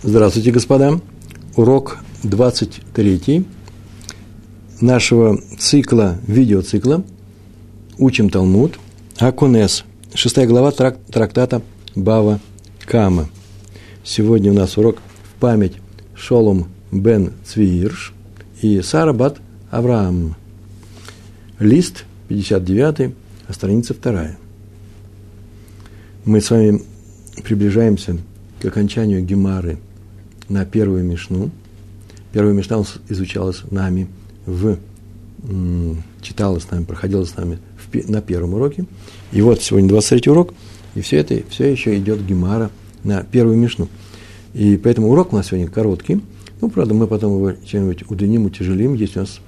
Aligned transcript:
Здравствуйте, 0.00 0.52
господа. 0.52 1.00
Урок 1.56 1.98
23 2.22 3.44
нашего 4.80 5.40
цикла, 5.58 6.18
видеоцикла 6.24 7.02
«Учим 7.98 8.30
Талмуд», 8.30 8.78
Акунес, 9.18 9.84
шестая 10.14 10.46
глава 10.46 10.70
трак, 10.70 10.98
трактата 11.10 11.62
Бава 11.96 12.38
Кама. 12.86 13.28
Сегодня 14.04 14.52
у 14.52 14.54
нас 14.54 14.78
урок 14.78 14.98
в 15.24 15.40
память 15.40 15.74
Шолом 16.14 16.68
бен 16.92 17.32
Цвиирш 17.44 18.14
и 18.62 18.80
Сара 18.82 19.12
бат 19.12 19.38
Авраам. 19.72 20.36
Лист 21.58 22.04
59, 22.28 23.12
а 23.48 23.52
страница 23.52 23.94
2. 23.94 24.28
Мы 26.24 26.40
с 26.40 26.50
вами 26.52 26.82
приближаемся 27.42 28.16
к 28.60 28.64
окончанию 28.64 29.24
Гемары– 29.24 29.78
на 30.48 30.64
первую 30.64 31.04
Мишну. 31.04 31.50
Первая 32.32 32.54
Мишна 32.54 32.82
изучалась 33.08 33.62
нами 33.70 34.08
в 34.46 34.78
читалась 36.20 36.64
с 36.64 36.70
нами, 36.70 36.84
проходила 36.84 37.24
с 37.24 37.36
нами 37.36 37.58
в, 37.76 38.10
на 38.10 38.20
первом 38.20 38.54
уроке. 38.54 38.86
И 39.32 39.40
вот 39.40 39.62
сегодня 39.62 39.88
23 39.88 40.32
урок, 40.32 40.52
и 40.94 41.00
все 41.00 41.18
это, 41.18 41.40
все 41.48 41.70
еще 41.70 41.96
идет 41.96 42.24
Гемара 42.26 42.70
на 43.04 43.22
первую 43.22 43.56
Мишну. 43.56 43.88
И 44.54 44.76
поэтому 44.76 45.10
урок 45.10 45.32
у 45.32 45.36
нас 45.36 45.48
сегодня 45.48 45.68
короткий. 45.68 46.20
Ну, 46.60 46.70
правда, 46.70 46.92
мы 46.92 47.06
потом 47.06 47.36
его 47.36 47.52
чем-нибудь 47.64 48.10
удлиним, 48.10 48.46
утяжелим. 48.46 48.94
Есть 48.94 49.16
у 49.16 49.20
нас 49.20 49.40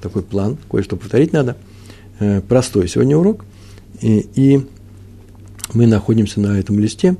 такой 0.00 0.22
план, 0.22 0.56
кое-что 0.70 0.96
повторить 0.96 1.32
надо. 1.32 1.56
Э, 2.18 2.40
простой 2.40 2.88
сегодня 2.88 3.16
урок. 3.16 3.44
И, 4.00 4.26
и 4.34 4.66
мы 5.74 5.86
находимся 5.86 6.40
на 6.40 6.58
этом 6.58 6.78
листе. 6.78 7.16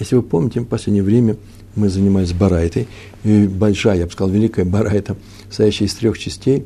Если 0.00 0.16
вы 0.16 0.22
помните, 0.22 0.60
в 0.60 0.64
последнее 0.64 1.04
время– 1.04 1.36
мы 1.76 1.88
занимались 1.88 2.32
барайтой, 2.32 2.88
и 3.24 3.46
большая, 3.46 3.98
я 3.98 4.06
бы 4.06 4.12
сказал, 4.12 4.32
великая 4.32 4.64
барайта, 4.64 5.16
состоящая 5.48 5.86
из 5.86 5.94
трех 5.94 6.18
частей. 6.18 6.64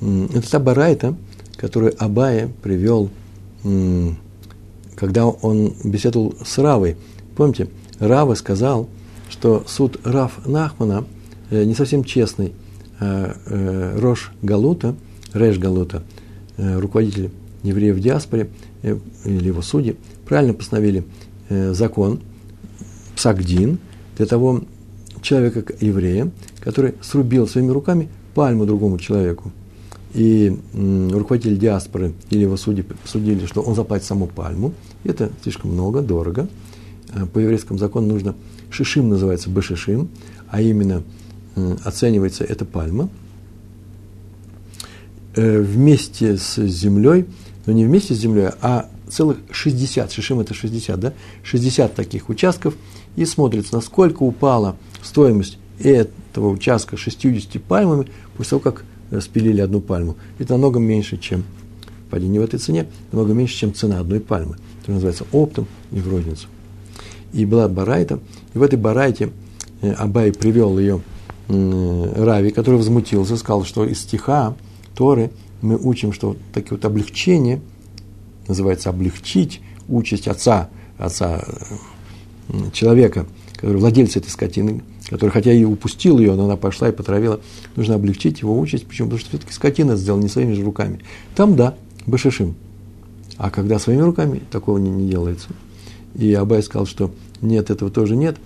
Это 0.00 0.50
та 0.50 0.58
барайта, 0.58 1.16
которую 1.56 1.94
Абая 1.98 2.48
привел, 2.62 3.10
когда 4.96 5.26
он 5.26 5.74
беседовал 5.82 6.34
с 6.44 6.58
Равой. 6.58 6.96
Помните, 7.36 7.68
Рава 7.98 8.34
сказал, 8.34 8.88
что 9.28 9.64
суд 9.66 9.98
Рав 10.04 10.46
Нахмана 10.46 11.04
э, 11.50 11.64
не 11.64 11.74
совсем 11.74 12.04
честный. 12.04 12.52
А, 13.00 13.34
э, 13.46 13.98
Рош 13.98 14.32
Галута, 14.42 14.94
Реш 15.32 15.58
Галута, 15.58 16.04
э, 16.56 16.78
руководитель 16.78 17.30
евреев 17.62 17.96
в 17.96 18.00
диаспоре, 18.00 18.50
или 18.82 19.46
его 19.46 19.62
судьи, 19.62 19.96
правильно 20.28 20.52
постановили 20.52 21.04
закон, 21.48 22.20
Псагдин– 23.16 23.78
для 24.16 24.26
того 24.26 24.62
человека, 25.22 25.64
еврея, 25.80 26.30
который 26.60 26.94
срубил 27.02 27.48
своими 27.48 27.70
руками 27.70 28.08
пальму 28.34 28.66
другому 28.66 28.98
человеку. 28.98 29.52
И 30.12 30.56
руководитель 30.72 31.58
диаспоры 31.58 32.12
или 32.30 32.42
его 32.42 32.56
судьи 32.56 32.84
судили, 33.04 33.46
что 33.46 33.62
он 33.62 33.74
заплатит 33.74 34.06
саму 34.06 34.26
пальму. 34.26 34.72
Это 35.02 35.30
слишком 35.42 35.72
много, 35.72 36.02
дорого. 36.02 36.48
А 37.12 37.26
по 37.26 37.38
еврейскому 37.38 37.78
закону 37.78 38.08
нужно 38.08 38.34
шишим 38.70 39.08
называется 39.08 39.50
бешишим, 39.50 40.08
а 40.48 40.60
именно 40.60 41.02
оценивается 41.84 42.44
эта 42.44 42.64
пальма 42.64 43.08
э, 45.36 45.60
вместе 45.60 46.36
с 46.36 46.56
землей, 46.56 47.26
но 47.66 47.72
не 47.72 47.84
вместе 47.84 48.14
с 48.14 48.18
землей, 48.18 48.50
а 48.60 48.88
целых 49.08 49.38
60, 49.50 50.10
шишим 50.10 50.40
это 50.40 50.54
60, 50.54 50.98
да, 50.98 51.12
60 51.42 51.94
таких 51.94 52.28
участков– 52.28 52.74
и 53.16 53.24
смотрится, 53.24 53.74
насколько 53.74 54.22
упала 54.22 54.76
стоимость 55.02 55.58
этого 55.78 56.50
участка 56.50 56.96
60 56.96 57.62
пальмами 57.62 58.08
после 58.36 58.50
того, 58.50 58.60
как 58.60 58.84
э, 59.10 59.20
спилили 59.20 59.60
одну 59.60 59.80
пальму. 59.80 60.16
Это 60.38 60.54
намного 60.54 60.78
меньше, 60.78 61.16
чем 61.16 61.44
падение 62.10 62.40
в 62.40 62.44
этой 62.44 62.58
цене, 62.58 62.86
намного 63.12 63.34
меньше, 63.34 63.56
чем 63.56 63.74
цена 63.74 64.00
одной 64.00 64.20
пальмы. 64.20 64.56
Это 64.82 64.92
называется 64.92 65.24
оптом 65.32 65.66
и 65.90 66.00
в 66.00 66.08
розницу. 66.08 66.48
И 67.32 67.44
была 67.44 67.68
барайта, 67.68 68.20
и 68.54 68.58
в 68.58 68.62
этой 68.62 68.78
барайте 68.78 69.30
э, 69.80 69.92
Абай 69.92 70.32
привел 70.32 70.78
ее 70.78 71.00
Рави, 71.46 72.50
который 72.50 72.76
возмутился, 72.76 73.36
сказал, 73.36 73.64
что 73.64 73.84
из 73.84 74.00
стиха 74.00 74.56
Торы 74.96 75.30
мы 75.60 75.76
учим, 75.76 76.12
что 76.12 76.36
такие 76.54 76.72
вот 76.72 76.84
облегчения, 76.86 77.60
называется 78.48 78.90
облегчить 78.90 79.60
участь 79.88 80.28
отца, 80.28 80.70
отца 80.96 81.42
э, 81.46 81.74
человека, 82.72 83.26
который 83.54 83.78
владельца 83.78 84.18
этой 84.18 84.30
скотины, 84.30 84.82
который, 85.08 85.30
хотя 85.30 85.52
и 85.52 85.64
упустил 85.64 86.18
ее, 86.18 86.34
но 86.34 86.44
она 86.44 86.56
пошла 86.56 86.88
и 86.88 86.92
потравила, 86.92 87.40
нужно 87.76 87.94
облегчить 87.94 88.40
его 88.40 88.58
участь. 88.58 88.86
Почему? 88.86 89.08
Потому 89.08 89.20
что 89.20 89.28
все-таки 89.30 89.52
скотина 89.52 89.96
сделала 89.96 90.20
не 90.20 90.28
своими 90.28 90.52
же 90.52 90.64
руками. 90.64 91.00
Там 91.34 91.56
да, 91.56 91.74
башишим. 92.06 92.54
А 93.36 93.50
когда 93.50 93.78
своими 93.78 94.02
руками, 94.02 94.42
такого 94.50 94.78
не, 94.78 94.90
не 94.90 95.08
делается. 95.08 95.48
И 96.14 96.32
Абай 96.32 96.62
сказал, 96.62 96.86
что 96.86 97.10
нет, 97.40 97.70
этого 97.70 97.90
тоже 97.90 98.16
нет. 98.16 98.36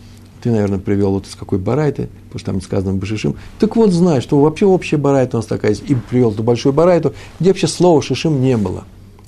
Ты, 0.43 0.51
наверное, 0.51 0.79
привел 0.79 1.13
вот 1.13 1.27
из 1.27 1.35
какой 1.35 1.59
барайты, 1.59 2.09
потому 2.27 2.39
что 2.39 2.53
там 2.53 2.63
сказано 2.63 2.95
башишим. 2.95 3.37
Так 3.59 3.77
вот, 3.77 3.91
знай, 3.91 4.21
что 4.21 4.41
вообще 4.41 4.67
общая 4.67 4.97
барайта 4.97 5.37
у 5.37 5.41
нас 5.41 5.47
такая 5.47 5.73
есть. 5.73 5.83
И 5.89 5.95
привел 5.95 6.33
ту 6.33 6.43
большую 6.43 6.73
барайту, 6.73 7.13
где 7.41 7.51
вообще 7.51 7.67
слова 7.67 8.01
шишим 8.01 8.41
не 8.41 8.57
было. 8.57 8.85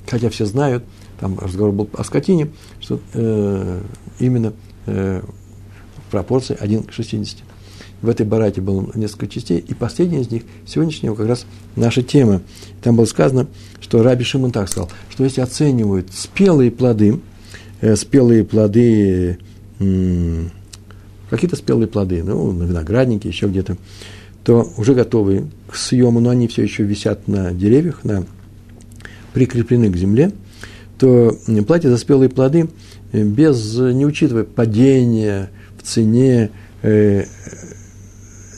Хотя 0.07 0.29
все 0.29 0.45
знают, 0.45 0.83
там 1.21 1.37
разговор 1.39 1.71
был 1.71 1.89
о 1.93 2.03
скотине, 2.03 2.49
что 2.81 2.99
э, 3.13 3.81
именно 4.19 4.53
э, 4.87 5.21
в 5.95 6.11
пропорции 6.11 6.57
1 6.59 6.83
к 6.83 6.91
60. 6.91 7.37
В 8.01 8.09
этой 8.09 8.25
барате 8.25 8.59
было 8.59 8.89
несколько 8.95 9.27
частей, 9.27 9.59
и 9.59 9.75
последняя 9.75 10.21
из 10.21 10.31
них, 10.31 10.43
сегодняшняя 10.65 11.13
как 11.13 11.27
раз 11.27 11.45
наша 11.75 12.01
тема. 12.01 12.41
Там 12.81 12.95
было 12.95 13.05
сказано, 13.05 13.47
что 13.79 14.01
Раби 14.01 14.23
Шимон 14.23 14.51
так 14.51 14.67
сказал, 14.67 14.89
что 15.11 15.23
если 15.23 15.41
оценивают 15.41 16.11
спелые 16.11 16.71
плоды, 16.71 17.19
э, 17.81 17.95
спелые 17.95 18.43
плоды, 18.43 19.37
э, 19.79 20.43
какие-то 21.29 21.55
спелые 21.55 21.87
плоды, 21.87 22.23
ну, 22.23 22.51
на 22.51 22.63
винограднике, 22.63 23.29
еще 23.29 23.45
где-то, 23.45 23.77
то 24.43 24.67
уже 24.75 24.95
готовые 24.95 25.45
к 25.67 25.75
съему, 25.75 26.19
но 26.19 26.31
они 26.31 26.47
все 26.47 26.63
еще 26.63 26.81
висят 26.81 27.27
на 27.27 27.51
деревьях, 27.51 28.03
на, 28.03 28.25
прикреплены 29.33 29.91
к 29.91 29.97
земле, 29.97 30.31
то 31.01 31.35
платят 31.65 31.89
за 31.89 31.97
спелые 31.97 32.29
плоды 32.29 32.69
без, 33.11 33.75
не 33.75 34.05
учитывая 34.05 34.43
падения 34.43 35.49
в 35.79 35.81
цене 35.81 36.51
э, 36.83 37.25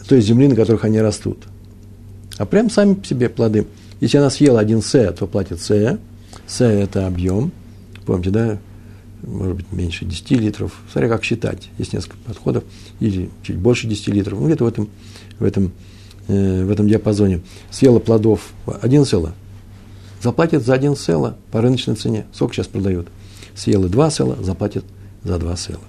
той 0.09 0.20
земли, 0.20 0.50
на 0.50 0.56
которых 0.56 0.84
они 0.84 1.00
растут. 1.00 1.46
А 2.38 2.46
прям 2.46 2.70
сами 2.70 2.96
по 2.96 3.06
себе 3.08 3.30
плоды. 3.30 3.66
Если 4.02 4.18
она 4.18 4.30
съела 4.30 4.59
один 4.59 4.81
С, 4.81 5.14
то 5.14 5.26
платит 5.26 5.62
С. 5.62 5.98
С– 6.46 6.62
это 6.62 7.08
объем. 7.08 7.54
Помните, 8.06 8.30
да? 8.31 8.58
Может 9.22 9.56
быть, 9.56 9.72
меньше 9.72 10.04
10 10.04 10.31
литров. 10.31 10.81
Смотря 10.92 11.08
как 11.08 11.24
считать. 11.24 11.70
Есть 11.78 11.94
несколько 11.94 12.18
подходов. 12.25 12.66
Или 13.00 13.30
чуть 13.44 13.56
больше 13.56 13.88
10 13.88 14.10
литров. 14.10 14.38
Ну, 14.38 14.48
где-то 14.48 14.66
в 14.66 14.68
этом, 14.68 14.90
в 15.40 15.46
этом, 15.46 15.72
э, 16.28 16.66
в 16.66 16.70
этом 16.70 16.90
диапазоне. 16.90 17.40
Съела 17.72 18.00
плодов 18.00 18.52
один 18.81 19.06
села. 19.06 19.34
Заплатит 20.23 20.63
за 20.63 20.73
один 20.73 20.95
села 20.95 21.35
по 21.51 21.61
рыночной 21.61 21.95
цене. 21.95 22.25
Сколько 22.31 22.56
сейчас 22.56 22.67
продают? 22.67 23.07
съела 23.56 23.88
два 23.88 24.09
села, 24.09 24.38
заплатит 24.41 24.85
за 25.23 25.38
два 25.38 25.56
села. 25.56 25.81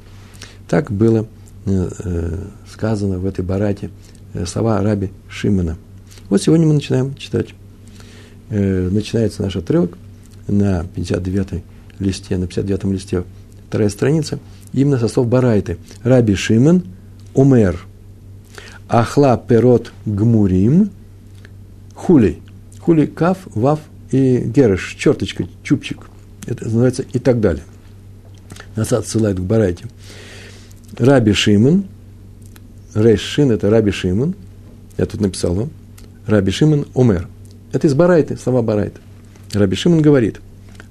Так 0.68 0.90
было 0.90 1.26
э, 1.66 1.90
э, 1.98 2.38
сказано 2.70 3.18
в 3.18 3.26
этой 3.26 3.44
барате 3.44 3.90
э, 4.32 4.44
слова 4.46 4.82
раби 4.82 5.10
Шимона. 5.28 5.76
Вот 6.28 6.42
сегодня 6.42 6.66
мы 6.66 6.74
начинаем 6.74 7.14
читать. 7.14 7.48
Начинается 8.50 9.42
наш 9.42 9.56
отрывок 9.56 9.96
на 10.46 10.84
59 10.84 11.62
листе, 11.98 12.36
на 12.36 12.46
59 12.46 12.84
листе, 12.84 13.24
вторая 13.68 13.88
страница, 13.88 14.38
именно 14.72 14.98
со 14.98 15.08
слов 15.08 15.28
Барайты. 15.28 15.78
Раби 16.02 16.34
Шимон, 16.34 16.84
Умер, 17.34 17.86
Ахла 18.88 19.42
Перот 19.48 19.92
Гмурим, 20.04 20.90
Хули. 21.94 22.42
Хули 22.80 23.06
Кав, 23.06 23.38
Вав 23.54 23.80
и 24.10 24.38
Герыш, 24.38 24.96
черточка, 24.98 25.46
чупчик– 25.62 25.98
это 26.46 26.64
называется 26.64 27.04
и 27.12 27.18
так 27.18 27.40
далее. 27.40 27.64
Нас 28.76 28.92
отсылают 28.92 29.38
к 29.38 29.42
Барайте. 29.42 29.86
Раби 30.96 31.32
Шимон, 31.32 31.86
Рейш 32.94 33.20
Шин– 33.20 33.50
это 33.52 33.70
Раби 33.70 33.90
Шимон, 33.90 34.34
я 34.96 35.06
тут 35.06 35.20
написал 35.20 35.54
вам, 35.54 35.70
Раби 36.26 36.52
Шимон 36.52 36.86
Умер. 36.94 37.28
Это 37.72 37.86
из 37.86 37.94
Барайты, 37.94 38.36
слова 38.36 38.62
Барайты. 38.62 39.00
Раби 39.52 39.76
Шимон 39.76 40.02
говорит, 40.02 40.40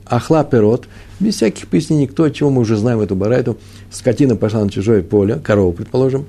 Ахла 0.05 0.43
Перот, 0.43 0.87
без 1.19 1.35
всяких 1.35 1.67
пояснений, 1.67 2.07
кто, 2.07 2.27
чего 2.29 2.49
мы 2.49 2.61
уже 2.61 2.75
знаем 2.75 2.99
эту 2.99 3.15
Барайту, 3.15 3.57
скотина 3.91 4.35
пошла 4.35 4.63
на 4.63 4.69
чужое 4.69 5.01
поле, 5.01 5.35
корова, 5.35 5.71
предположим, 5.71 6.25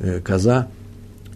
э, 0.00 0.20
коза, 0.20 0.68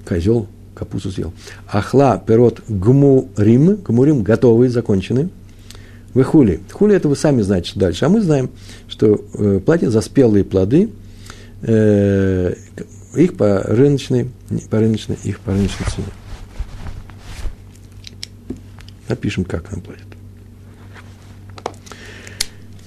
козел, 0.07 0.47
капусту 0.85 1.11
съел. 1.11 1.33
Ахла 1.71 2.23
Перот 2.25 2.61
Гмурим, 2.69 3.77
Гмурим 3.77 4.23
готовый, 4.23 4.69
законченный– 4.69 5.29
вы 6.15 6.25
хули. 6.25 6.61
Хули 6.71 6.95
это 6.95 7.09
вы 7.09 7.17
сами 7.17 7.41
знаете, 7.43 7.69
что 7.69 7.81
дальше. 7.81 8.05
А 8.05 8.09
мы 8.09 8.21
знаем, 8.21 8.51
что 8.89 9.25
э, 9.35 9.61
платят 9.65 9.91
за 9.91 10.03
спелые 10.03 10.45
плоды 10.45 10.91
э, 11.63 12.55
их 13.15 13.37
по 13.37 13.61
рыночной, 13.63 14.31
по 14.69 14.79
рыночной, 14.79 15.17
их 15.25 15.41
по 15.41 15.53
рыночной 15.53 15.87
цене. 15.87 16.07
Напишем, 19.09 19.45
как 19.45 19.71
нам 19.71 19.81
платят. 19.81 20.07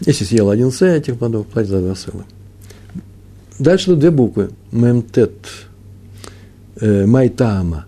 Если 0.05 0.25
съел 0.25 0.49
один 0.49 0.71
С 0.71 0.81
этих 0.83 1.17
плодов, 1.17 1.47
платит 1.47 1.69
за 1.69 1.79
два 1.79 1.95
сыла. 1.95 2.25
Дальше 3.57 3.87
тут 3.87 3.99
две 3.99 4.11
буквы. 4.11 4.51
Мемтет. 4.71 5.33
Э, 6.79 7.05
майтама. 7.05 7.85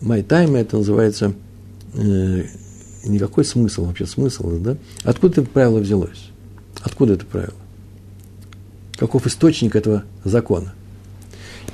Майтайма 0.00 0.58
это 0.58 0.76
называется 0.76 1.32
э, 1.94 2.44
никакой 3.04 3.44
смысл, 3.44 3.86
вообще 3.86 4.06
смысл, 4.06 4.58
да? 4.58 4.76
Откуда 5.02 5.40
это 5.40 5.50
правило 5.50 5.78
взялось? 5.78 6.30
Откуда 6.82 7.14
это 7.14 7.24
правило? 7.24 7.54
Каков 8.96 9.26
источник 9.26 9.76
этого 9.76 10.04
закона? 10.24 10.74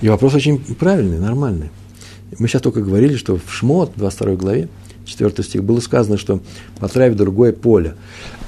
И 0.00 0.08
вопрос 0.08 0.34
очень 0.34 0.58
правильный, 0.58 1.18
нормальный. 1.18 1.70
Мы 2.38 2.48
сейчас 2.48 2.62
только 2.62 2.82
говорили, 2.82 3.16
что 3.16 3.36
в 3.36 3.52
Шмот, 3.52 3.92
22 3.96 4.34
главе, 4.36 4.68
4 5.06 5.42
стих, 5.42 5.64
было 5.64 5.80
сказано, 5.80 6.18
что 6.18 6.40
потравить 6.78 7.16
другое 7.16 7.52
поле. 7.52 7.94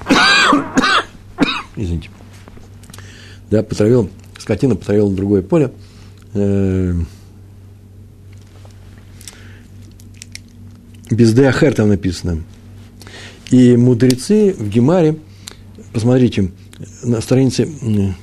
Извините. 1.76 2.10
Да, 3.50 3.62
потравил, 3.62 4.10
скотина 4.38 4.76
потравила 4.76 5.12
другое 5.12 5.42
поле. 5.42 5.72
Э, 6.34 6.94
без 6.94 7.15
Деахер 11.10 11.74
там 11.74 11.88
написано. 11.88 12.42
И 13.50 13.76
мудрецы 13.76 14.54
в 14.58 14.68
Гемаре, 14.68 15.16
посмотрите, 15.92 16.50
на 17.02 17.20
странице, 17.20 17.68
на 17.80 18.14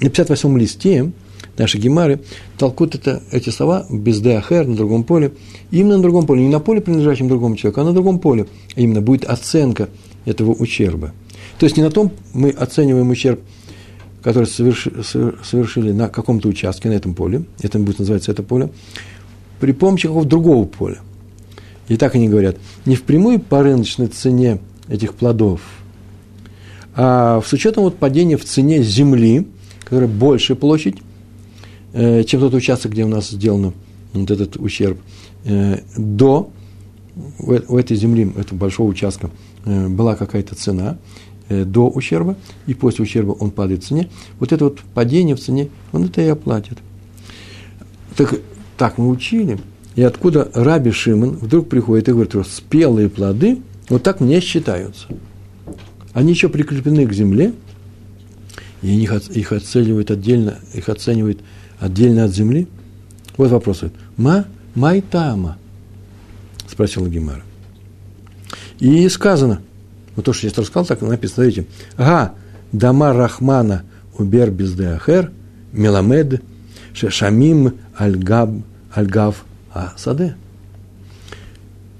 58 0.00 0.58
листе 0.58 1.12
нашей 1.58 1.80
Гемары 1.80 2.20
толкут 2.58 2.94
это, 2.94 3.22
эти 3.30 3.50
слова 3.50 3.86
без 3.90 4.20
Деахер 4.20 4.66
на 4.66 4.76
другом 4.76 5.04
поле. 5.04 5.32
именно 5.70 5.96
на 5.96 6.02
другом 6.02 6.26
поле, 6.26 6.42
не 6.42 6.48
на 6.48 6.60
поле, 6.60 6.80
принадлежащем 6.80 7.28
другому 7.28 7.56
человеку, 7.56 7.80
а 7.80 7.84
на 7.84 7.92
другом 7.92 8.18
поле. 8.18 8.46
А 8.74 8.80
именно 8.80 9.00
будет 9.00 9.24
оценка 9.24 9.88
этого 10.24 10.52
ущерба. 10.52 11.12
То 11.58 11.64
есть 11.64 11.76
не 11.76 11.82
на 11.82 11.90
том 11.90 12.12
мы 12.32 12.50
оцениваем 12.50 13.10
ущерб, 13.10 13.40
который 14.22 14.46
совершили 14.46 15.92
на 15.92 16.08
каком-то 16.08 16.48
участке, 16.48 16.88
на 16.88 16.94
этом 16.94 17.14
поле, 17.14 17.44
это 17.62 17.78
будет 17.78 17.98
называться 17.98 18.32
это 18.32 18.42
поле, 18.42 18.70
при 19.60 19.72
помощи 19.72 20.08
какого-то 20.08 20.28
другого 20.28 20.64
поля. 20.64 20.98
И 21.88 21.96
так 21.96 22.14
они 22.14 22.28
говорят, 22.28 22.56
не 22.84 22.96
впрямую 22.96 23.38
по 23.40 23.62
рыночной 23.62 24.08
цене 24.08 24.58
этих 24.88 25.14
плодов, 25.14 25.60
а 26.94 27.42
с 27.44 27.52
учетом 27.52 27.84
вот 27.84 27.98
падения 27.98 28.36
в 28.36 28.44
цене 28.44 28.82
земли, 28.82 29.46
которая 29.84 30.08
больше 30.08 30.56
площадь, 30.56 30.96
э, 31.92 32.24
чем 32.24 32.40
тот 32.40 32.54
участок, 32.54 32.92
где 32.92 33.04
у 33.04 33.08
нас 33.08 33.28
сделан 33.28 33.74
вот 34.14 34.30
этот 34.30 34.56
ущерб, 34.56 34.98
э, 35.44 35.80
до 35.96 36.50
у 37.38 37.76
этой 37.78 37.96
земли, 37.96 38.30
этого 38.36 38.58
большого 38.58 38.88
участка, 38.88 39.30
э, 39.64 39.88
была 39.88 40.16
какая-то 40.16 40.54
цена 40.54 40.98
до 41.48 41.88
ущерба, 41.88 42.36
и 42.66 42.74
после 42.74 43.04
ущерба 43.04 43.30
он 43.30 43.52
падает 43.52 43.84
в 43.84 43.86
цене. 43.86 44.08
Вот 44.40 44.52
это 44.52 44.64
вот 44.64 44.80
падение 44.94 45.36
в 45.36 45.40
цене, 45.40 45.68
он 45.92 46.02
это 46.02 46.20
и 46.20 46.26
оплатит. 46.26 46.78
Так, 48.16 48.40
так 48.76 48.98
мы 48.98 49.08
учили– 49.08 49.58
и 49.96 50.02
откуда 50.02 50.50
Раби 50.52 50.90
Шимон 50.90 51.30
вдруг 51.36 51.70
приходит 51.70 52.08
и 52.08 52.12
говорит, 52.12 52.30
что 52.30 52.44
спелые 52.44 53.08
плоды 53.08 53.62
вот 53.88 54.02
так 54.02 54.20
не 54.20 54.40
считаются. 54.40 55.06
Они 56.12 56.32
еще 56.32 56.50
прикреплены 56.50 57.06
к 57.06 57.12
земле, 57.14 57.54
и 58.82 58.88
их, 59.02 59.12
их 59.30 59.52
оценивают 59.52 60.10
отдельно, 60.10 60.58
их 60.74 60.90
оценивают 60.90 61.40
отдельно 61.80 62.24
от 62.24 62.34
земли. 62.34 62.68
Вот 63.38 63.50
вопрос. 63.50 63.84
Ма 64.18 64.44
майтама, 64.74 65.56
спросил 66.68 67.06
Гимара. 67.06 67.42
И 68.78 69.08
сказано, 69.08 69.62
вот 70.14 70.26
то, 70.26 70.34
что 70.34 70.46
я 70.46 70.52
рассказал, 70.54 70.84
так 70.84 71.00
написано, 71.00 71.50
смотрите, 71.50 71.66
га, 71.96 72.34
дама 72.70 73.14
рахмана 73.14 73.84
убер 74.18 74.50
бездеахер, 74.50 75.32
меламед, 75.72 76.42
шамим 76.92 77.78
альгаб, 77.96 78.50
альгав 78.92 79.46
а 79.76 79.92
саде. 79.96 80.36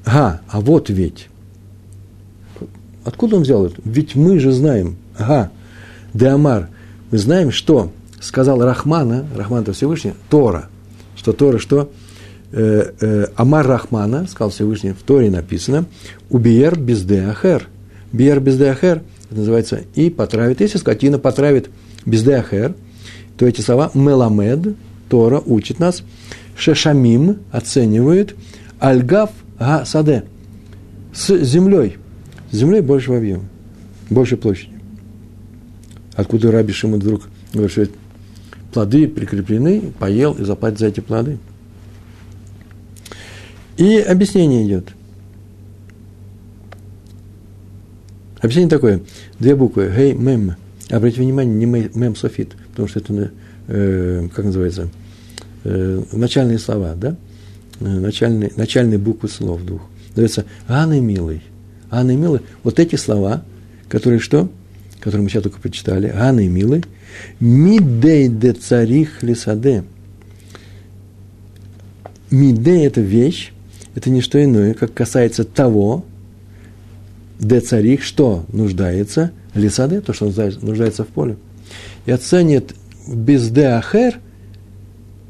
Ага, 0.05 0.41
а 0.49 0.61
вот 0.61 0.89
ведь. 0.89 1.29
Откуда 3.05 3.37
он 3.37 3.43
взял 3.43 3.67
это? 3.67 3.77
Ведь 3.85 4.15
мы 4.17 4.39
же 4.39 4.53
знаем, 4.53 4.97
ага, 5.19 5.51
Деамар, 6.15 6.69
мы 7.11 7.19
знаем, 7.19 7.53
что 7.53 7.93
сказал 8.21 8.61
Рахмана, 8.63 9.27
Рахман 9.37 9.63
это 9.63 9.73
Всевышний, 9.73 10.15
Тора, 10.29 10.69
что 11.17 11.33
Тора, 11.33 11.59
что 11.59 11.91
э, 12.53 12.93
э, 13.01 13.27
Амар 13.37 13.67
Рахмана, 13.67 14.27
сказал 14.27 14.51
Всевышний, 14.51 14.93
в 14.93 15.03
Торе 15.03 15.31
написано, 15.31 15.87
убиер 16.31 16.79
без 16.79 17.03
деахер. 17.03 17.69
Биер 18.13 18.41
без 18.41 18.57
деахер, 18.57 19.03
это 19.29 19.39
называется, 19.39 19.83
и 19.95 20.11
потравит. 20.11 20.61
Если 20.61 20.79
скотина 20.79 21.19
потравит 21.19 21.69
без 22.05 22.23
деахер, 22.23 22.75
то 23.37 23.47
эти 23.47 23.61
слова 23.61 23.91
меламед, 23.95 24.75
Тора 25.09 25.43
учит 25.45 25.79
нас, 25.79 26.03
Шешамим 26.57 27.39
оценивает 27.51 28.35
Альгав 28.79 29.31
Га 29.59 29.85
Саде 29.85 30.25
с 31.15 31.37
землей. 31.45 31.99
С 32.51 32.57
землей 32.57 32.81
больше 32.81 33.11
в 33.11 33.15
объеме, 33.15 33.43
больше 34.11 34.37
площади. 34.37 34.73
Откуда 36.15 36.51
Раби 36.51 36.73
Шимон 36.73 37.01
вдруг 37.01 37.29
говорит, 37.53 37.73
что 37.73 37.89
плоды 38.73 39.09
прикреплены, 39.09 39.93
поел 39.99 40.33
и 40.35 40.45
заплатит 40.45 40.79
за 40.79 40.87
эти 40.87 41.01
плоды. 41.01 41.39
И 43.77 43.99
объяснение 43.99 44.67
идет. 44.67 44.89
Объяснение 48.41 48.71
такое. 48.71 49.03
Две 49.39 49.55
буквы. 49.55 49.93
Гей, 49.95 50.15
мем. 50.15 50.57
Обратите 50.89 51.23
внимание, 51.23 51.55
не 51.55 51.67
мем 51.67 52.17
софит, 52.17 52.55
потому 52.71 52.89
что 52.89 53.01
это, 53.01 53.31
э, 53.67 54.29
как 54.35 54.45
называется, 54.45 54.89
э, 55.67 56.03
начальные 56.13 56.59
слова, 56.59 56.95
да? 56.95 57.17
Э, 57.81 57.85
начальные, 57.85 58.53
начальные 58.57 58.99
буквы 58.99 59.29
слов 59.29 59.65
двух. 59.65 59.83
Называется 60.11 60.45
Анны 60.69 61.01
милый. 61.01 61.43
Анны 61.91 62.17
милый. 62.17 62.41
Вот 62.63 62.79
эти 62.79 62.97
слова, 62.97 63.45
которые 63.89 64.21
что? 64.21 64.51
Которые 65.01 65.23
мы 65.23 65.31
сейчас 65.31 65.43
только 65.43 65.61
прочитали. 65.61 66.13
Анны 66.15 66.49
милый. 66.49 66.85
Мидей 67.41 68.29
де 68.29 68.53
царих 68.53 69.23
лисаде. 69.23 69.85
Мидей– 72.31 72.87
это 72.87 73.01
вещь, 73.01 73.53
это 73.95 74.11
не 74.11 74.21
что 74.21 74.43
иное, 74.43 74.75
как 74.75 74.93
касается 74.93 75.45
того, 75.45 76.05
де 77.39 77.61
царих, 77.61 78.03
что 78.03 78.45
нуждается, 78.49 79.31
лисаде, 79.55 80.01
то, 80.01 80.13
что 80.13 80.27
нуждается 80.27 81.05
в 81.05 81.09
поле. 81.09 81.37
И 82.05 82.11
оценит 82.11 82.75
без 83.07 83.49
де 83.51 83.67
ахер 83.67 84.19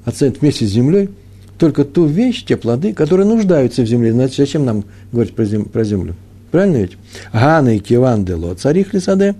оценит 0.06 0.40
вместе 0.40 0.64
с 0.64 0.70
землей 0.70 1.10
только 1.58 1.84
ту 1.84 2.06
вещь, 2.06 2.44
те 2.44 2.56
плоды, 2.56 2.94
которые 2.94 3.26
нуждаются 3.26 3.82
в 3.82 3.86
земле. 3.86 4.12
Значит, 4.12 4.36
зачем 4.36 4.64
нам 4.64 4.84
говорить 5.12 5.34
про, 5.34 5.44
зем, 5.44 5.64
про 5.64 5.84
землю? 5.84 6.14
Правильно 6.50 6.78
ведь? 6.78 6.96
Гана 7.32 7.76
и 7.76 7.78
киван 7.78 8.24
дело 8.24 8.54
царих 8.54 8.94
лисаде, 8.94 9.34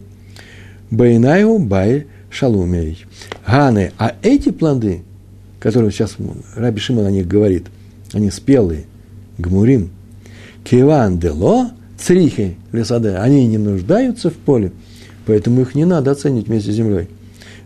байнаю 0.90 1.58
бай 1.58 2.06
шалумей. 2.30 3.04
Ганы, 3.46 3.92
а 3.96 4.14
эти 4.22 4.50
плоды, 4.50 5.02
которые 5.60 5.90
сейчас 5.92 6.16
Раби 6.56 6.80
Шимон 6.80 7.06
о 7.06 7.10
них 7.10 7.28
говорит, 7.28 7.66
они 8.12 8.30
спелые, 8.30 8.84
гмурим, 9.38 9.90
киван 10.64 11.18
дело 11.18 11.70
црихи 11.98 12.56
лисаде, 12.72 13.16
они 13.16 13.46
не 13.46 13.58
нуждаются 13.58 14.30
в 14.30 14.34
поле, 14.34 14.72
поэтому 15.26 15.62
их 15.62 15.74
не 15.74 15.84
надо 15.84 16.10
оценить 16.10 16.48
вместе 16.48 16.72
с 16.72 16.74
землей. 16.74 17.08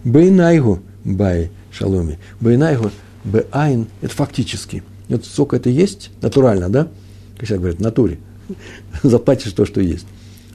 Байнайгу 0.04 0.80
бай 1.04 1.50
шаломе. 1.72 2.18
Байнайгу 2.40 2.90
бэайн– 3.24 3.86
это 4.00 4.14
фактически. 4.14 4.82
Вот 5.08 5.24
сколько 5.24 5.56
это 5.56 5.70
есть, 5.70 6.10
натурально, 6.22 6.68
да? 6.68 6.88
Как 7.36 7.46
сейчас 7.46 7.58
говорят, 7.58 7.78
в 7.78 7.82
натуре. 7.82 8.18
Заплатишь 9.02 9.52
то, 9.52 9.66
что 9.66 9.80
есть. 9.80 10.06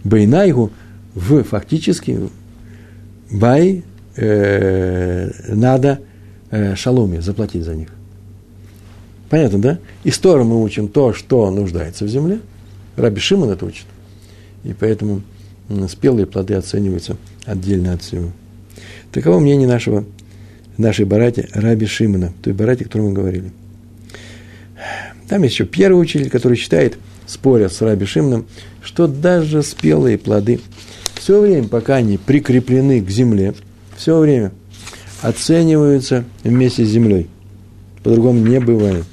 Байнайгу 0.03 0.71
в 1.13 1.43
фактически 1.43 2.19
бай 3.31 3.83
э, 4.15 5.31
надо 5.53 6.01
э, 6.51 6.75
шаломе 6.75 7.21
заплатить 7.21 7.63
за 7.63 7.75
них. 7.75 7.89
Понятно, 9.29 9.59
да? 9.59 9.79
Из 10.03 10.17
Тора 10.19 10.43
мы 10.43 10.61
учим 10.61 10.87
то, 10.87 11.13
что 11.13 11.49
нуждается 11.49 12.05
в 12.05 12.07
земле. 12.07 12.39
Раби 12.95 13.19
Шимон 13.19 13.49
это 13.49 13.65
учит. 13.65 13.85
И 14.63 14.73
поэтому 14.73 15.21
спелые 15.89 16.25
плоды 16.25 16.53
оцениваются 16.53 17.17
отдельно 17.45 17.93
от 17.93 18.01
всего. 18.01 18.31
Таково 19.11 19.39
мнение 19.39 19.67
нашего 19.67 20.05
нашей 20.77 21.05
барате 21.05 21.49
Раби 21.53 21.85
Шимона, 21.85 22.33
той 22.43 22.53
барате, 22.53 22.83
о 22.83 22.87
которой 22.87 23.03
мы 23.03 23.13
говорили. 23.13 23.51
Там 25.27 25.43
есть 25.43 25.55
еще 25.55 25.65
первый 25.65 26.01
учитель, 26.01 26.29
который 26.29 26.57
считает, 26.57 26.97
споря 27.25 27.69
с 27.69 27.81
Раби 27.81 28.05
Шимоном, 28.05 28.45
что 28.81 29.07
даже 29.07 29.63
спелые 29.63 30.17
плоды 30.17 30.59
все 31.15 31.41
время, 31.41 31.67
пока 31.67 31.95
они 31.95 32.19
прикреплены 32.19 33.01
к 33.01 33.09
земле, 33.09 33.55
все 33.97 34.19
время, 34.19 34.51
оцениваются 35.23 36.23
вместе 36.43 36.85
с 36.85 36.89
землей. 36.89 37.27
По-другому 38.03 38.45
не 38.45 38.59
бывает. 38.59 39.05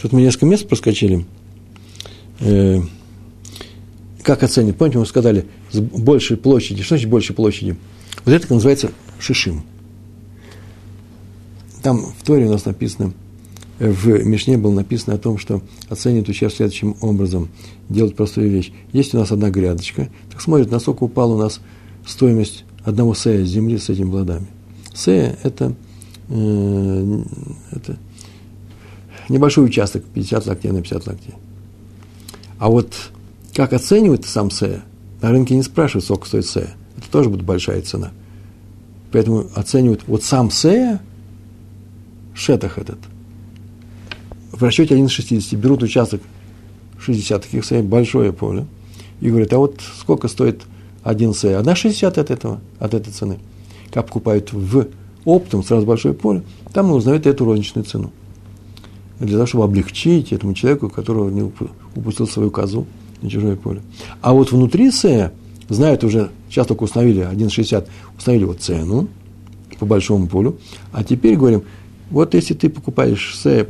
Тут 0.00 0.12
мы 0.12 0.22
несколько 0.22 0.46
мест 0.46 0.68
проскочили. 0.68 1.26
Э, 2.38 2.78
как 4.22 4.44
оценить? 4.44 4.76
Помните, 4.76 4.98
мы 4.98 5.06
сказали, 5.06 5.46
с 5.72 5.78
большей 5.80 6.36
площади. 6.36 6.82
Что 6.82 6.96
значит 6.96 7.10
большей 7.10 7.34
площади? 7.34 7.76
Вот 8.24 8.32
это 8.32 8.52
называется 8.52 8.90
шишим. 9.18 9.62
Там 11.82 11.98
в 11.98 12.24
Торе 12.24 12.46
у 12.46 12.50
нас 12.50 12.64
написано, 12.64 13.12
в 13.78 14.24
Мишне 14.24 14.58
было 14.58 14.74
написано 14.74 15.14
о 15.14 15.18
том, 15.18 15.38
что 15.38 15.62
оценивают 15.88 16.28
участок 16.28 16.56
следующим 16.56 16.96
образом. 17.00 17.48
Делают 17.88 18.14
простую 18.14 18.50
вещь. 18.50 18.72
Есть 18.92 19.14
у 19.14 19.18
нас 19.18 19.32
одна 19.32 19.50
грядочка, 19.50 20.10
так 20.30 20.40
смотрит, 20.42 20.70
насколько 20.70 21.04
упала 21.04 21.34
у 21.34 21.38
нас 21.38 21.60
стоимость 22.06 22.64
одного 22.84 23.14
сея 23.14 23.44
земли 23.44 23.78
с 23.78 23.88
этими 23.88 24.10
плодами. 24.10 24.46
Сея– 24.94 25.38
это, 25.42 25.74
э, 26.28 27.22
это 27.70 27.98
небольшой 29.30 29.64
участок, 29.64 30.04
50 30.04 30.46
локтей 30.46 30.72
на 30.72 30.82
50 30.82 31.06
локтей. 31.06 31.34
А 32.58 32.68
вот 32.68 32.92
как 33.54 33.72
оценивают 33.72 34.26
сам 34.26 34.50
сея, 34.50 34.82
на 35.22 35.30
рынке 35.30 35.54
не 35.54 35.62
спрашивают, 35.62 36.04
сколько 36.04 36.26
стоит 36.26 36.46
сея. 36.46 36.70
Это 36.96 37.10
тоже 37.10 37.30
будет 37.30 37.44
большая 37.44 37.82
цена. 37.82 38.10
Поэтому 39.12 39.46
оценивают 39.54 40.02
вот 40.06 40.22
сам 40.22 40.50
сея, 40.50 41.00
шетах 42.34 42.78
этот, 42.78 42.98
в 44.52 44.62
расчете 44.62 44.94
1 44.94 45.06
из 45.06 45.10
60, 45.10 45.58
берут 45.58 45.82
участок 45.82 46.22
60 46.98 47.42
таких 47.42 47.64
сея, 47.64 47.82
большое 47.82 48.32
поле, 48.32 48.66
и 49.20 49.28
говорят, 49.28 49.52
а 49.52 49.58
вот 49.58 49.80
сколько 49.98 50.28
стоит 50.28 50.62
один 51.02 51.34
сея? 51.34 51.58
Одна 51.58 51.74
60 51.74 52.18
от 52.18 52.30
этого, 52.30 52.60
от 52.78 52.94
этой 52.94 53.12
цены. 53.12 53.38
Как 53.90 54.06
покупают 54.06 54.52
в 54.52 54.88
оптом 55.24 55.62
сразу 55.64 55.86
большое 55.86 56.14
поле, 56.14 56.42
там 56.72 56.92
узнают 56.92 57.26
эту 57.26 57.44
розничную 57.44 57.84
цену 57.84 58.12
для 59.18 59.34
того, 59.34 59.46
чтобы 59.46 59.64
облегчить 59.64 60.32
этому 60.32 60.54
человеку, 60.54 60.88
которого 60.88 61.28
не 61.30 61.50
упустил 61.94 62.26
свою 62.26 62.50
козу 62.50 62.86
на 63.22 63.30
чужое 63.30 63.56
поле. 63.56 63.82
А 64.20 64.32
вот 64.32 64.52
внутри 64.52 64.90
Сея 64.90 65.32
знают 65.68 66.04
уже, 66.04 66.30
сейчас 66.48 66.66
только 66.66 66.84
установили 66.84 67.28
1,60, 67.30 67.86
установили 68.16 68.44
вот 68.44 68.60
цену 68.60 69.08
по 69.78 69.86
большому 69.86 70.26
полю, 70.26 70.58
а 70.92 71.02
теперь 71.04 71.36
говорим, 71.36 71.62
вот 72.10 72.34
если 72.34 72.54
ты 72.54 72.68
покупаешь 72.68 73.38
Сея 73.42 73.66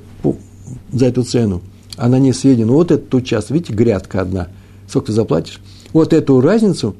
за 0.92 1.06
эту 1.06 1.22
цену, 1.22 1.62
а 1.96 2.08
на 2.08 2.18
ней 2.18 2.32
сведено 2.32 2.72
вот 2.72 2.90
этот 2.90 3.14
участок, 3.14 3.52
видите, 3.52 3.74
грядка 3.74 4.22
одна, 4.22 4.48
сколько 4.88 5.08
ты 5.08 5.12
заплатишь, 5.12 5.60
вот 5.92 6.12
эту 6.12 6.40
разницу, 6.40 6.96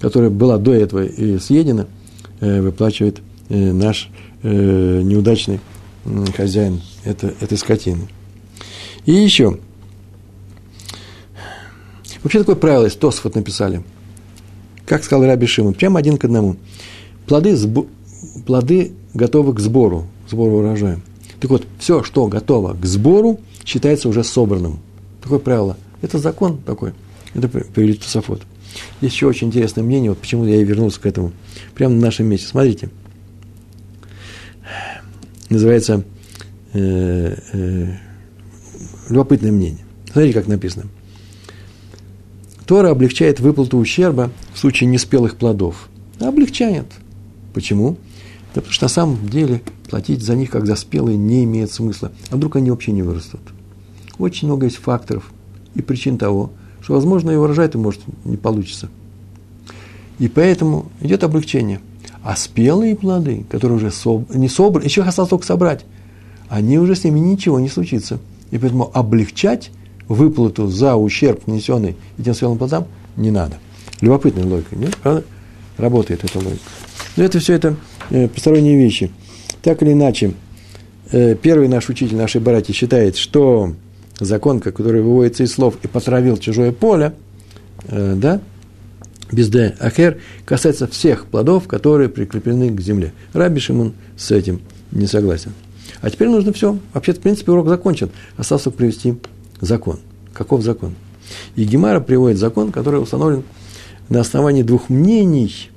которая 0.00 0.30
была 0.30 0.58
до 0.58 0.72
этого 0.72 1.04
и 1.04 1.38
съедена, 1.38 1.86
э, 2.40 2.60
выплачивает 2.60 3.20
э, 3.48 3.72
наш 3.72 4.10
э, 4.42 5.00
неудачный 5.02 5.60
хозяин 6.36 6.80
это, 7.04 7.32
этой 7.40 7.58
скотины. 7.58 8.08
И 9.06 9.12
еще. 9.12 9.58
Вообще 12.22 12.40
такое 12.40 12.56
правило 12.56 12.84
есть, 12.84 12.98
Тосфот 12.98 13.34
написали. 13.34 13.82
Как 14.86 15.04
сказал 15.04 15.26
Раби 15.26 15.46
Шимон, 15.46 15.74
прямо 15.74 15.98
один 15.98 16.16
к 16.16 16.24
одному. 16.24 16.56
Плоды, 17.26 17.56
сбо, 17.56 17.86
плоды 18.46 18.92
готовы 19.14 19.54
к 19.54 19.60
сбору, 19.60 20.06
сбору 20.28 20.58
урожая. 20.58 21.00
Так 21.40 21.50
вот, 21.50 21.66
все, 21.78 22.02
что 22.02 22.26
готово 22.26 22.74
к 22.74 22.84
сбору, 22.84 23.38
считается 23.64 24.08
уже 24.08 24.24
собранным. 24.24 24.80
Такое 25.22 25.38
правило. 25.38 25.76
Это 26.02 26.18
закон 26.18 26.58
такой. 26.58 26.92
Это 27.34 27.48
привели 27.48 27.94
Тософот. 27.94 28.42
Есть 29.00 29.14
еще 29.14 29.26
очень 29.26 29.48
интересное 29.48 29.82
мнение, 29.82 30.10
вот 30.10 30.18
почему 30.18 30.44
я 30.44 30.56
и 30.56 30.64
вернулся 30.64 31.00
к 31.00 31.06
этому. 31.06 31.32
Прямо 31.74 31.94
на 31.94 32.00
нашем 32.00 32.26
месте. 32.26 32.48
Смотрите 32.48 32.90
называется 35.50 36.04
э, 36.72 37.36
э, 37.52 37.86
любопытное 39.08 39.52
мнение. 39.52 39.84
Смотрите, 40.10 40.38
как 40.38 40.48
написано. 40.48 40.86
Тора 42.68 42.90
облегчает 42.90 43.40
выплату 43.40 43.78
ущерба 43.78 44.30
в 44.52 44.58
случае 44.58 44.90
неспелых 44.90 45.36
плодов. 45.36 45.88
Облегчает. 46.20 46.84
Почему? 47.54 47.96
Да 48.54 48.60
потому 48.60 48.72
что 48.74 48.84
на 48.84 48.90
самом 48.90 49.26
деле 49.26 49.62
платить 49.88 50.22
за 50.22 50.36
них, 50.36 50.50
как 50.50 50.66
за 50.66 50.76
спелые, 50.76 51.16
не 51.16 51.44
имеет 51.44 51.72
смысла. 51.72 52.12
А 52.28 52.36
вдруг 52.36 52.56
они 52.56 52.70
вообще 52.70 52.92
не 52.92 53.02
вырастут? 53.02 53.40
Очень 54.18 54.48
много 54.48 54.66
есть 54.66 54.76
факторов 54.76 55.32
и 55.74 55.80
причин 55.80 56.18
того, 56.18 56.50
что, 56.82 56.92
возможно, 56.92 57.30
и 57.30 57.36
урожай-то 57.36 57.78
может 57.78 58.02
не 58.26 58.36
получится. 58.36 58.90
И 60.18 60.28
поэтому 60.28 60.92
идет 61.00 61.24
облегчение. 61.24 61.80
А 62.22 62.36
спелые 62.36 62.96
плоды, 62.96 63.46
которые 63.48 63.78
уже 63.78 63.90
соб... 63.90 64.28
не 64.34 64.50
собраны, 64.50 64.84
еще 64.84 65.00
их 65.00 65.06
осталось 65.06 65.30
только 65.30 65.46
собрать, 65.46 65.86
они 66.50 66.78
уже 66.78 66.96
с 66.96 67.04
ними 67.04 67.18
ничего 67.18 67.60
не 67.60 67.70
случится. 67.70 68.18
И 68.50 68.58
поэтому 68.58 68.90
облегчать 68.92 69.70
выплату 70.08 70.66
за 70.68 70.96
ущерб, 70.96 71.46
нанесенный 71.46 71.96
этим 72.18 72.34
спелым 72.34 72.58
плодам, 72.58 72.86
не 73.16 73.30
надо. 73.30 73.58
Любопытная 74.00 74.44
логика, 74.44 74.76
нет? 74.76 74.96
Правда? 74.96 75.24
Работает 75.76 76.24
эта 76.24 76.38
логика. 76.38 76.62
Но 77.16 77.24
это 77.24 77.38
все 77.38 77.54
это 77.54 77.76
э, 78.10 78.28
посторонние 78.28 78.76
вещи. 78.76 79.10
Так 79.62 79.82
или 79.82 79.92
иначе, 79.92 80.34
э, 81.10 81.34
первый 81.34 81.68
наш 81.68 81.88
учитель, 81.88 82.16
нашей 82.16 82.40
братья, 82.40 82.72
считает, 82.72 83.16
что 83.16 83.74
закон, 84.18 84.60
который 84.60 85.02
выводится 85.02 85.44
из 85.44 85.52
слов 85.52 85.76
и 85.82 85.88
потравил 85.88 86.36
чужое 86.36 86.72
поле, 86.72 87.14
э, 87.84 88.14
да, 88.16 88.40
без 89.30 89.48
«д» 89.48 89.76
ахер 89.78 90.18
касается 90.44 90.86
всех 90.86 91.26
плодов, 91.26 91.68
которые 91.68 92.08
прикреплены 92.08 92.70
к 92.70 92.80
земле. 92.80 93.12
Раби 93.32 93.60
Шимон 93.60 93.92
с 94.16 94.30
этим 94.30 94.60
не 94.90 95.06
согласен. 95.06 95.52
А 96.00 96.10
теперь 96.10 96.28
нужно 96.28 96.52
все. 96.52 96.78
Вообще, 96.94 97.12
в 97.12 97.20
принципе, 97.20 97.52
урок 97.52 97.68
закончен. 97.68 98.10
Осталось 98.36 98.64
только 98.64 98.78
привести 98.78 99.16
закон. 99.60 99.98
Каков 100.32 100.62
закон? 100.62 100.94
И 101.56 101.64
Гемара 101.64 102.00
приводит 102.00 102.38
закон, 102.38 102.72
который 102.72 103.02
установлен 103.02 103.42
на 104.08 104.20
основании 104.20 104.62
двух 104.62 104.88
мнений, 104.88 105.70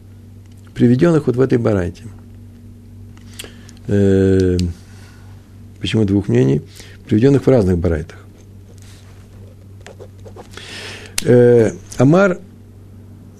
приведенных 0.74 1.28
вот 1.28 1.36
в 1.36 1.42
этой 1.42 1.58
барайте. 1.58 2.04
Э, 3.88 4.58
почему 5.80 6.06
двух 6.06 6.28
мнений? 6.28 6.62
Приведенных 7.08 7.46
в 7.46 7.50
разных 7.50 7.78
барайтах. 7.78 8.18
Э, 11.26 11.72
Амар 11.98 12.40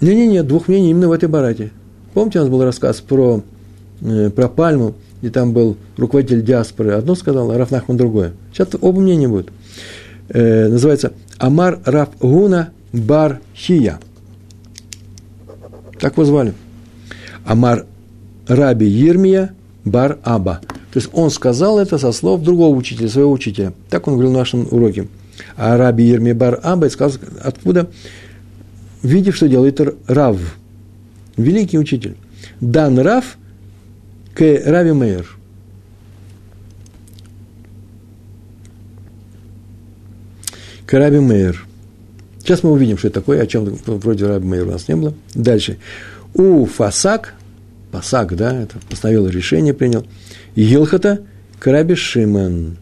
нет, 0.02 0.48
двух 0.48 0.68
мнений 0.68 0.92
именно 0.92 1.08
в 1.08 1.12
этой 1.12 1.30
барате. 1.30 1.72
Помните, 2.14 2.40
у 2.40 2.42
нас 2.42 2.50
был 2.50 2.64
рассказ 2.64 3.02
про, 3.02 3.44
э, 4.02 4.30
про 4.32 4.50
пальму, 4.50 4.96
и 5.22 5.30
там 5.30 5.54
был 5.54 5.78
руководитель 5.98 6.44
диаспоры. 6.44 6.92
Одно 6.92 7.16
сказал, 7.16 7.52
а 7.52 7.58
Раф 7.58 7.72
Нахман 7.72 7.98
другое. 7.98 8.34
Сейчас 8.52 8.70
оба 8.82 9.00
мнения 9.00 9.28
будут. 9.28 9.50
Э, 10.34 10.68
называется 10.68 11.14
Амар 11.38 11.80
Раф 11.86 12.10
Гуна 12.20 12.72
Бар 12.94 13.42
Хия. 13.56 14.00
Так 16.00 16.14
его 16.14 16.26
звали. 16.26 16.54
Амар 17.46 17.86
Раби 18.48 18.88
Ермия 18.88 19.54
Бар 19.86 20.20
Аба. 20.24 20.62
То 20.92 21.00
есть 21.00 21.10
он 21.14 21.30
сказал 21.30 21.80
это 21.80 21.98
со 21.98 22.12
слов 22.12 22.42
другого 22.42 22.76
учителя, 22.76 23.08
своего 23.08 23.32
учителя. 23.32 23.74
Так 23.90 24.08
он 24.08 24.14
говорил 24.14 24.32
в 24.32 24.38
нашем 24.38 24.68
уроке. 24.72 25.08
А 25.56 25.78
Раби 25.78 26.06
Ермия 26.06 26.36
Бар 26.36 26.60
Аба 26.64 26.90
сказал, 26.90 27.20
откуда? 27.42 27.90
видев, 29.04 29.36
что 29.36 29.48
делает 29.48 29.80
Рав, 30.08 30.38
великий 31.38 31.80
учитель. 31.80 32.16
Дан 32.60 33.00
Рав 33.00 33.38
к 34.34 34.42
Рави 34.66 34.92
Мейер. 34.92 35.28
К 40.92 40.96
Раби 40.96 41.20
Мейер. 41.20 41.66
Сейчас 42.40 42.64
мы 42.64 42.72
увидим, 42.74 42.98
что 42.98 43.08
это 43.08 43.22
такое, 43.22 43.42
о 43.42 43.48
чем 43.48 43.64
вроде 43.86 44.28
Раби 44.28 44.46
Мейер 44.46 44.68
у 44.68 44.72
нас 44.72 44.90
не 44.90 44.98
было. 44.98 45.14
Дальше. 45.34 45.78
У 46.34 46.66
Фасак, 46.66 47.34
Фасак, 47.94 48.36
да, 48.36 48.64
это 48.64 48.76
постановил 48.90 49.26
решение, 49.30 49.74
принял, 49.74 50.06
Елхата 50.54 51.22
к 51.62 51.72
Раби 51.72 51.96
Шиман. 51.96 52.76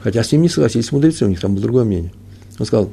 Хотя 0.00 0.24
с 0.24 0.32
ним 0.32 0.42
не 0.42 0.48
согласились 0.48 0.90
мудрецы, 0.90 1.24
у 1.24 1.28
них 1.28 1.38
там 1.38 1.54
было 1.54 1.62
другое 1.62 1.84
мнение. 1.84 2.12
Он 2.58 2.66
сказал, 2.66 2.90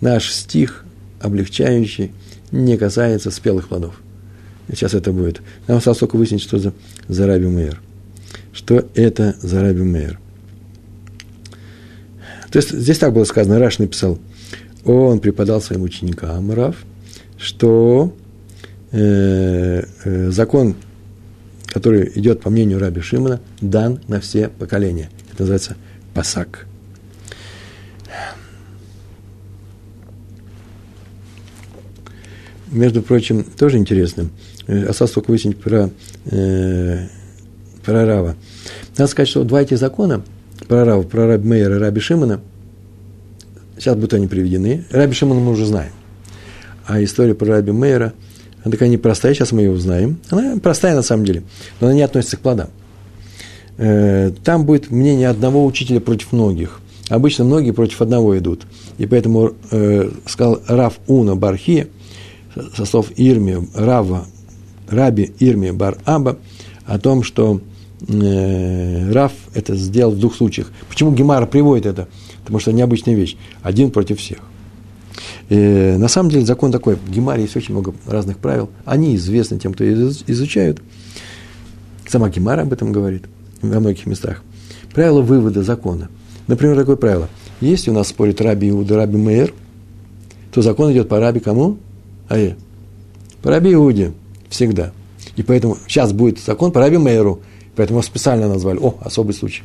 наш 0.00 0.30
стих, 0.30 0.84
облегчающий, 1.18 2.12
не 2.52 2.76
касается 2.76 3.32
спелых 3.32 3.66
плодов. 3.66 4.00
Сейчас 4.68 4.94
это 4.94 5.12
будет. 5.12 5.42
Нам 5.66 5.78
осталось 5.78 5.98
только 5.98 6.14
выяснить, 6.14 6.42
что 6.42 6.60
за, 6.60 6.72
за 7.08 7.26
Раби 7.26 7.48
Мейер. 7.48 7.80
Что 8.52 8.86
это 8.94 9.34
за 9.42 9.60
Раби 9.60 9.82
Мейер. 9.82 10.20
То 12.54 12.58
есть 12.58 12.70
здесь 12.70 12.98
так 13.00 13.12
было 13.12 13.24
сказано, 13.24 13.58
Раш 13.58 13.80
написал, 13.80 14.16
он 14.84 15.18
преподал 15.18 15.60
своим 15.60 15.82
ученикам, 15.82 16.52
Рав, 16.52 16.76
что 17.36 18.14
э, 18.92 19.82
э, 20.04 20.30
закон, 20.30 20.76
который 21.66 22.12
идет 22.14 22.42
по 22.42 22.50
мнению 22.50 22.78
Раби 22.78 23.00
Шимона, 23.00 23.40
дан 23.60 23.98
на 24.06 24.20
все 24.20 24.50
поколения. 24.50 25.10
Это 25.32 25.42
называется 25.42 25.74
пасак. 26.14 26.68
между 32.70 33.02
прочим, 33.02 33.42
тоже 33.42 33.78
интересно. 33.78 34.30
Э, 34.68 34.84
осталось 34.84 35.10
только 35.12 35.32
выяснить 35.32 35.58
про, 35.58 35.90
э, 36.26 37.08
про 37.84 38.06
Рава. 38.06 38.36
Надо 38.96 39.10
сказать, 39.10 39.28
что 39.28 39.42
два 39.42 39.62
этих 39.62 39.78
закона, 39.78 40.22
про 40.68 40.84
Рава, 40.84 41.02
про 41.02 41.26
Раби 41.26 41.48
Мейера 41.48 41.76
и 41.76 41.78
Раби 41.78 42.00
Шимона, 42.00 42.40
сейчас 43.78 43.94
будут 43.94 44.14
они 44.14 44.26
приведены. 44.26 44.84
Раби 44.90 45.14
Шимона 45.14 45.40
мы 45.40 45.52
уже 45.52 45.66
знаем. 45.66 45.92
А 46.86 47.02
история 47.02 47.34
про 47.34 47.46
Раби 47.46 47.72
Мейера, 47.72 48.12
она 48.62 48.72
такая 48.72 48.88
непростая, 48.88 49.34
сейчас 49.34 49.52
мы 49.52 49.62
ее 49.62 49.70
узнаем. 49.70 50.18
Она 50.30 50.58
простая 50.60 50.94
на 50.94 51.02
самом 51.02 51.24
деле, 51.24 51.42
но 51.80 51.88
она 51.88 51.96
не 51.96 52.02
относится 52.02 52.36
к 52.36 52.40
плодам. 52.40 52.68
Э, 53.76 54.30
там 54.44 54.64
будет 54.64 54.90
мнение 54.90 55.28
одного 55.28 55.64
учителя 55.64 56.00
против 56.00 56.32
многих. 56.32 56.80
Обычно 57.08 57.44
многие 57.44 57.72
против 57.72 58.00
одного 58.00 58.36
идут. 58.38 58.66
И 58.98 59.06
поэтому 59.06 59.52
э, 59.70 60.10
сказал 60.26 60.60
Рав 60.66 60.94
Уна 61.06 61.36
Бархи, 61.36 61.88
со 62.76 62.84
слов 62.84 63.10
Ирми, 63.16 63.68
Рава, 63.74 64.26
Раби 64.88 65.32
Ирми 65.38 65.70
Бар 65.70 65.98
Аба, 66.04 66.38
о 66.86 66.98
том, 66.98 67.22
что 67.22 67.60
э, 68.08 69.12
Рав 69.12 69.32
это 69.54 69.74
сделал 69.74 70.12
в 70.12 70.18
двух 70.18 70.34
случаях. 70.34 70.70
Почему 70.88 71.12
Гемара 71.12 71.46
приводит 71.46 71.86
это? 71.86 72.08
Потому 72.42 72.58
что 72.58 72.72
необычная 72.72 73.14
вещь. 73.14 73.36
Один 73.62 73.90
против 73.90 74.18
всех. 74.18 74.38
И, 75.48 75.54
э, 75.54 75.96
на 75.98 76.08
самом 76.08 76.30
деле 76.30 76.44
закон 76.44 76.72
такой. 76.72 76.96
В 76.96 77.10
Гемаре 77.10 77.42
есть 77.42 77.56
очень 77.56 77.72
много 77.72 77.94
разных 78.06 78.38
правил. 78.38 78.70
Они 78.84 79.14
известны 79.16 79.58
тем, 79.58 79.74
кто 79.74 79.84
изучают. 79.84 80.82
Сама 82.08 82.28
Гемара 82.28 82.62
об 82.62 82.72
этом 82.72 82.92
говорит 82.92 83.24
во 83.62 83.80
многих 83.80 84.06
местах. 84.06 84.42
Правило 84.92 85.22
вывода 85.22 85.62
закона. 85.62 86.08
Например, 86.46 86.76
такое 86.76 86.96
правило. 86.96 87.28
Если 87.60 87.90
у 87.90 87.94
нас 87.94 88.08
спорит 88.08 88.40
Раби 88.40 88.70
Иуда, 88.70 88.96
Раби 88.96 89.16
Мейер, 89.16 89.54
то 90.52 90.62
закон 90.62 90.92
идет 90.92 91.08
по 91.08 91.18
Раби 91.18 91.40
кому? 91.40 91.78
Ае. 92.28 92.56
По 93.42 93.50
Раби 93.50 93.72
Иуде. 93.72 94.12
Всегда. 94.48 94.92
И 95.36 95.42
поэтому 95.42 95.78
сейчас 95.88 96.12
будет 96.12 96.38
закон 96.38 96.70
по 96.70 96.80
Раби 96.80 96.98
Мейеру. 96.98 97.40
Поэтому 97.76 98.02
специально 98.02 98.48
назвали. 98.48 98.78
О, 98.78 98.96
особый 99.00 99.34
случай. 99.34 99.62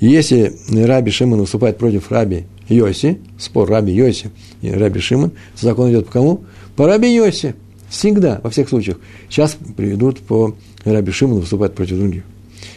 Если 0.00 0.52
Раби 0.70 1.10
Шимон 1.10 1.40
выступает 1.40 1.78
против 1.78 2.10
Раби 2.10 2.46
Йоси, 2.68 3.18
спор 3.38 3.68
Раби 3.68 3.92
Йоси 3.92 4.30
и 4.60 4.70
Раби 4.70 5.00
Шимон, 5.00 5.32
закон 5.56 5.90
идет 5.90 6.06
по 6.06 6.12
кому? 6.12 6.44
По 6.76 6.86
Раби 6.86 7.14
Йоси. 7.14 7.54
Всегда, 7.88 8.40
во 8.42 8.50
всех 8.50 8.68
случаях. 8.68 8.98
Сейчас 9.30 9.56
приведут 9.76 10.20
по 10.20 10.54
Раби 10.84 11.12
Шимону 11.12 11.40
выступать 11.40 11.74
против 11.74 11.96
других. 11.96 12.24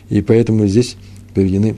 И 0.09 0.21
поэтому 0.21 0.67
здесь 0.67 0.95
приведены 1.33 1.75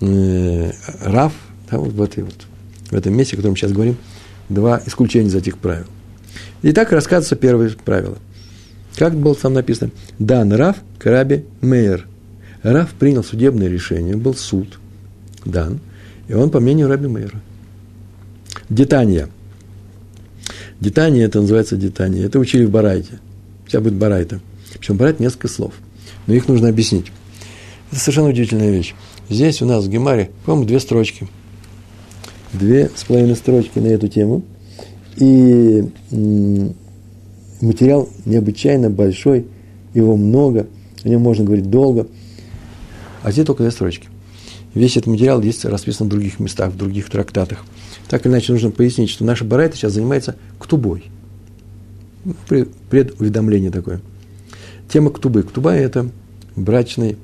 э, 0.00 0.70
Рав, 1.02 1.32
да, 1.70 1.78
вот 1.78 1.92
в, 1.92 1.96
вот, 1.96 2.46
в 2.90 2.94
этом 2.94 3.14
месте, 3.14 3.34
о 3.34 3.38
котором 3.38 3.56
сейчас 3.56 3.72
говорим, 3.72 3.96
два 4.48 4.80
исключения 4.86 5.28
из 5.28 5.34
этих 5.34 5.58
правил. 5.58 5.86
Итак, 6.62 6.92
рассказывается 6.92 7.36
первое 7.36 7.70
правило. 7.84 8.18
Как 8.96 9.14
было 9.14 9.34
там 9.34 9.52
написано? 9.52 9.90
Дан 10.18 10.52
Рав 10.52 10.76
Краби 10.98 11.44
Мейер. 11.60 12.06
Рав 12.62 12.92
принял 12.94 13.22
судебное 13.22 13.68
решение, 13.68 14.16
был 14.16 14.34
суд, 14.34 14.80
дан, 15.44 15.80
и 16.26 16.34
он 16.34 16.50
по 16.50 16.58
мнению 16.58 16.88
Раби 16.88 17.06
Мейера. 17.06 17.40
Детания. 18.68 19.28
Детание, 20.80 21.24
это 21.24 21.40
называется 21.40 21.76
детание. 21.76 22.24
Это 22.24 22.38
учили 22.38 22.64
в 22.64 22.70
Барайте. 22.70 23.20
Сейчас 23.66 23.82
будет 23.82 23.94
Барайта. 23.94 24.40
Причем 24.72 24.96
Барайт 24.96 25.20
несколько 25.20 25.48
слов. 25.48 25.74
Но 26.26 26.34
их 26.34 26.48
нужно 26.48 26.68
объяснить. 26.68 27.12
Это 27.90 28.00
совершенно 28.00 28.28
удивительная 28.28 28.70
вещь. 28.70 28.94
Здесь 29.28 29.62
у 29.62 29.66
нас 29.66 29.84
в 29.84 29.88
Гемаре, 29.88 30.30
по-моему, 30.44 30.66
две 30.66 30.80
строчки. 30.80 31.28
Две 32.52 32.90
с 32.94 33.04
половиной 33.04 33.36
строчки 33.36 33.78
на 33.78 33.86
эту 33.86 34.08
тему. 34.08 34.42
И 35.16 35.84
материал 37.60 38.08
необычайно 38.24 38.90
большой, 38.90 39.46
его 39.94 40.16
много, 40.16 40.66
о 41.02 41.08
нем 41.08 41.22
можно 41.22 41.44
говорить 41.44 41.70
долго. 41.70 42.06
А 43.22 43.32
здесь 43.32 43.46
только 43.46 43.62
две 43.62 43.70
строчки. 43.70 44.08
Весь 44.74 44.96
этот 44.96 45.06
материал 45.06 45.40
есть 45.40 45.64
расписан 45.64 46.06
в 46.06 46.10
других 46.10 46.38
местах, 46.38 46.72
в 46.72 46.76
других 46.76 47.08
трактатах. 47.08 47.64
Так 48.08 48.26
или 48.26 48.32
иначе, 48.32 48.52
нужно 48.52 48.70
пояснить, 48.70 49.10
что 49.10 49.24
наша 49.24 49.44
барайта 49.44 49.76
сейчас 49.76 49.94
занимается 49.94 50.36
ктубой. 50.58 51.04
Предуведомление 52.90 53.70
такое. 53.70 54.00
Тема 54.88 55.10
ктубы. 55.10 55.42
Ктуба– 55.42 55.72
это 55.72 56.10
брачный 56.56 57.16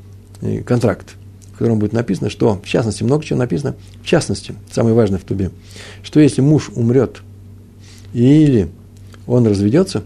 контракт, 0.64 1.14
в 1.54 1.58
котором 1.58 1.78
будет 1.78 1.92
написано, 1.92 2.30
что, 2.30 2.60
в 2.62 2.66
частности, 2.66 3.02
много 3.02 3.24
чего 3.24 3.38
написано, 3.38 3.76
в 4.02 4.06
частности, 4.06 4.54
самое 4.70 4.94
важное 4.94 5.18
в 5.18 5.24
тубе, 5.24 5.50
что 6.02 6.20
если 6.20 6.40
муж 6.40 6.70
умрет 6.74 7.22
или 8.12 8.68
он 9.26 9.46
разведется, 9.46 10.02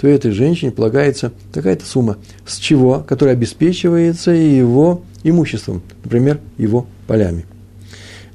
то 0.00 0.06
этой 0.06 0.30
женщине 0.30 0.70
полагается 0.70 1.32
такая-то 1.52 1.84
сумма, 1.84 2.18
с 2.46 2.58
чего, 2.58 3.04
которая 3.06 3.34
обеспечивается 3.34 4.30
его 4.30 5.02
имуществом, 5.22 5.82
например, 6.04 6.40
его 6.56 6.86
полями. 7.06 7.46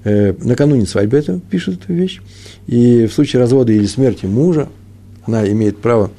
Э, 0.03 0.33
накануне 0.43 0.85
свадьбы 0.85 1.17
это 1.17 1.39
пишет 1.39 1.83
эту 1.83 1.93
вещь, 1.93 2.21
и 2.67 3.05
в 3.05 3.13
случае 3.13 3.41
развода 3.41 3.71
или 3.71 3.85
смерти 3.85 4.25
мужа 4.25 4.67
она 5.25 5.49
имеет 5.49 5.77
право 5.77 6.11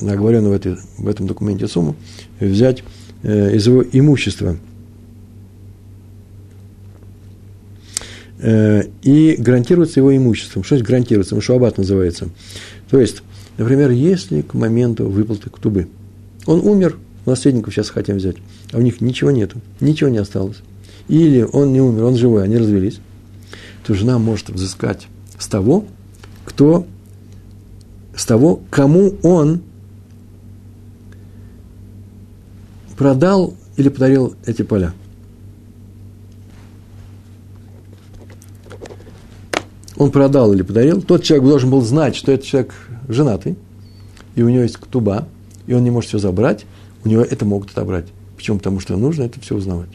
на 0.00 0.12
оговоренную 0.12 0.52
в, 0.52 0.56
этой, 0.56 0.76
в 0.98 1.08
этом 1.08 1.26
документе 1.26 1.66
сумму 1.66 1.96
взять 2.40 2.82
Э, 3.22 3.54
из 3.54 3.66
его 3.66 3.84
имущества. 3.84 4.56
Э, 8.40 8.82
и 9.02 9.36
гарантируется 9.38 10.00
его 10.00 10.16
имуществом. 10.16 10.64
Что 10.64 10.74
значит 10.74 10.88
гарантируется? 10.88 11.40
Шуабат 11.40 11.78
называется. 11.78 12.30
То 12.90 13.00
есть, 13.00 13.22
например, 13.58 13.90
если 13.90 14.42
к 14.42 14.54
моменту 14.54 15.08
выплаты 15.08 15.50
ктубы 15.50 15.88
он 16.46 16.60
умер, 16.60 16.98
наследников 17.26 17.74
сейчас 17.74 17.90
хотим 17.90 18.16
взять, 18.16 18.36
а 18.72 18.78
у 18.78 18.80
них 18.80 19.00
ничего 19.00 19.30
нету, 19.30 19.60
ничего 19.80 20.10
не 20.10 20.18
осталось. 20.18 20.58
Или 21.08 21.42
он 21.42 21.72
не 21.72 21.80
умер, 21.80 22.04
он 22.04 22.16
живой, 22.16 22.44
они 22.44 22.56
развелись, 22.56 23.00
то 23.86 23.94
жена 23.94 24.18
может 24.18 24.50
взыскать 24.50 25.08
с 25.38 25.46
того, 25.46 25.84
кто, 26.44 26.86
с 28.16 28.24
того, 28.24 28.60
кому 28.70 29.14
он 29.22 29.62
продал 32.96 33.54
или 33.76 33.88
подарил 33.88 34.34
эти 34.46 34.62
поля. 34.62 34.92
Он 40.02 40.10
продал 40.10 40.52
или 40.52 40.62
подарил, 40.62 41.00
тот 41.00 41.22
человек 41.22 41.46
должен 41.46 41.70
был 41.70 41.80
знать, 41.80 42.16
что 42.16 42.32
этот 42.32 42.44
человек 42.44 42.74
женатый, 43.06 43.56
и 44.34 44.42
у 44.42 44.48
него 44.48 44.62
есть 44.62 44.76
ктуба, 44.76 45.28
и 45.68 45.74
он 45.74 45.84
не 45.84 45.90
может 45.90 46.08
все 46.08 46.18
забрать, 46.18 46.66
у 47.04 47.08
него 47.08 47.22
это 47.22 47.44
могут 47.44 47.70
отобрать. 47.70 48.06
Почему? 48.36 48.58
Потому 48.58 48.80
что 48.80 48.96
нужно 48.96 49.22
это 49.22 49.38
все 49.38 49.54
узнавать. 49.54 49.90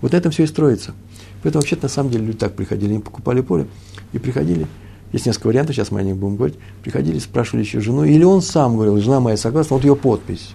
Вот 0.00 0.12
на 0.12 0.16
этом 0.16 0.32
все 0.32 0.44
и 0.44 0.46
строится. 0.46 0.94
Поэтому 1.42 1.60
вообще-то 1.60 1.82
на 1.82 1.88
самом 1.90 2.10
деле 2.10 2.24
люди 2.24 2.38
так 2.38 2.54
приходили, 2.54 2.94
им 2.94 3.02
покупали 3.02 3.42
поле, 3.42 3.66
и 4.14 4.18
приходили, 4.18 4.66
есть 5.12 5.26
несколько 5.26 5.48
вариантов, 5.48 5.76
сейчас 5.76 5.90
мы 5.90 6.00
о 6.00 6.02
них 6.04 6.16
будем 6.16 6.36
говорить, 6.36 6.56
приходили, 6.82 7.18
спрашивали 7.18 7.62
еще 7.62 7.80
жену, 7.80 8.04
или 8.04 8.24
он 8.24 8.40
сам 8.40 8.76
говорил, 8.76 8.98
жена 8.98 9.20
моя 9.20 9.36
согласна, 9.36 9.76
вот 9.76 9.84
ее 9.84 9.94
подпись. 9.94 10.54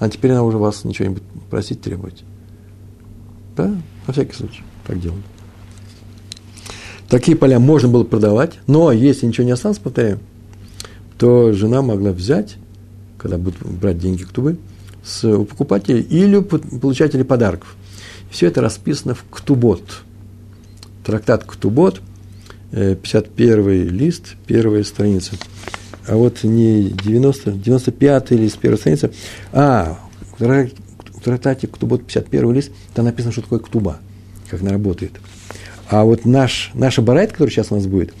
А 0.00 0.08
теперь 0.08 0.32
она 0.32 0.42
уже 0.42 0.58
вас 0.58 0.82
ничего 0.82 1.08
не 1.08 1.18
просить, 1.50 1.82
требовать. 1.82 2.24
Да, 3.56 3.76
на 4.08 4.12
всякий 4.12 4.34
случай 4.34 4.64
так 4.84 5.00
делают. 5.00 5.24
Такие 7.08 7.36
поля 7.36 7.58
можно 7.58 7.88
было 7.88 8.04
продавать, 8.04 8.54
но 8.66 8.90
если 8.92 9.26
ничего 9.26 9.44
не 9.44 9.52
осталось, 9.52 9.78
повторяю, 9.78 10.18
то 11.18 11.52
жена 11.52 11.82
могла 11.82 12.10
взять, 12.10 12.56
когда 13.18 13.38
будут 13.38 13.60
брать 13.62 13.98
деньги 13.98 14.24
ктубы, 14.24 14.58
с, 15.04 15.24
у 15.24 15.44
покупателей 15.44 16.00
или 16.00 16.36
у 16.36 16.42
получателей 16.42 17.24
подарков. 17.24 17.76
Все 18.30 18.46
это 18.46 18.60
расписано 18.60 19.14
в 19.14 19.24
ктубот. 19.30 19.82
Трактат 21.04 21.44
ктубот, 21.44 22.00
51 22.72 23.68
э, 23.68 23.84
лист, 23.84 24.34
первая 24.46 24.82
страница 24.82 25.36
а 26.06 26.16
вот 26.16 26.44
не 26.44 26.90
90, 26.90 27.52
95 27.52 28.32
или 28.32 28.48
с 28.48 28.54
первой 28.54 28.78
страницы, 28.78 29.10
а 29.52 29.98
в 30.38 30.68
трактате 31.22 31.66
Ктубот 31.66 32.04
51 32.06 32.52
лист, 32.52 32.70
там 32.94 33.04
написано, 33.06 33.32
что 33.32 33.42
такое 33.42 33.58
Ктуба, 33.58 33.98
как 34.48 34.60
она 34.62 34.72
работает. 34.72 35.12
А 35.88 36.04
вот 36.04 36.24
наш, 36.24 36.70
наша 36.74 37.02
барайт, 37.02 37.32
который 37.32 37.50
сейчас 37.50 37.70
у 37.70 37.76
нас 37.76 37.86
будет, 37.86 38.12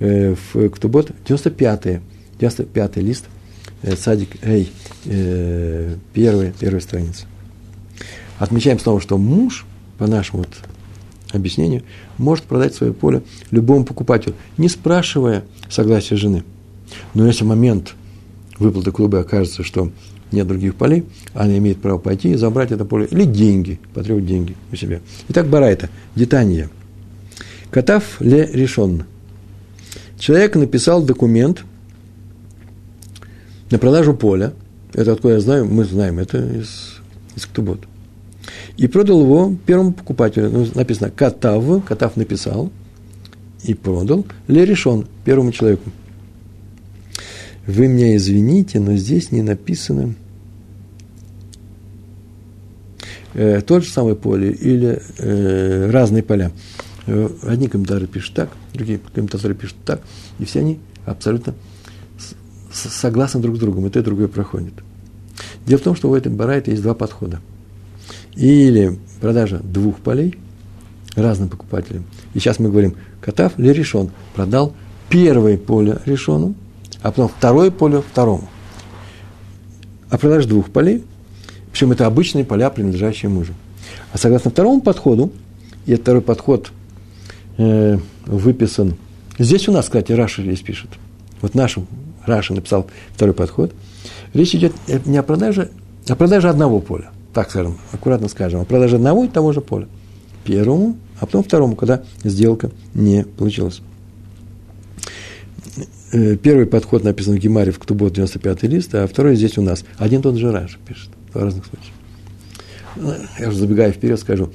э, 0.00 0.34
в 0.34 0.68
Ктубот 0.70 1.10
95 1.26 2.00
95 2.38 2.96
лист, 2.98 3.24
э, 3.82 3.96
садик, 3.96 4.36
эй, 4.42 4.70
э, 5.06 5.96
первая, 6.12 6.52
первая 6.58 6.80
страница. 6.80 7.26
Отмечаем 8.38 8.78
снова, 8.78 9.00
что 9.00 9.16
муж, 9.16 9.64
по 9.98 10.06
нашему 10.06 10.40
вот 10.40 10.50
объяснению, 11.32 11.82
может 12.18 12.44
продать 12.44 12.74
свое 12.74 12.92
поле 12.92 13.22
любому 13.50 13.84
покупателю, 13.84 14.34
не 14.58 14.68
спрашивая 14.68 15.44
согласия 15.70 16.16
жены– 16.16 16.44
но 17.14 17.26
если 17.26 17.44
в 17.44 17.48
момент 17.48 17.94
выплаты 18.58 18.92
клуба 18.92 19.20
окажется, 19.20 19.62
что 19.62 19.90
нет 20.32 20.46
других 20.46 20.74
полей, 20.74 21.04
она 21.34 21.56
имеет 21.58 21.80
право 21.80 21.98
пойти 21.98 22.30
и 22.30 22.34
забрать 22.34 22.72
это 22.72 22.84
поле, 22.84 23.06
или 23.10 23.24
деньги, 23.24 23.78
потребовать 23.94 24.26
деньги 24.26 24.56
у 24.72 24.76
себя. 24.76 25.00
Итак, 25.28 25.48
Барайта, 25.48 25.88
детание. 26.14 26.68
Катав 27.76 28.22
ле 28.22 28.46
решен. 28.54 29.04
Человек 30.18 30.56
написал 30.56 31.02
документ 31.02 31.62
на 33.70 33.78
продажу 33.78 34.14
поля. 34.14 34.54
Это 34.94 35.12
откуда 35.12 35.34
я 35.34 35.40
знаю, 35.40 35.66
мы 35.66 35.84
знаем, 35.84 36.18
это 36.18 36.38
из, 36.38 37.02
из 37.36 37.44
Ктубот. 37.44 37.80
И 38.78 38.88
продал 38.88 39.20
его 39.20 39.54
первому 39.66 39.92
покупателю. 39.92 40.48
Ну, 40.48 40.66
написано 40.74 41.10
Катав, 41.10 41.84
Катав 41.84 42.16
написал 42.16 42.72
и 43.62 43.74
продал. 43.74 44.24
Ле 44.48 44.64
решен 44.64 45.06
первому 45.26 45.52
человеку. 45.52 45.90
Вы 47.66 47.88
меня 47.88 48.16
извините, 48.16 48.80
но 48.80 48.96
здесь 48.96 49.32
не 49.32 49.42
написано 49.42 50.14
э, 53.34 53.60
тот 53.60 53.84
же 53.84 53.90
самый 53.90 54.16
поле 54.16 54.50
или 54.50 54.98
э, 55.18 55.90
разные 55.90 56.22
поля. 56.22 56.52
Э, 57.06 57.28
одни 57.42 57.68
комментаторы 57.68 58.06
пишут 58.06 58.34
так, 58.34 58.50
другие 58.74 59.00
комментаторы 59.14 59.54
пишут 59.54 59.76
так, 59.84 60.02
и 60.38 60.44
все 60.44 60.60
они 60.60 60.80
абсолютно 61.04 61.54
согласны 62.72 63.40
друг 63.40 63.56
с 63.56 63.58
другом, 63.58 63.86
и 63.86 63.90
то 63.90 64.00
и 64.00 64.02
другое 64.02 64.28
проходит. 64.28 64.74
Дело 65.66 65.78
в 65.78 65.82
том, 65.82 65.96
что 65.96 66.10
у 66.10 66.14
этой 66.14 66.30
барайта 66.32 66.70
есть 66.70 66.82
два 66.82 66.94
подхода. 66.94 67.40
Или 68.34 68.98
продажа 69.20 69.60
двух 69.62 69.98
полей 70.00 70.36
разным 71.14 71.48
покупателям. 71.48 72.04
И 72.34 72.38
сейчас 72.38 72.58
мы 72.58 72.70
говорим, 72.70 72.96
Катав 73.20 73.58
или 73.58 73.70
решен 73.70 74.10
продал 74.34 74.74
первое 75.08 75.56
поле 75.56 75.98
решену, 76.04 76.54
а 77.02 77.10
потом 77.10 77.28
второе 77.28 77.70
поле 77.70 78.02
второму. 78.02 78.48
А 80.10 80.18
продажа 80.18 80.48
двух 80.48 80.70
полей, 80.70 81.04
причем 81.70 81.92
это 81.92 82.06
обычные 82.06 82.44
поля, 82.44 82.68
принадлежащие 82.70 83.30
мужу. 83.30 83.54
А 84.12 84.18
согласно 84.18 84.50
второму 84.50 84.80
подходу, 84.80 85.32
и 85.86 85.92
этот 85.92 86.02
второй 86.02 86.22
подход 86.22 86.72
э, 87.58 87.98
выписан, 88.26 88.96
здесь 89.38 89.68
у 89.68 89.72
нас, 89.72 89.86
кстати, 89.86 90.12
Раша 90.12 90.42
здесь 90.42 90.60
пишет, 90.60 90.90
вот 91.40 91.54
нашим 91.54 91.86
Раша 92.24 92.54
написал 92.54 92.86
второй 93.14 93.34
подход, 93.34 93.72
речь 94.34 94.54
идет 94.54 94.72
не 95.04 95.16
о 95.16 95.22
продаже, 95.22 95.70
а 96.08 96.12
о 96.12 96.16
продаже 96.16 96.48
одного 96.48 96.80
поля, 96.80 97.10
так 97.32 97.50
скажем, 97.50 97.78
аккуратно 97.92 98.28
скажем, 98.28 98.60
о 98.60 98.64
продаже 98.64 98.96
одного 98.96 99.24
и 99.24 99.28
того 99.28 99.52
же 99.52 99.60
поля. 99.60 99.88
Первому, 100.44 100.96
а 101.18 101.26
потом 101.26 101.42
второму, 101.42 101.74
когда 101.74 102.02
сделка 102.22 102.70
не 102.94 103.24
получилась. 103.24 103.80
Э, 106.12 106.36
первый 106.36 106.66
подход 106.66 107.02
написан 107.04 107.34
в 107.34 107.38
Гемаре 107.38 107.72
в 107.72 107.78
Ктубот 107.78 108.12
95 108.12 108.62
лист, 108.64 108.94
а 108.94 109.06
второй 109.06 109.36
здесь 109.36 109.58
у 109.58 109.62
нас. 109.62 109.84
Один 109.98 110.22
тот 110.22 110.36
же 110.36 110.52
Раша 110.52 110.78
пишет 110.86 111.10
в 111.32 111.36
разных 111.36 111.66
случаях. 111.66 111.94
Ну, 112.96 113.12
я 113.38 113.48
уже 113.48 113.58
забегая 113.58 113.92
вперед 113.92 114.18
скажу, 114.18 114.44
э, 114.46 114.48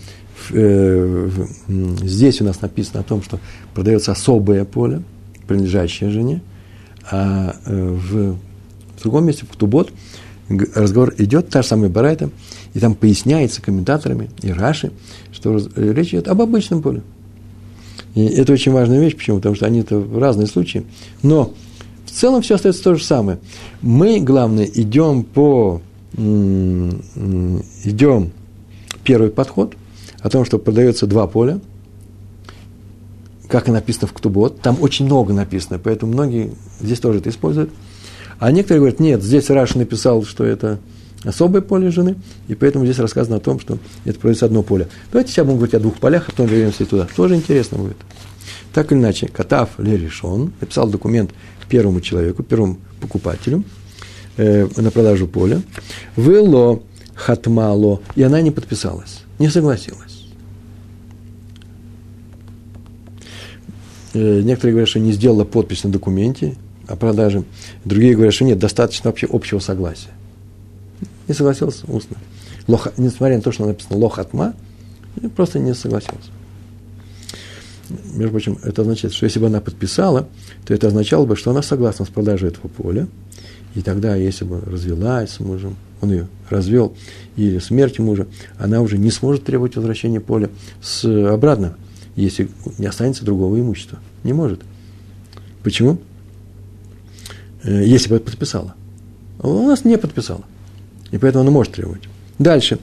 здесь 0.49 2.41
у 2.41 2.43
нас 2.43 2.61
написано 2.61 3.01
о 3.01 3.03
том, 3.03 3.21
что 3.21 3.39
продается 3.73 4.11
особое 4.11 4.65
поле, 4.65 5.03
принадлежащее 5.47 6.09
жене, 6.09 6.41
а 7.09 7.55
э, 7.65 7.89
в, 7.89 8.37
другом 9.01 9.25
месте, 9.25 9.45
в 9.45 9.49
Ктубот, 9.49 9.91
разговор 10.49 11.13
идет, 11.17 11.49
та 11.49 11.61
же 11.61 11.67
самая 11.67 11.89
Барайта, 11.89 12.29
и 12.73 12.79
там 12.79 12.95
поясняется 12.95 13.61
комментаторами 13.61 14.29
и 14.41 14.51
Раши, 14.51 14.91
что 15.31 15.59
речь 15.75 16.09
идет 16.09 16.27
об 16.27 16.41
обычном 16.41 16.81
поле. 16.81 17.01
И 18.15 18.25
это 18.25 18.53
очень 18.53 18.71
важная 18.71 18.99
вещь, 18.99 19.15
почему? 19.15 19.37
Потому 19.37 19.55
что 19.55 19.65
они 19.65 19.79
это 19.79 20.03
разные 20.13 20.47
случаи. 20.47 20.83
Но 21.23 21.53
в 22.05 22.11
целом 22.11 22.41
все 22.41 22.55
остается 22.55 22.83
то 22.83 22.95
же 22.95 23.03
самое. 23.03 23.39
Мы, 23.81 24.19
главное, 24.19 24.65
идем 24.65 25.23
по 25.23 25.81
идем 27.85 28.31
первый 29.03 29.29
подход 29.29 29.75
о 30.21 30.29
том, 30.29 30.45
что 30.45 30.59
продается 30.59 31.07
два 31.07 31.27
поля, 31.27 31.59
как 33.47 33.67
и 33.67 33.71
написано 33.71 34.07
в 34.07 34.13
Ктубот, 34.13 34.61
там 34.61 34.77
очень 34.79 35.05
много 35.05 35.33
написано, 35.33 35.79
поэтому 35.79 36.13
многие 36.13 36.51
здесь 36.79 36.99
тоже 36.99 37.19
это 37.19 37.29
используют. 37.29 37.71
А 38.39 38.51
некоторые 38.51 38.79
говорят, 38.79 38.99
нет, 38.99 39.21
здесь 39.21 39.49
Раш 39.49 39.75
написал, 39.75 40.23
что 40.23 40.43
это 40.43 40.79
особое 41.23 41.61
поле 41.61 41.91
жены, 41.91 42.15
и 42.47 42.55
поэтому 42.55 42.85
здесь 42.85 42.99
рассказано 42.99 43.37
о 43.37 43.39
том, 43.39 43.59
что 43.59 43.77
это 44.05 44.19
продается 44.19 44.45
одно 44.45 44.63
поле. 44.63 44.87
Давайте 45.11 45.31
сейчас 45.31 45.45
будем 45.45 45.57
говорить 45.57 45.75
о 45.75 45.79
двух 45.79 45.99
полях, 45.99 46.27
а 46.27 46.31
потом 46.31 46.47
вернемся 46.47 46.85
туда. 46.85 47.07
Тоже 47.15 47.35
интересно 47.35 47.77
будет. 47.77 47.97
Так 48.73 48.91
или 48.91 48.99
иначе, 48.99 49.27
Катав 49.27 49.69
Леришон 49.77 50.53
написал 50.61 50.87
документ 50.87 51.31
первому 51.71 52.01
человеку, 52.01 52.43
первому 52.43 52.77
покупателю 52.99 53.63
э, 54.37 54.67
на 54.75 54.91
продажу 54.91 55.25
поля. 55.25 55.61
Вело 56.17 56.83
хатмало, 57.15 58.01
и 58.15 58.23
она 58.23 58.41
не 58.41 58.51
подписалась, 58.51 59.21
не 59.39 59.49
согласилась. 59.49 60.25
Э, 63.17 64.00
некоторые 64.13 64.73
говорят, 64.73 64.89
что 64.89 64.99
не 64.99 65.11
сделала 65.11 65.43
подпись 65.43 65.83
на 65.83 65.91
документе 65.91 66.55
о 66.87 66.95
продаже. 66.95 67.43
Другие 67.85 68.13
говорят, 68.13 68.33
что 68.33 68.45
нет, 68.45 68.59
достаточно 68.59 69.09
вообще 69.09 69.27
общего 69.31 69.59
согласия. 69.59 70.09
Не 71.27 71.33
согласился 71.33 71.85
устно. 71.87 72.17
Лох, 72.67 72.87
несмотря 72.97 73.37
на 73.37 73.41
то, 73.41 73.51
что 73.51 73.65
написано 73.65 73.97
лохатма, 73.97 74.53
просто 75.35 75.59
не 75.59 75.73
согласился. 75.73 76.29
Между 78.13 78.31
прочим, 78.31 78.57
это 78.63 78.81
означает, 78.83 79.13
что 79.13 79.25
если 79.25 79.39
бы 79.39 79.47
она 79.47 79.59
подписала, 79.59 80.27
то 80.65 80.73
это 80.73 80.87
означало 80.87 81.25
бы, 81.25 81.35
что 81.35 81.51
она 81.51 81.61
согласна 81.61 82.05
с 82.05 82.09
продажей 82.09 82.49
этого 82.49 82.67
поля. 82.67 83.07
И 83.75 83.81
тогда, 83.81 84.15
если 84.15 84.45
бы 84.45 84.61
развелась 84.61 85.31
с 85.31 85.39
мужем, 85.39 85.75
он 86.01 86.11
ее 86.11 86.27
развел, 86.49 86.95
или 87.35 87.59
смертью 87.59 88.05
мужа, 88.05 88.27
она 88.57 88.81
уже 88.81 88.97
не 88.97 89.11
сможет 89.11 89.45
требовать 89.45 89.75
возвращения 89.75 90.19
поля 90.19 90.49
с, 90.81 91.05
обратно, 91.05 91.75
если 92.15 92.49
не 92.77 92.85
останется 92.85 93.25
другого 93.25 93.59
имущества. 93.59 93.99
Не 94.23 94.33
может. 94.33 94.61
Почему? 95.63 95.97
Э, 97.63 97.83
если 97.85 98.09
бы 98.09 98.19
подписала. 98.19 98.75
А 99.39 99.47
у 99.47 99.67
нас 99.67 99.85
не 99.85 99.97
подписала. 99.97 100.43
И 101.11 101.17
поэтому 101.17 101.43
она 101.43 101.51
может 101.51 101.73
требовать. 101.73 102.03
Дальше. 102.39 102.79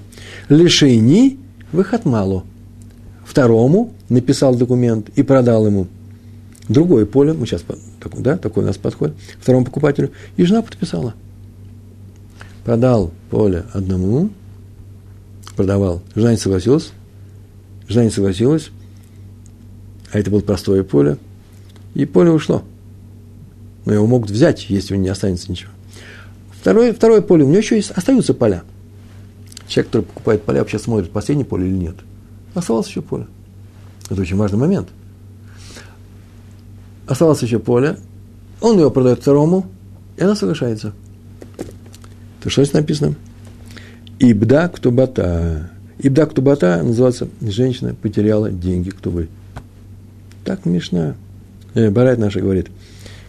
Лишейни 0.49 1.38
выход 1.73 2.05
мало. 2.05 2.45
Второму 3.25 3.93
написал 4.09 4.55
документ 4.55 5.11
и 5.17 5.23
продал 5.23 5.67
ему 5.67 5.87
другое 6.69 7.07
поле, 7.07 7.33
мы 7.33 7.47
сейчас, 7.47 7.64
да, 8.19 8.37
такой 8.37 8.62
у 8.62 8.67
нас 8.67 8.77
подход, 8.77 9.14
второму 9.41 9.64
покупателю, 9.64 10.12
и 10.37 10.45
жена 10.45 10.62
подписала. 10.62 11.14
Продал 12.64 13.12
поле 13.31 13.64
одному, 13.73 14.31
продавал, 15.57 16.03
жена 16.14 16.33
не 16.33 16.37
согласилась, 16.38 16.93
жена 17.88 18.05
не 18.05 18.11
согласилась, 18.11 18.71
а 20.12 20.18
это 20.18 20.31
было 20.31 20.40
простое 20.40 20.83
поле, 20.83 21.18
и 21.94 22.05
поле 22.05 22.31
ушло. 22.31 22.62
Но 23.85 23.92
его 23.94 24.07
могут 24.07 24.31
взять, 24.31 24.68
если 24.71 24.94
у 24.94 24.97
него 24.97 25.05
не 25.05 25.11
останется 25.11 25.51
ничего. 25.51 25.71
Второе, 26.53 26.92
второе 26.92 27.21
поле, 27.21 27.44
у 27.44 27.49
него 27.49 27.59
еще 27.59 27.77
есть, 27.77 27.90
остаются 27.90 28.35
поля. 28.35 28.62
Человек, 29.66 29.90
который 29.90 30.03
покупает 30.03 30.42
поля, 30.42 30.61
вообще 30.61 30.79
смотрит, 30.79 31.11
последнее 31.11 31.47
поле 31.47 31.66
или 31.66 31.77
нет. 31.77 31.97
Оставалось 32.55 32.88
еще 32.88 33.03
поле. 33.03 33.27
Это 34.11 34.21
очень 34.21 34.37
важный 34.37 34.59
момент. 34.59 34.88
Оставалось 37.07 37.42
еще 37.42 37.59
поле, 37.59 37.99
он 38.61 38.79
его 38.79 38.90
продает 38.90 39.21
второму, 39.21 39.66
и 40.16 40.23
она 40.23 40.35
соглашается. 40.35 40.92
То 42.42 42.51
что 42.51 42.64
здесь 42.64 42.75
написано? 42.75 43.14
Ибда 44.18 44.68
ктубата. 44.68 45.71
Ибда 45.99 46.27
ктубата 46.27 46.83
называется 46.83 47.29
женщина 47.40 47.94
потеряла 47.94 48.51
деньги 48.51 48.90
ктубы. 48.90 49.29
Так 50.44 50.64
Мишна, 50.64 51.14
э, 51.74 51.90
Барайт 51.90 52.18
наша 52.18 52.40
говорит. 52.40 52.68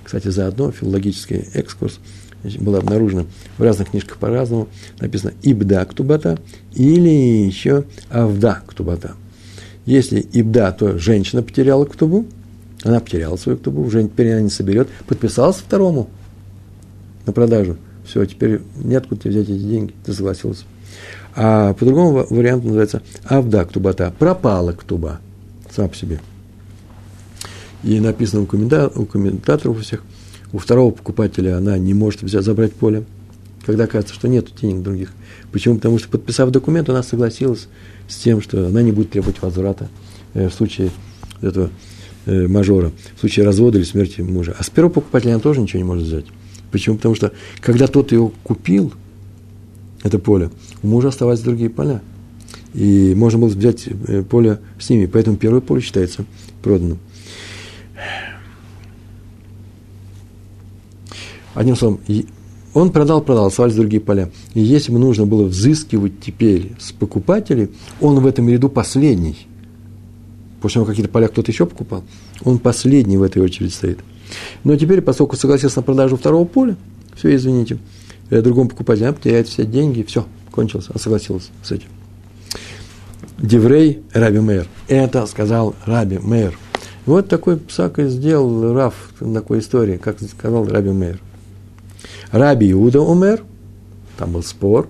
Кстати, 0.03 0.29
заодно 0.29 0.71
филологический 0.71 1.47
экскурс 1.53 1.99
был 2.43 2.75
обнаружен 2.75 3.27
в 3.57 3.63
разных 3.63 3.91
книжках 3.91 4.17
по-разному. 4.17 4.67
Написано 4.99 5.33
«ибда 5.41 5.85
ктубата» 5.85 6.39
или 6.73 7.09
еще 7.09 7.83
«авда 8.09 8.61
ктубата». 8.65 9.15
Если 9.85 10.19
ибда, 10.19 10.71
то 10.71 10.97
женщина 10.97 11.41
потеряла 11.41 11.85
ктубу, 11.85 12.25
она 12.83 12.99
потеряла 12.99 13.35
свою 13.37 13.57
ктубу, 13.57 13.81
уже 13.81 14.03
теперь 14.03 14.33
она 14.33 14.41
не 14.41 14.49
соберет, 14.49 14.87
подписалась 15.07 15.57
второму 15.57 16.09
на 17.25 17.33
продажу. 17.33 17.77
Все, 18.05 18.25
теперь 18.25 18.61
неоткуда 18.75 19.21
тебе 19.21 19.31
взять 19.31 19.49
эти 19.49 19.59
деньги, 19.59 19.93
ты 20.05 20.13
согласился. 20.13 20.63
А 21.35 21.73
по-другому 21.73 22.25
вариант 22.29 22.63
называется 22.63 23.01
авда 23.25 23.65
ктубата, 23.65 24.13
пропала 24.17 24.71
ктуба 24.73 25.19
сама 25.71 25.89
по 25.89 25.95
себе. 25.95 26.19
И 27.83 27.99
написано 27.99 28.41
у, 28.41 28.45
коммента, 28.45 28.91
у 28.95 29.05
комментаторов 29.05 29.77
у 29.77 29.81
всех, 29.81 30.03
у 30.51 30.57
второго 30.57 30.91
покупателя 30.91 31.57
она 31.57 31.77
не 31.77 31.93
может 31.93 32.21
взять, 32.21 32.43
забрать 32.43 32.73
поле, 32.73 33.03
когда 33.65 33.87
кажется, 33.87 34.13
что 34.13 34.27
нет 34.27 34.47
денег 34.59 34.83
других. 34.83 35.11
Почему? 35.51 35.75
Потому 35.75 35.99
что, 35.99 36.09
подписав 36.09 36.51
документ, 36.51 36.89
она 36.89 37.03
согласилась 37.03 37.67
с 38.07 38.17
тем, 38.17 38.41
что 38.41 38.67
она 38.67 38.81
не 38.81 38.91
будет 38.91 39.11
требовать 39.11 39.41
возврата 39.41 39.89
э, 40.33 40.49
в 40.49 40.53
случае 40.53 40.91
этого 41.41 41.69
э, 42.25 42.47
мажора, 42.47 42.91
в 43.15 43.19
случае 43.19 43.45
развода 43.45 43.77
или 43.77 43.85
смерти 43.85 44.21
мужа. 44.21 44.55
А 44.57 44.63
с 44.63 44.69
первого 44.69 44.91
покупателя 44.91 45.31
она 45.31 45.39
тоже 45.39 45.61
ничего 45.61 45.79
не 45.79 45.85
может 45.85 46.05
взять. 46.05 46.25
Почему? 46.71 46.97
Потому 46.97 47.15
что, 47.15 47.31
когда 47.61 47.87
тот 47.87 48.11
его 48.11 48.33
купил, 48.43 48.93
это 50.03 50.19
поле, 50.19 50.49
у 50.83 50.87
мужа 50.87 51.09
оставались 51.09 51.41
другие 51.41 51.69
поля. 51.69 52.01
И 52.73 53.13
можно 53.15 53.39
было 53.39 53.49
взять 53.49 53.87
э, 53.87 54.23
поле 54.23 54.59
с 54.79 54.89
ними. 54.89 55.07
Поэтому 55.07 55.37
первое 55.37 55.61
поле 55.61 55.81
считается 55.81 56.25
проданным. 56.61 56.99
Одним 61.59 61.75
словом, 61.75 61.99
Он 62.73 62.89
продал, 62.89 63.19
продал, 63.19 63.47
оставались 63.47 63.75
другие 63.75 63.99
поля. 63.99 64.29
И 64.53 64.61
если 64.61 64.93
бы 64.93 64.97
нужно 64.97 65.25
было 65.25 65.43
взыскивать 65.43 66.21
теперь 66.21 66.71
с 66.79 66.93
покупателей, 66.93 67.67
он 67.99 68.17
в 68.21 68.25
этом 68.25 68.47
ряду 68.47 68.69
последний. 68.69 69.45
Потому 70.61 70.69
что 70.69 70.85
какие-то 70.85 71.11
поля 71.11 71.27
кто-то 71.27 71.51
еще 71.51 71.65
покупал. 71.65 72.05
Он 72.45 72.59
последний 72.59 73.17
в 73.17 73.23
этой 73.23 73.41
очереди 73.41 73.71
стоит. 73.71 73.99
Но 74.63 74.77
теперь, 74.77 75.01
поскольку 75.01 75.35
согласился 75.35 75.79
на 75.79 75.83
продажу 75.83 76.15
второго 76.15 76.45
поля, 76.45 76.77
все, 77.13 77.35
извините, 77.35 77.77
э, 78.29 78.41
другому 78.41 78.69
покупателю, 78.69 79.11
потеряет 79.11 79.49
все 79.49 79.65
деньги, 79.65 80.03
все, 80.03 80.25
кончилось, 80.51 80.85
он 80.87 80.97
согласился 80.97 81.49
с 81.61 81.73
этим. 81.73 81.89
Деврей 83.37 84.01
Раби 84.13 84.39
Мейер. 84.39 84.69
Это 84.87 85.25
сказал 85.25 85.75
Раби 85.85 86.19
Мейер. 86.19 86.57
Вот 87.05 87.27
такой 87.27 87.57
псак 87.57 87.99
и 87.99 88.07
сделал 88.07 88.73
Раф 88.73 89.11
такой 89.19 89.59
истории, 89.59 89.97
как 89.97 90.21
сказал 90.21 90.65
Раби 90.65 90.91
Мейер. 90.91 91.19
Раби 92.31 92.71
Иуда 92.71 93.01
умер, 93.01 93.43
там 94.17 94.31
был 94.31 94.43
спор, 94.43 94.89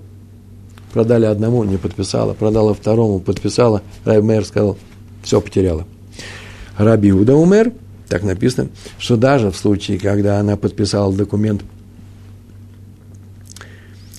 продали 0.93 1.25
одному, 1.25 1.63
не 1.63 1.77
подписала, 1.77 2.33
продала 2.33 2.73
второму, 2.73 3.19
подписала, 3.19 3.81
Раби 4.05 4.21
Мейер 4.21 4.45
сказал, 4.45 4.77
все 5.23 5.41
потеряла. 5.41 5.85
Раби 6.77 7.09
Иуда 7.09 7.35
умер, 7.35 7.73
так 8.07 8.23
написано, 8.23 8.69
что 8.97 9.17
даже 9.17 9.51
в 9.51 9.55
случае, 9.55 9.99
когда 9.99 10.39
она 10.39 10.57
подписала 10.57 11.13
документ, 11.13 11.63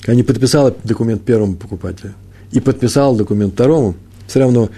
когда 0.01 0.15
не 0.15 0.23
подписала 0.23 0.75
документ 0.85 1.23
первому 1.23 1.57
покупателю 1.57 2.15
и 2.53 2.61
подписала 2.61 3.17
документ 3.17 3.55
второму, 3.55 3.95
все 4.27 4.41
равно 4.41 4.71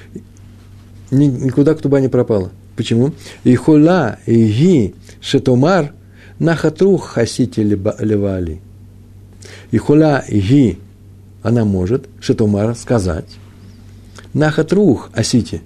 никуда 1.10 1.74
ктуба 1.74 2.00
не 2.00 2.08
пропала. 2.08 2.50
Почему? 2.76 3.12
И 3.44 3.54
хула, 3.54 4.18
и 4.26 4.46
ги, 4.46 4.94
шетомар, 5.20 5.92
нахатрух 6.42 7.06
хасити 7.06 7.60
левали. 7.60 8.60
И 9.70 9.78
хула, 9.78 10.18
и 10.28 10.40
ги, 10.40 10.78
она 11.42 11.64
может, 11.64 12.08
шетомар, 12.20 12.74
сказать, 12.74 13.38
нахатрух 14.34 15.10
асити 15.14 15.62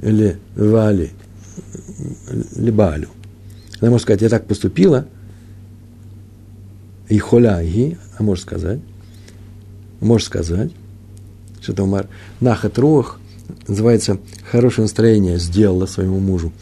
левали, 0.00 1.10
либалю. 2.56 3.08
Она 3.80 3.90
может 3.90 4.02
сказать, 4.02 4.22
я 4.22 4.28
так 4.28 4.46
поступила, 4.46 5.06
и 7.08 7.18
хуля, 7.18 7.62
ги, 7.64 7.98
она 8.16 8.26
может 8.26 8.44
сказать, 8.44 8.80
может 10.00 10.26
сказать, 10.26 10.72
что 11.60 11.82
Умар, 11.82 12.08
нахат 12.40 12.78
рух, 12.78 13.18
называется 13.66 14.18
хорошее 14.50 14.84
настроение 14.84 15.38
сделала 15.38 15.86
своему 15.86 16.20
мужу. 16.20 16.52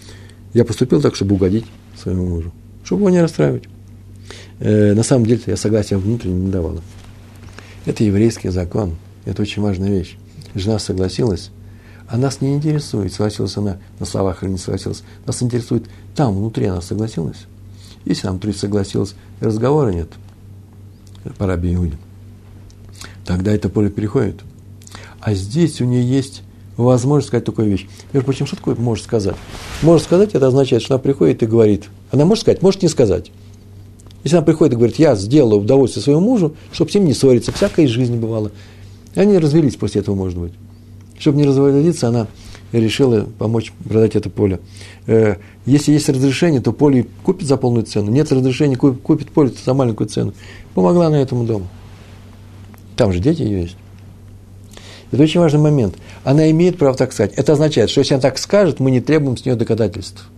Я 0.55 0.65
поступил 0.65 1.01
так, 1.01 1.15
чтобы 1.15 1.35
угодить 1.35 1.67
своему 1.97 2.27
мужу, 2.27 2.53
чтобы 2.91 3.03
его 3.03 3.11
не 3.11 3.23
расстраивать. 3.23 3.63
Э, 4.59 4.95
на 4.95 5.05
самом 5.05 5.25
деле 5.25 5.41
я 5.47 5.57
согласия 5.57 5.97
внутренне 5.97 6.47
не 6.47 6.51
давала. 6.51 6.83
Это 7.87 8.03
еврейский 8.03 8.49
закон, 8.49 8.97
это 9.25 9.43
очень 9.43 9.63
важная 9.63 9.91
вещь. 9.91 10.17
Жена 10.57 10.81
согласилась, 10.81 11.53
а 12.09 12.17
нас 12.17 12.41
не 12.41 12.53
интересует, 12.53 13.13
согласилась 13.13 13.57
она 13.57 13.79
на 14.01 14.07
словах 14.07 14.43
или 14.43 14.51
не 14.51 14.59
согласилась. 14.59 15.05
Нас 15.25 15.41
интересует 15.41 15.85
там, 16.17 16.37
внутри 16.37 16.67
она 16.67 16.81
согласилась. 16.81 17.47
Если 18.05 18.27
нам 18.27 18.39
внутри 18.39 18.55
согласилась, 18.55 19.15
разговора 19.41 19.91
нет. 19.91 20.09
Пора 21.39 21.55
Иуде. 21.55 21.97
Тогда 23.25 23.53
это 23.53 23.69
поле 23.69 23.89
переходит. 23.89 24.41
А 25.21 25.33
здесь 25.35 25.81
у 25.81 25.85
нее 25.85 26.03
есть 26.03 26.43
возможность 26.85 27.29
сказать 27.29 27.45
такую 27.45 27.69
вещь. 27.69 27.87
Между 28.13 28.27
прочим, 28.27 28.47
что 28.47 28.57
такое 28.57 28.75
может 28.77 29.05
сказать? 29.05 29.37
Может 29.83 30.05
сказать, 30.05 30.35
это 30.35 30.47
означает, 30.47 30.83
что 30.83 30.95
она 30.95 31.03
приходит 31.03 31.43
и 31.43 31.47
говорит. 31.47 31.85
Она 32.11 32.25
может 32.25 32.43
сказать, 32.43 32.63
может 32.63 32.83
не 32.83 32.89
сказать. 32.89 33.31
Если 34.25 34.37
она 34.37 34.45
приходит 34.45 34.75
и 34.75 34.77
говорит, 34.77 34.97
я 34.97 35.15
сделала 35.15 35.55
удовольствие 35.55 36.03
своему 36.03 36.21
мужу, 36.21 36.55
чтобы 36.73 36.91
с 36.91 36.95
ним 36.95 37.07
не 37.07 37.15
ссориться, 37.15 37.53
всякая 37.53 37.87
из 37.87 37.91
жизни 37.91 38.19
бывало. 38.19 38.53
И 39.15 39.21
они 39.21 39.39
развелись 39.39 39.77
после 39.77 40.03
этого, 40.03 40.15
может 40.15 40.39
быть. 40.39 40.53
Чтобы 41.19 41.39
не 41.39 41.45
разводиться, 41.45 42.09
она 42.09 42.27
решила 42.73 43.27
помочь 43.39 43.73
продать 43.89 44.17
это 44.17 44.31
поле. 44.31 44.61
Э, 45.07 45.37
если 45.67 45.93
есть 45.93 46.09
разрешение, 46.09 46.61
то 46.61 46.73
поле 46.73 47.07
купит 47.25 47.49
за 47.49 47.57
полную 47.57 47.85
цену. 47.85 48.11
Нет 48.11 48.31
разрешения, 48.31 48.77
купит 48.77 49.31
поле 49.31 49.53
за 49.65 49.75
маленькую 49.75 50.09
цену. 50.09 50.35
Помогла 50.75 51.07
она 51.07 51.21
этому 51.21 51.45
дому. 51.45 51.67
Там 52.97 53.13
же 53.13 53.19
дети 53.19 53.43
есть. 53.43 53.77
Это 55.13 55.23
очень 55.23 55.41
важный 55.41 55.61
момент. 55.61 55.97
Она 56.23 56.51
имеет 56.51 56.79
право 56.79 56.97
так 56.97 57.13
сказать. 57.13 57.33
Это 57.35 57.53
означает, 57.53 57.91
что 57.91 58.01
если 58.01 58.15
она 58.15 58.21
так 58.21 58.39
скажет, 58.39 58.79
мы 58.79 58.91
не 58.91 59.01
требуем 59.01 59.37
с 59.37 59.45
нее 59.45 59.57
доказательств. 59.57 60.29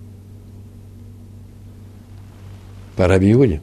По 2.97 3.07
Раби 3.07 3.33
Иуде. 3.33 3.61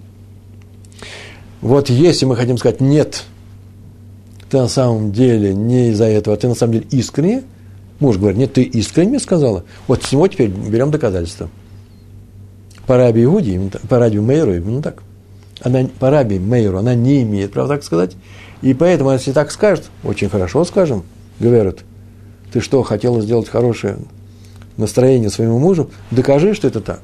Вот 1.61 1.89
если 1.89 2.25
мы 2.25 2.35
хотим 2.35 2.57
сказать, 2.57 2.79
нет, 2.79 3.23
ты 4.49 4.57
на 4.57 4.67
самом 4.67 5.11
деле 5.11 5.53
не 5.53 5.89
из-за 5.89 6.05
этого, 6.05 6.37
ты 6.37 6.47
на 6.47 6.55
самом 6.55 6.73
деле 6.73 6.87
искренне, 6.91 7.43
муж 7.99 8.17
говорит, 8.17 8.37
нет, 8.37 8.53
ты 8.53 8.63
искренне 8.63 9.19
сказала, 9.19 9.65
вот 9.87 10.03
с 10.03 10.11
него 10.11 10.27
теперь 10.27 10.49
берем 10.49 10.89
доказательства. 10.89 11.49
По 12.87 12.97
Раби 12.97 13.23
Иуде, 13.23 13.59
по 13.87 13.99
Раби 13.99 14.19
Мейру 14.19 14.55
именно 14.55 14.81
так. 14.81 15.03
Она, 15.61 15.87
по 15.99 16.09
Раби 16.09 16.39
Мейру 16.39 16.77
она 16.77 16.95
не 16.95 17.23
имеет 17.23 17.51
права 17.51 17.67
так 17.67 17.83
сказать, 17.83 18.15
и 18.61 18.73
поэтому, 18.73 19.11
если 19.11 19.31
так 19.31 19.51
скажет, 19.51 19.89
очень 20.03 20.29
хорошо 20.29 20.65
скажем, 20.65 21.03
говорят, 21.39 21.79
ты 22.51 22.59
что, 22.59 22.83
хотела 22.83 23.21
сделать 23.21 23.47
хорошее 23.47 23.97
настроение 24.77 25.29
своему 25.29 25.59
мужу, 25.59 25.89
докажи, 26.11 26.53
что 26.53 26.67
это 26.67 26.81
так. 26.81 27.01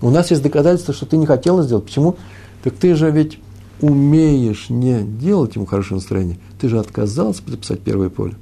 У 0.00 0.10
нас 0.10 0.30
есть 0.30 0.42
доказательства, 0.42 0.92
что 0.92 1.06
ты 1.06 1.16
не 1.16 1.26
хотела 1.26 1.62
сделать. 1.62 1.84
Почему? 1.84 2.16
Так 2.62 2.74
ты 2.74 2.94
же 2.94 3.10
ведь 3.10 3.38
умеешь 3.80 4.68
не 4.68 5.02
делать 5.02 5.54
ему 5.56 5.66
хорошее 5.66 5.96
настроение. 5.96 6.38
Ты 6.60 6.68
же 6.68 6.78
отказался 6.78 7.42
подписать 7.42 7.80
первое 7.80 8.08
поле, 8.08 8.34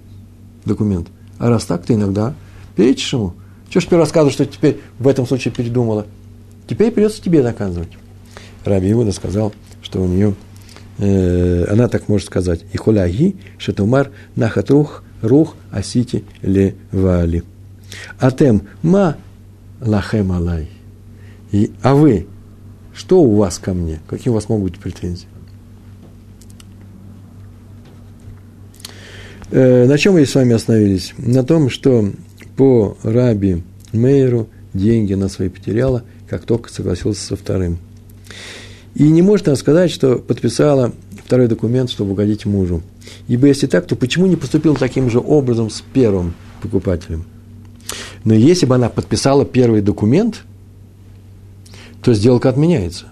документ. 0.64 1.08
А 1.38 1.48
раз 1.50 1.64
так, 1.64 1.84
ты 1.84 1.94
иногда 1.94 2.34
перечишь 2.76 3.12
ему. 3.12 3.34
Чего 3.68 3.80
ж 3.80 3.84
ты 3.84 3.96
рассказываешь, 3.96 4.34
что 4.34 4.46
теперь 4.46 4.80
в 4.98 5.08
этом 5.08 5.26
случае 5.26 5.52
передумала? 5.52 6.06
Теперь 6.66 6.90
придется 6.90 7.22
тебе 7.22 7.42
доказывать. 7.42 7.90
Раби 8.64 8.90
Иуда 8.92 9.12
сказал, 9.12 9.52
что 9.82 10.00
у 10.00 10.06
нее 10.06 10.34
она 10.98 11.88
так 11.88 12.08
может 12.08 12.26
сказать, 12.26 12.60
и 12.72 12.76
хуляги 12.76 13.36
шатумар 13.58 14.10
нахатрух 14.36 15.02
рух 15.22 15.56
асити 15.72 16.24
ле 16.42 16.74
вали. 16.92 17.42
Атем 18.18 18.62
ма 18.82 19.16
лахем 19.80 20.32
алай. 20.32 20.68
И, 21.52 21.72
а 21.82 21.94
вы, 21.94 22.26
что 22.94 23.22
у 23.22 23.36
вас 23.36 23.58
ко 23.58 23.74
мне? 23.74 24.00
Какие 24.08 24.30
у 24.30 24.34
вас 24.34 24.48
могут 24.48 24.72
быть 24.72 24.80
претензии? 24.80 25.28
Э, 29.50 29.86
на 29.86 29.98
чем 29.98 30.14
мы 30.14 30.26
с 30.26 30.34
вами 30.34 30.54
остановились? 30.54 31.12
На 31.16 31.44
том, 31.44 31.70
что 31.70 32.10
по 32.56 32.96
Раби 33.02 33.62
Мейру 33.92 34.48
деньги 34.72 35.14
на 35.14 35.28
свои 35.28 35.48
потеряла, 35.48 36.02
как 36.28 36.44
только 36.44 36.72
согласился 36.72 37.24
со 37.24 37.36
вторым. 37.36 37.78
И 38.94 39.08
не 39.08 39.22
может 39.22 39.48
она 39.48 39.56
сказать, 39.56 39.90
что 39.90 40.18
подписала 40.18 40.92
второй 41.24 41.48
документ, 41.48 41.90
чтобы 41.90 42.12
угодить 42.12 42.46
мужу. 42.46 42.82
Ибо 43.26 43.48
если 43.48 43.66
так, 43.66 43.86
то 43.86 43.96
почему 43.96 44.26
не 44.26 44.36
поступил 44.36 44.76
таким 44.76 45.10
же 45.10 45.18
образом 45.18 45.68
с 45.68 45.80
первым 45.80 46.34
покупателем? 46.62 47.24
Но 48.22 48.34
если 48.34 48.66
бы 48.66 48.76
она 48.76 48.88
подписала 48.88 49.44
первый 49.44 49.82
документ, 49.82 50.44
то 52.02 52.14
сделка 52.14 52.48
отменяется. 52.48 53.06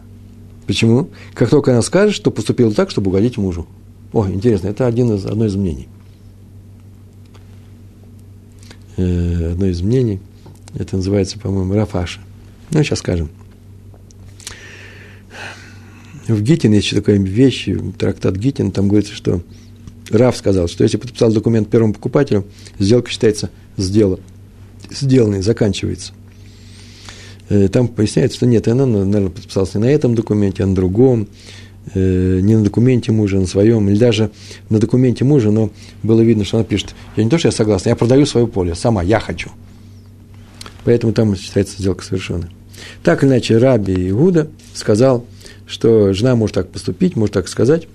Почему? 0.67 1.09
Как 1.35 1.51
только 1.51 1.73
она 1.73 1.83
скажет, 1.83 2.15
что 2.15 2.31
поступила 2.31 2.73
так, 2.73 2.91
чтобы 2.91 3.09
угодить 3.09 3.37
мужу. 3.37 3.67
О, 4.13 4.29
интересно, 4.29 4.69
это 4.69 4.87
один 4.87 5.13
из, 5.13 5.27
одно 5.27 5.47
из 5.47 5.57
мнений. 5.57 5.89
Э, 8.97 9.53
одно 9.53 9.67
из 9.67 9.83
мнений. 9.83 10.21
Это 10.75 10.97
называется, 10.97 11.39
по-моему, 11.39 11.75
Рафаша. 11.75 12.21
Ну, 12.71 12.83
сейчас 12.83 13.01
скажем– 13.01 13.31
в 16.29 16.43
Гитин 16.43 16.73
есть 16.73 16.95
такая 16.95 17.19
вещь, 17.19 17.69
трактат 17.99 18.37
Гитин, 18.37 18.71
там 18.71 18.89
говорится, 18.89 19.15
что 19.15 19.43
Раф 20.11 20.37
сказал, 20.37 20.69
что 20.69 20.85
если 20.85 20.97
подписал 20.99 21.33
документ 21.33 21.69
первому 21.69 21.95
покупателю, 21.95 22.45
сделка 22.79 23.11
считается 23.11 23.51
сделан, 23.77 24.21
сделанной, 24.91 25.43
заканчивается. 25.43 26.13
Э, 27.49 27.69
там 27.69 27.89
поясняется, 27.89 28.37
что 28.37 28.47
нет, 28.47 28.69
она, 28.69 28.87
наверное, 28.87 29.31
подписалась 29.31 29.75
не 29.75 29.81
на 29.81 29.91
этом 29.91 30.15
документе, 30.15 30.63
а 30.63 30.67
на 30.67 30.75
другом, 30.75 31.29
э, 31.95 32.41
не 32.41 32.57
на 32.57 32.65
документе 32.65 33.11
мужа, 33.11 33.39
а 33.39 33.41
на 33.41 33.47
своем, 33.47 33.89
или 33.89 33.99
даже 33.99 34.31
на 34.69 34.79
документе 34.79 35.25
мужа, 35.25 35.51
но 35.51 35.71
было 36.03 36.21
видно, 36.21 36.45
что 36.45 36.59
она 36.59 36.65
пишет, 36.65 36.95
я 37.17 37.25
не 37.25 37.31
то, 37.31 37.39
что 37.39 37.49
я 37.49 37.53
согласна, 37.53 37.89
я 37.89 37.97
продаю 37.97 38.27
свое 38.27 38.47
поле, 38.47 38.75
сама, 38.75 39.03
я 39.03 39.19
хочу. 39.19 39.51
Поэтому 40.85 41.13
там 41.13 41.37
считается 41.37 41.79
сделка 41.79 42.05
совершенной. 42.05 42.49
Так 43.03 43.23
или 43.23 43.31
иначе, 43.31 43.59
Раби 43.59 44.11
Иуда 44.11 44.49
сказал, 44.75 45.25
что 45.67 46.13
жена 46.13 46.37
может 46.37 46.55
так 46.55 46.69
поступить, 46.71 47.17
может 47.17 47.35
так 47.35 47.49
сказать, 47.49 47.89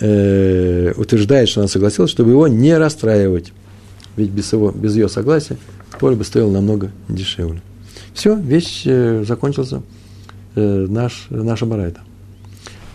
э, 0.00 0.92
утверждает, 0.96 1.48
что 1.48 1.60
она 1.60 1.68
согласилась, 1.68 2.10
чтобы 2.10 2.30
его 2.30 2.48
не 2.48 2.76
расстраивать. 2.76 3.52
Ведь 4.16 4.30
без, 4.30 4.52
его, 4.52 4.70
без 4.70 4.94
ее 4.94 5.08
согласия 5.08 5.56
поле 5.98 6.16
бы 6.16 6.24
стоило 6.24 6.50
намного 6.50 6.90
дешевле. 7.08 7.62
Все, 8.12 8.34
вещь 8.34 8.82
э, 8.86 9.24
закончился 9.26 9.82
э, 10.54 10.86
наш, 10.88 11.26
наша 11.30 11.64
барайта. 11.64 12.00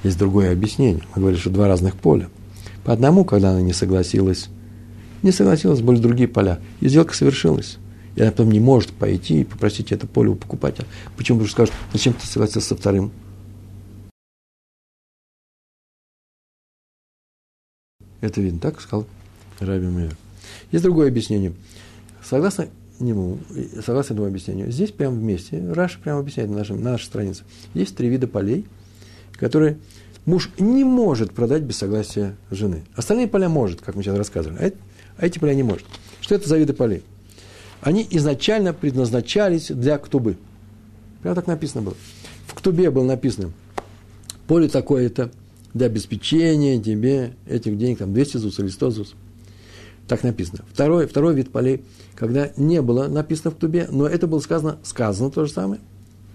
Есть 0.04 0.20
другое 0.20 0.52
объяснение. 0.52 1.04
Мы 1.16 1.22
говорили, 1.22 1.40
что 1.40 1.50
два 1.50 1.68
разных 1.68 1.96
поля. 1.96 2.30
По 2.84 2.94
одному, 2.94 3.26
когда 3.26 3.52
она 3.52 3.62
не 3.62 3.74
согласилась, 3.74 4.50
не 5.24 5.32
согласилась, 5.32 5.82
были 5.82 6.00
другие 6.00 6.28
поля. 6.28 6.60
И 6.82 6.88
сделка 6.88 7.16
совершилась. 7.16 7.78
И 8.16 8.22
она 8.22 8.32
потом 8.32 8.52
не 8.52 8.60
может 8.60 8.92
пойти 8.92 9.42
и 9.42 9.44
попросить 9.44 9.92
это 9.92 10.08
поле 10.08 10.30
у 10.30 10.36
покупателя. 10.36 10.86
Почему? 11.16 11.40
Потому 11.40 11.48
что 11.48 11.56
скажут, 11.56 11.76
зачем 11.94 12.14
ты 12.14 12.26
согласился 12.26 12.70
со 12.70 12.76
вторым? 12.76 13.12
Это 18.28 18.42
видно, 18.42 18.60
так 18.60 18.82
сказал 18.82 19.06
Раби 19.60 19.88
Мейер. 19.88 20.18
Есть 20.72 20.84
другое 20.84 21.08
объяснение. 21.08 21.54
Согласно 22.22 22.68
нему, 23.00 23.38
согласно 23.86 24.14
этому 24.14 24.28
объяснению, 24.28 24.70
здесь 24.70 24.92
прямо 24.92 25.16
вместе, 25.16 25.64
Раша 25.72 25.98
прямо 26.00 26.20
объясняет 26.20 26.50
на, 26.50 26.58
нашем, 26.58 26.82
на 26.84 26.92
нашей 26.92 27.06
странице, 27.06 27.44
есть 27.74 27.96
три 27.96 28.10
вида 28.10 28.28
полей, 28.28 28.66
которые 29.34 29.78
муж 30.26 30.50
не 30.60 30.84
может 30.84 31.32
продать 31.32 31.64
без 31.64 31.78
согласия 31.78 32.36
жены. 32.52 32.84
Остальные 32.96 33.30
поля 33.30 33.48
может, 33.48 33.80
как 33.80 33.96
мы 33.96 34.04
сейчас 34.04 34.18
рассказывали, 34.18 34.58
а, 34.60 34.66
это, 34.66 34.78
а 35.18 35.26
эти 35.26 35.40
поля 35.40 35.54
не 35.54 35.64
может. 35.64 35.86
Что 36.20 36.36
это 36.36 36.50
за 36.50 36.58
виды 36.58 36.74
полей? 36.74 37.04
Они 37.80 38.06
изначально 38.10 38.74
предназначались 38.74 39.68
для 39.70 39.98
ктубы. 40.00 40.36
Прямо 41.22 41.36
так 41.36 41.48
написано 41.48 41.84
было. 41.84 41.96
В 42.48 42.56
ктубе 42.56 42.92
было 42.92 43.06
написано, 43.06 43.52
поле 44.48 44.68
такое-то 44.68 45.32
для 45.74 45.88
обеспечения 45.88 46.82
тебе 46.82 47.34
этих 47.48 47.78
денег, 47.78 48.00
там 48.00 48.14
200 48.14 48.38
зус 48.38 48.60
или 48.60 48.68
100 48.68 48.92
зус. 48.92 49.16
Так 50.08 50.24
написано. 50.24 50.64
Второй, 50.72 51.06
второй 51.06 51.36
вид 51.36 51.52
полей, 51.52 51.84
когда 52.16 52.52
не 52.56 52.82
было 52.82 53.08
написано 53.08 53.52
в 53.52 53.56
ктубе, 53.56 53.88
но 53.92 54.08
это 54.08 54.26
было 54.28 54.40
сказано, 54.40 54.78
сказано 54.84 55.30
то 55.32 55.46
же 55.46 55.52
самое, 55.52 55.82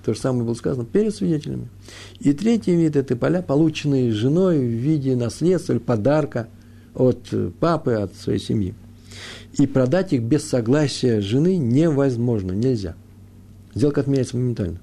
то 0.04 0.12
же 0.12 0.20
самое 0.20 0.44
было 0.44 0.54
сказано 0.54 0.84
перед 0.84 1.14
свидетелями. 1.14 1.68
И 2.20 2.32
третий 2.32 2.74
вид– 2.74 2.96
это 2.96 3.16
поля, 3.16 3.40
полученные 3.40 4.12
женой 4.12 4.58
в 4.58 4.70
виде 4.70 5.16
наследства 5.16 5.72
или 5.72 5.80
подарка 5.80 6.48
от 6.94 7.32
папы, 7.60 7.92
от 7.92 8.14
своей 8.14 8.40
семьи. 8.40 8.74
И 9.58 9.66
продать 9.66 10.12
их 10.12 10.22
без 10.22 10.44
согласия 10.44 11.20
жены 11.20 11.56
невозможно, 11.56 12.52
нельзя. 12.52 12.94
Сделка 13.74 14.02
отменяется 14.02 14.36
моментально. 14.36 14.80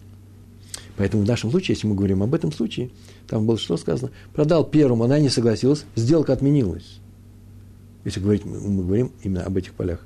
Поэтому 0.98 1.24
в 1.24 1.28
нашем 1.28 1.52
случае, 1.52 1.76
если 1.76 1.88
мы 1.88 1.96
говорим 1.96 2.24
об 2.24 2.34
этом 2.34 2.52
случае, 2.52 2.90
там 3.30 3.46
было 3.46 3.58
что 3.58 3.78
сказано? 3.78 4.12
Продал 4.34 4.66
первому, 4.66 5.04
она 5.04 5.20
не 5.20 5.30
согласилась, 5.30 5.86
сделка 5.96 6.34
отменилась. 6.34 7.00
Если 8.06 8.20
говорить, 8.20 8.46
мы 8.46 8.84
говорим 8.84 9.12
именно 9.24 9.44
об 9.44 9.58
этих 9.58 9.74
полях. 9.74 10.00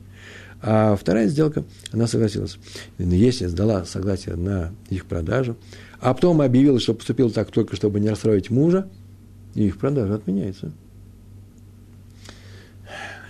А 0.61 0.95
вторая 0.95 1.27
сделка, 1.27 1.65
она 1.91 2.07
согласилась. 2.07 2.57
Если 2.97 3.47
сдала 3.47 3.85
согласие 3.85 4.35
на 4.35 4.73
их 4.89 5.05
продажу, 5.05 5.57
а 5.99 6.13
потом 6.13 6.41
объявила, 6.41 6.79
что 6.79 6.93
поступила 6.93 7.29
так 7.29 7.51
только, 7.51 7.75
чтобы 7.75 7.99
не 7.99 8.09
расстроить 8.09 8.49
мужа, 8.49 8.87
их 9.55 9.77
продажа 9.77 10.15
отменяется. 10.15 10.71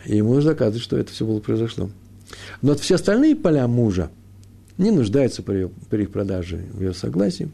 И 0.05 0.17
ему 0.17 0.33
нужно 0.33 0.51
доказывать, 0.51 0.81
что 0.81 0.97
это 0.97 1.11
все 1.11 1.25
было 1.25 1.39
произошло. 1.39 1.89
Но 2.61 2.75
все 2.75 2.95
остальные 2.95 3.35
поля 3.35 3.67
мужа 3.67 4.09
не 4.77 4.91
нуждаются 4.91 5.43
при, 5.43 5.69
при 5.89 6.03
их 6.03 6.11
продаже 6.11 6.65
в 6.71 6.81
ее 6.81 6.93
согласии, 6.93 7.49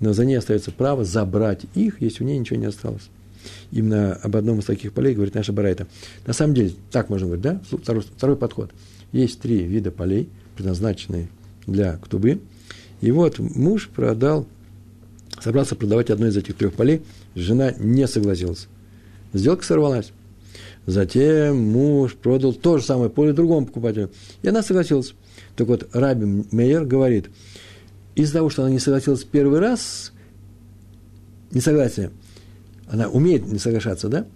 но 0.00 0.12
за 0.12 0.24
ней 0.24 0.36
остается 0.36 0.72
право 0.72 1.04
забрать 1.04 1.66
их, 1.74 2.00
если 2.00 2.24
у 2.24 2.26
нее 2.26 2.38
ничего 2.38 2.58
не 2.58 2.66
осталось. 2.66 3.08
Именно 3.70 4.14
об 4.14 4.36
одном 4.36 4.58
из 4.58 4.64
таких 4.64 4.92
полей 4.92 5.14
говорит 5.14 5.34
наша 5.34 5.52
Барайта. 5.52 5.86
На 6.26 6.32
самом 6.32 6.54
деле, 6.54 6.72
так 6.90 7.08
можно 7.08 7.26
говорить, 7.26 7.44
да? 7.44 7.60
Второй, 7.70 8.02
второй 8.02 8.36
подход. 8.36 8.70
Есть 9.12 9.40
три 9.40 9.62
вида 9.62 9.90
полей, 9.90 10.28
предназначенные 10.56 11.28
для 11.66 11.96
ктубы. 11.96 12.40
И 13.00 13.10
вот 13.10 13.38
муж 13.38 13.88
продал, 13.88 14.46
собрался 15.40 15.74
продавать 15.74 16.10
одно 16.10 16.26
из 16.26 16.36
этих 16.36 16.56
трех 16.56 16.74
полей, 16.74 17.02
жена 17.34 17.72
не 17.78 18.06
согласилась. 18.06 18.68
Сделка 19.32 19.64
сорвалась. 19.64 20.12
Затем 20.86 21.56
муж 21.56 22.14
продал 22.14 22.52
то 22.52 22.78
же 22.78 22.84
самое 22.84 23.10
поле 23.10 23.32
другому 23.32 23.66
покупателю. 23.66 24.10
И 24.42 24.48
она 24.48 24.62
согласилась. 24.62 25.14
Так 25.56 25.68
вот, 25.68 25.88
Раби 25.92 26.44
Мейер 26.50 26.84
говорит, 26.84 27.26
из-за 28.14 28.34
того, 28.34 28.50
что 28.50 28.62
она 28.62 28.70
не 28.70 28.78
согласилась 28.78 29.24
первый 29.24 29.60
раз, 29.60 30.12
несогласие, 31.52 32.10
она 32.88 33.08
умеет 33.08 33.46
не 33.46 33.58
соглашаться, 33.58 34.08
да? 34.08 34.26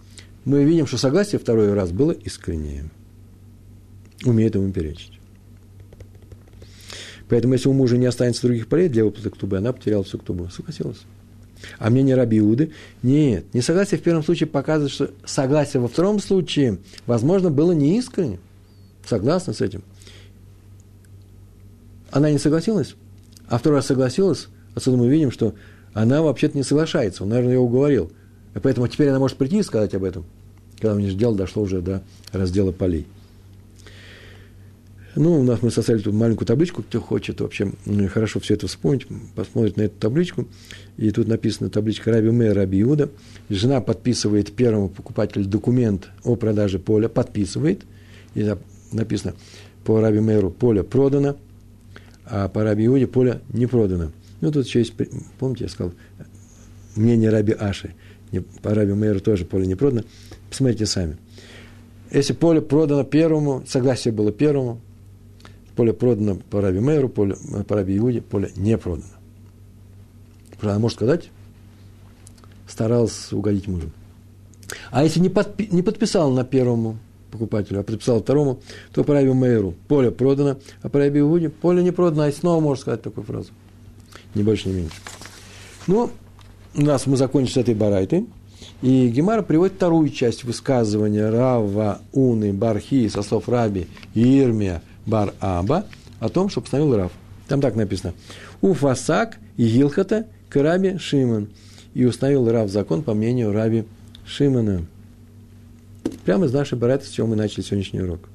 Мы 0.44 0.64
видим, 0.64 0.86
что 0.86 0.98
согласие 0.98 1.38
второй 1.38 1.72
раз 1.72 1.90
было 1.90 2.12
искреннее. 2.12 2.90
Умеет 4.24 4.54
ему 4.54 4.70
перечить. 4.72 5.18
Поэтому, 7.28 7.54
если 7.54 7.68
у 7.68 7.72
мужа 7.72 7.96
не 7.96 8.06
останется 8.06 8.42
других 8.42 8.68
полей 8.68 8.88
для 8.88 9.04
выплаты 9.04 9.30
ктубы, 9.30 9.56
она 9.56 9.72
потеряла 9.72 10.04
всю 10.04 10.18
ктубу. 10.18 10.48
Согласилась. 10.50 11.00
А 11.78 11.88
мнение 11.88 12.14
Раби 12.14 12.38
Иуды? 12.38 12.72
Нет. 13.02 13.46
Несогласие 13.54 13.98
в 13.98 14.02
первом 14.02 14.22
случае 14.22 14.46
показывает, 14.46 14.92
что 14.92 15.10
согласие 15.24 15.80
во 15.80 15.88
втором 15.88 16.20
случае, 16.20 16.78
возможно, 17.06 17.50
было 17.50 17.72
неискренне. 17.72 18.38
Согласна 19.06 19.52
с 19.52 19.60
этим. 19.60 19.82
Она 22.10 22.30
не 22.30 22.38
согласилась, 22.38 22.94
а 23.48 23.58
второй 23.58 23.78
раз 23.78 23.86
согласилась. 23.86 24.48
Отсюда 24.74 24.96
мы 24.96 25.08
видим, 25.08 25.30
что 25.30 25.54
она 25.92 26.22
вообще-то 26.22 26.56
не 26.56 26.64
соглашается. 26.64 27.22
Он, 27.22 27.30
наверное, 27.30 27.54
ее 27.54 27.60
уговорил. 27.60 28.10
И 28.54 28.58
поэтому 28.58 28.88
теперь 28.88 29.08
она 29.08 29.18
может 29.18 29.36
прийти 29.36 29.58
и 29.58 29.62
сказать 29.62 29.94
об 29.94 30.04
этом, 30.04 30.24
когда 30.74 30.94
у 30.94 30.98
нее 30.98 31.14
дело 31.14 31.36
дошло 31.36 31.62
уже 31.62 31.80
до 31.80 32.02
раздела 32.32 32.72
полей. 32.72 33.06
Ну, 35.16 35.38
у 35.38 35.42
нас 35.44 35.62
мы 35.62 35.70
составили 35.70 36.02
тут 36.02 36.14
маленькую 36.14 36.46
табличку, 36.46 36.82
кто 36.82 37.00
хочет 37.00 37.40
вообще 37.40 37.70
хорошо 38.12 38.40
все 38.40 38.54
это 38.54 38.66
вспомнить, 38.66 39.06
посмотрит 39.36 39.76
на 39.76 39.82
эту 39.82 39.96
табличку. 40.00 40.48
И 40.96 41.10
тут 41.12 41.28
написано 41.28 41.70
табличка 41.70 42.10
Раби 42.10 42.30
Мэ, 42.30 42.52
Раби 42.52 42.82
Иуда. 42.82 43.10
Жена 43.48 43.80
подписывает 43.80 44.52
первому 44.52 44.88
покупателю 44.88 45.44
документ 45.44 46.08
о 46.24 46.34
продаже 46.34 46.80
поля, 46.80 47.08
подписывает. 47.08 47.84
И 48.34 48.52
написано 48.90 49.34
по 49.84 50.00
Раби 50.00 50.18
Мэру 50.18 50.50
поле 50.50 50.82
продано, 50.82 51.36
а 52.26 52.48
по 52.48 52.62
Раби 52.62 52.86
Иуде 52.86 53.06
поле 53.06 53.40
не 53.52 53.66
продано. 53.66 54.12
Ну, 54.40 54.52
тут 54.52 54.66
еще 54.66 54.80
есть, 54.80 54.94
помните, 55.38 55.64
я 55.64 55.70
сказал, 55.70 55.92
мнение 56.96 57.30
Раби 57.30 57.52
Аши. 57.52 57.94
По 58.62 58.74
Раби 58.74 58.92
Мэру 58.92 59.20
тоже 59.20 59.44
поле 59.44 59.66
не 59.66 59.74
продано. 59.74 60.02
Посмотрите 60.50 60.86
сами. 60.86 61.16
Если 62.10 62.32
поле 62.32 62.60
продано 62.60 63.04
первому, 63.04 63.62
согласие 63.66 64.12
было 64.12 64.32
первому, 64.32 64.80
Поле 65.76 65.92
продано 65.92 66.36
по 66.36 66.60
Раби 66.60 66.78
Мейру, 66.78 67.08
поле, 67.08 67.36
по 67.66 67.74
Раби 67.74 67.96
Иуде, 67.98 68.20
поле 68.20 68.50
не 68.56 68.78
продано. 68.78 69.08
Она 70.60 70.78
может 70.78 70.96
сказать, 70.96 71.30
старался 72.66 73.36
угодить 73.36 73.66
мужу. 73.66 73.90
А 74.90 75.02
если 75.02 75.20
не, 75.20 75.28
подпи, 75.28 75.68
не 75.70 75.82
подписал 75.82 76.30
на 76.30 76.44
первому 76.44 76.98
покупателю, 77.34 77.80
а 77.80 77.82
подписал 77.82 78.22
второму, 78.22 78.60
то 78.92 79.04
по 79.04 79.12
Раби 79.12 79.32
Мейру 79.32 79.74
поле 79.88 80.10
продано, 80.10 80.56
а 80.82 80.88
по 80.88 80.98
Раби 80.98 81.20
Иуде 81.20 81.50
поле 81.50 81.82
не 81.82 81.90
продано, 81.90 82.22
а 82.24 82.32
снова 82.32 82.60
может 82.60 82.82
сказать 82.82 83.02
такую 83.02 83.24
фразу. 83.24 83.50
Ни 84.34 84.42
больше, 84.42 84.68
ни 84.68 84.74
меньше. 84.74 84.96
Ну, 85.86 86.10
у 86.74 86.82
нас 86.82 87.06
мы 87.06 87.16
закончили 87.16 87.54
с 87.54 87.58
этой 87.58 87.74
барайтой. 87.74 88.26
И 88.82 89.08
Гемара 89.08 89.42
приводит 89.42 89.74
вторую 89.74 90.08
часть 90.08 90.44
высказывания 90.44 91.30
Рава 91.30 92.00
Уны 92.12 92.52
Бархи 92.52 93.08
со 93.08 93.22
слов 93.22 93.48
Раби 93.48 93.86
Ирмия– 94.14 94.82
бар 95.06 95.34
Аба 95.40 95.86
о 96.20 96.28
том, 96.28 96.48
что 96.48 96.60
постановил 96.60 96.96
Рав. 96.96 97.12
Там 97.48 97.60
так 97.60 97.74
написано. 97.76 98.14
Уфасак 98.60 99.38
и 99.56 99.66
Гилхата 99.66 100.26
к 100.48 100.56
Раби 100.56 100.98
Шимон. 100.98 101.48
И 101.92 102.04
установил 102.04 102.50
Рав 102.50 102.70
закон 102.70 103.02
по 103.02 103.14
мнению 103.14 103.52
Раби 103.52 103.84
Шимона. 104.24 104.86
Прямо 106.24 106.46
из 106.46 106.52
нашей 106.52 106.78
бараты, 106.78 107.06
с 107.06 107.10
чего 107.10 107.26
мы 107.26 107.36
начали 107.36 107.62
сегодняшний 107.62 108.00
урок. 108.00 108.28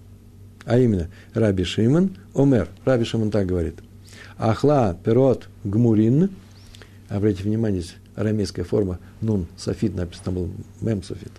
А 0.65 0.77
именно, 0.77 1.09
Раби 1.33 1.63
Шимон, 1.63 2.17
Омер, 2.33 2.69
Раби 2.85 3.05
Шимон 3.05 3.31
так 3.31 3.47
говорит. 3.47 3.75
Ахла 4.37 4.97
перот 5.03 5.47
гмурин, 5.63 6.29
обратите 7.07 7.43
внимание, 7.43 7.81
здесь 7.81 7.95
арамейская 8.15 8.65
форма 8.65 8.99
нун 9.21 9.47
софит, 9.57 9.95
написано 9.95 10.31
был 10.31 10.49
мем 10.81 11.03
софит. 11.03 11.31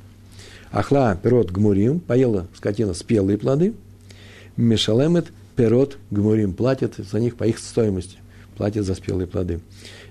Ахла 0.72 1.18
перот 1.22 1.50
гмурим, 1.50 2.00
поела 2.00 2.46
скотина 2.54 2.94
спелые 2.94 3.38
плоды– 3.38 3.74
Мешалемет 4.60 5.28
перот 5.56 5.96
гмурим 6.10 6.52
платит 6.52 6.96
за 6.96 7.18
них 7.18 7.36
по 7.36 7.44
их 7.44 7.58
стоимости, 7.58 8.18
платит 8.56 8.84
за 8.84 8.94
спелые 8.94 9.26
плоды. 9.26 9.60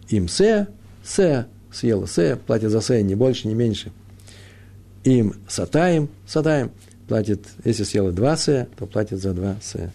Им 0.10 0.28
се, 0.28 0.68
се, 1.04 1.46
съела 1.72 2.08
се, 2.08 2.36
платит 2.36 2.72
за 2.72 2.82
се, 2.82 3.04
не 3.04 3.16
больше, 3.16 3.48
не 3.48 3.54
меньше. 3.54 3.92
Им 5.10 5.34
сатаем, 5.48 6.08
сатаем, 6.28 6.70
платит, 7.08 7.44
если 7.66 7.84
съела 7.84 8.12
два 8.12 8.38
се, 8.38 8.68
то 8.78 8.86
платит 8.86 9.20
за 9.20 9.34
два 9.34 9.56
се. 9.60 9.92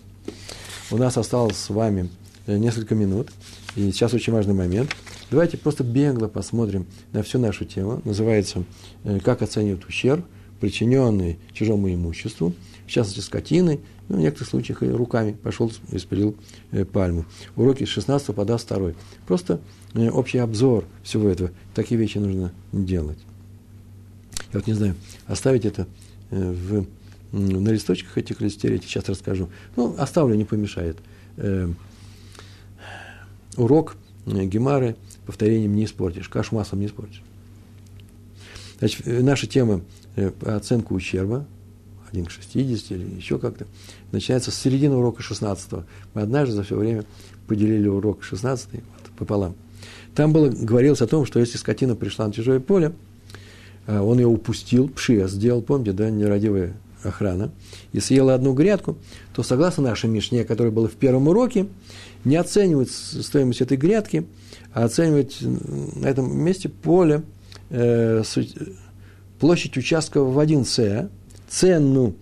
У 0.90 0.96
нас 0.96 1.16
осталось 1.16 1.56
с 1.56 1.70
вами 1.70 2.10
э, 2.48 2.58
несколько 2.58 2.96
минут, 2.96 3.30
и 3.76 3.92
сейчас 3.92 4.12
очень 4.12 4.32
важный 4.32 4.54
момент. 4.54 4.90
Давайте 5.30 5.56
просто 5.56 5.84
бегло 5.84 6.26
посмотрим 6.26 6.86
на 7.12 7.22
всю 7.22 7.38
нашу 7.38 7.64
тему. 7.64 8.02
Называется 8.04 8.64
э, 9.04 9.20
«Как 9.20 9.42
оценивать 9.42 9.86
ущерб, 9.88 10.24
причиненный 10.58 11.38
чужому 11.52 11.94
имуществу, 11.94 12.52
в 12.84 12.90
частности 12.90 13.20
скотины 13.20 13.78
ну, 14.08 14.16
в 14.16 14.18
некоторых 14.18 14.48
случаях 14.48 14.82
и 14.82 14.88
руками 14.88 15.36
пошел 15.40 15.70
и 15.92 15.98
спилил 15.98 16.34
э, 16.72 16.84
пальму. 16.84 17.24
Уроки 17.54 17.84
с 17.84 17.88
16 17.88 18.34
по 18.34 18.44
22. 18.44 18.94
Просто 19.28 19.60
общий 19.94 20.38
обзор 20.38 20.84
всего 21.04 21.28
этого. 21.28 21.52
Такие 21.72 22.00
вещи 22.00 22.18
нужно 22.18 22.52
делать. 22.72 23.18
Я 24.54 24.60
вот 24.60 24.68
не 24.68 24.74
знаю, 24.74 24.94
оставить 25.26 25.64
это 25.64 25.88
э, 26.30 26.52
в, 26.52 26.86
на 27.32 27.68
листочках 27.70 28.16
этих 28.16 28.40
или 28.40 28.48
стереть, 28.48 28.84
сейчас 28.84 29.08
расскажу. 29.08 29.50
Ну, 29.74 29.96
оставлю, 29.98 30.36
не 30.36 30.44
помешает. 30.44 30.96
Э, 31.36 31.68
урок 33.56 33.96
Гемары 34.26 34.94
повторением 35.26 35.74
не 35.74 35.84
испортишь, 35.84 36.28
кашу 36.28 36.54
маслом 36.54 36.80
не 36.80 36.86
испортишь. 36.86 37.22
Значит, 38.78 39.04
наша 39.04 39.48
тема 39.48 39.80
оценка 40.42 40.92
ущерба, 40.92 41.46
1 42.12 42.26
к 42.26 42.30
60 42.30 42.92
или 42.92 43.16
еще 43.16 43.40
как-то, 43.40 43.66
начинается 44.12 44.52
с 44.52 44.54
середины 44.54 44.94
урока 44.94 45.20
16 45.20 45.72
-го. 45.72 45.84
Мы 46.14 46.22
однажды 46.22 46.54
за 46.54 46.62
все 46.62 46.76
время 46.76 47.04
поделили 47.48 47.88
урок 47.88 48.22
16 48.22 48.68
вот, 48.72 48.82
пополам. 49.18 49.56
Там 50.14 50.32
было, 50.32 50.48
говорилось 50.48 51.02
о 51.02 51.08
том, 51.08 51.26
что 51.26 51.40
если 51.40 51.58
скотина 51.58 51.96
пришла 51.96 52.28
на 52.28 52.32
чужое 52.32 52.60
поле, 52.60 52.92
он 53.86 54.18
ее 54.18 54.26
упустил, 54.26 54.88
пшия 54.88 55.28
сделал, 55.28 55.62
помните, 55.62 55.92
да, 55.92 56.10
нерадивая 56.10 56.74
охрана, 57.02 57.50
и 57.92 58.00
съела 58.00 58.34
одну 58.34 58.54
грядку, 58.54 58.96
то 59.34 59.42
согласно 59.42 59.82
нашей 59.82 60.08
Мишне, 60.08 60.44
которая 60.44 60.72
была 60.72 60.88
в 60.88 60.92
первом 60.92 61.28
уроке, 61.28 61.66
не 62.24 62.36
оценивает 62.36 62.90
стоимость 62.90 63.60
этой 63.60 63.76
грядки, 63.76 64.26
а 64.72 64.84
оценивает 64.84 65.36
на 65.40 66.06
этом 66.06 66.36
месте 66.36 66.68
поле, 66.68 67.22
э, 67.70 68.22
площадь 69.38 69.76
участка 69.76 70.22
в 70.22 70.38
один 70.38 70.64
С, 70.64 71.08
цену, 71.48 72.14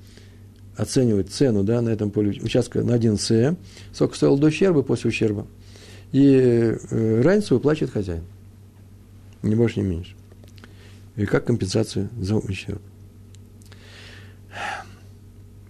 оценивает 0.76 1.30
цену 1.30 1.62
да, 1.62 1.80
на 1.80 1.90
этом 1.90 2.10
поле 2.10 2.40
участка 2.42 2.82
на 2.82 2.94
один 2.94 3.18
С, 3.18 3.56
сколько 3.92 4.16
стоил 4.16 4.36
до 4.38 4.48
ущерба 4.48 4.82
после 4.82 5.08
ущерба, 5.08 5.46
и 6.10 6.76
э, 6.90 7.20
разницу 7.22 7.54
выплачивает 7.54 7.92
хозяин. 7.92 8.24
Не 9.42 9.54
больше, 9.54 9.80
не 9.80 9.88
меньше. 9.88 10.14
И 11.16 11.26
как 11.26 11.46
компенсацию 11.46 12.08
за 12.18 12.36
ущерб. 12.36 12.80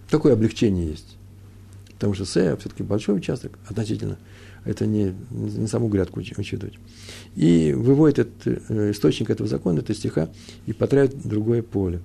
Такое 0.09 0.33
облегчение 0.33 0.87
есть. 0.87 1.17
Потому 1.93 2.13
что 2.13 2.25
С 2.25 2.57
все-таки 2.57 2.83
большой 2.83 3.17
участок 3.17 3.57
относительно. 3.67 4.17
Это 4.65 4.85
не, 4.85 5.13
не 5.31 5.67
саму 5.67 5.89
грядку 5.89 6.19
учитывать. 6.19 6.75
И 7.35 7.73
выводит 7.73 8.19
этот 8.19 8.69
э, 8.69 8.91
источник 8.91 9.29
этого 9.29 9.49
закона, 9.49 9.79
это 9.79 9.93
стиха, 9.93 10.29
и 10.65 10.73
потравит 10.73 11.27
другое 11.27 11.61
поле. 11.61 12.01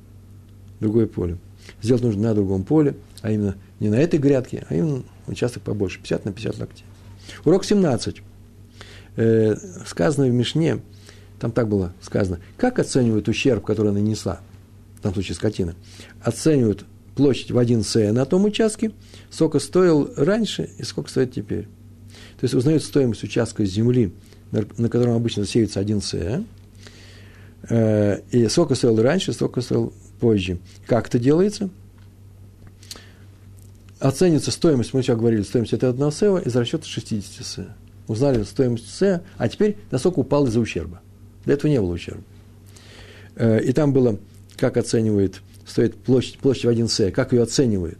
Другое 0.80 1.07
поле. 1.07 1.39
Сделать 1.82 2.03
нужно 2.03 2.22
на 2.22 2.34
другом 2.34 2.64
поле, 2.64 2.97
а 3.22 3.30
именно 3.30 3.57
не 3.78 3.91
на 3.91 3.97
этой 3.97 4.18
грядке, 4.18 4.66
а 4.68 4.74
именно 4.74 5.05
участок 5.26 5.62
побольше, 5.62 5.99
50 5.99 6.24
на 6.24 6.32
50 6.32 6.59
локтей. 6.59 6.84
Урок 7.45 7.64
17. 7.64 8.22
Э, 9.16 9.57
сказано 9.86 10.28
в 10.28 10.32
Мишне, 10.32 10.80
там 11.41 11.53
так 11.53 11.68
было 11.68 11.93
сказано, 12.01 12.41
как 12.57 12.78
оценивают 12.78 13.28
ущерб, 13.28 13.64
который 13.64 13.93
нанесла, 13.93 14.41
в 14.97 15.03
том 15.03 15.12
случае 15.14 15.36
скотина, 15.36 15.74
оценивают 16.20 16.84
площадь 17.14 17.51
в 17.51 17.59
один 17.59 17.82
С 17.82 18.12
на 18.12 18.24
том 18.24 18.45
участке, 18.45 18.93
сколько 19.30 19.59
стоил 19.59 20.11
раньше 20.16 20.70
и 20.78 20.84
сколько 20.84 21.11
стоит 21.11 21.32
теперь. 21.32 21.64
То 22.39 22.45
есть 22.45 22.55
узнают 22.55 22.82
стоимость 22.84 23.24
участка 23.24 23.64
земли, 23.64 24.12
на 24.53 24.89
котором 24.89 25.14
обычно 25.14 25.45
сеется 25.45 25.80
один 25.80 26.01
С, 26.01 26.45
э, 27.68 28.20
и 28.30 28.49
сколько 28.49 28.74
стоил 28.74 29.01
раньше, 29.03 29.32
сколько 29.32 29.61
стоил 29.61 29.93
позже. 30.20 30.59
Как 30.86 31.09
это 31.09 31.18
делается? 31.18 31.70
Оценится 33.99 34.53
стоимость, 34.53 34.95
мы 34.95 35.03
сейчас 35.03 35.18
говорили, 35.18 35.43
стоимость 35.43 35.72
это 35.72 35.89
одного 35.89 36.12
СЭВа 36.12 36.39
из 36.39 36.55
расчета 36.55 36.84
60 36.86 37.45
С. 37.45 37.66
Узнали 38.07 38.45
стоимость 38.45 38.89
С, 38.89 39.22
а 39.36 39.49
теперь 39.49 39.76
насколько 39.91 40.20
упал 40.20 40.47
из-за 40.47 40.61
ущерба. 40.61 41.01
До 41.49 41.55
этого 41.55 41.70
не 41.70 41.80
было 41.80 41.94
ущерба. 41.94 42.22
Э, 43.36 43.59
и 43.64 43.72
там 43.72 43.94
было, 43.94 44.18
как 44.57 44.76
оценивает, 44.76 45.40
стоит 45.64 45.96
площадь, 45.96 46.38
площадь 46.38 46.66
в 46.66 46.68
1 46.68 46.88
С, 46.88 47.11
как 47.11 47.32
ее 47.32 47.42
оценивает. 47.42 47.96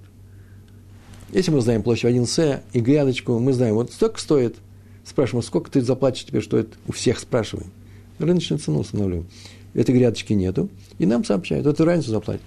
Если 1.33 1.51
мы 1.51 1.63
знаем 1.63 1.83
площадь 1.83 2.05
в 2.05 2.09
1 2.09 2.27
С 2.27 2.63
и 2.75 2.81
грядочку, 2.81 3.39
мы 3.39 3.55
знаем, 3.55 3.77
вот 3.77 3.91
столько 3.91 4.21
стоит, 4.21 4.57
спрашиваем, 5.03 5.43
сколько 5.43 5.71
ты 5.71 5.81
заплатишь 5.81 6.27
теперь, 6.27 6.43
что 6.43 6.59
это 6.59 6.77
у 6.87 6.93
всех 6.93 7.19
спрашиваем. 7.19 7.71
Рыночную 8.19 8.61
цену 8.61 8.81
устанавливаем. 8.81 9.27
Этой 9.73 9.95
грядочки 9.95 10.35
нету, 10.35 10.69
и 10.99 11.07
нам 11.07 11.25
сообщают, 11.25 11.67
эту 11.67 11.87
разницу 11.87 12.11
заплатит. 12.11 12.45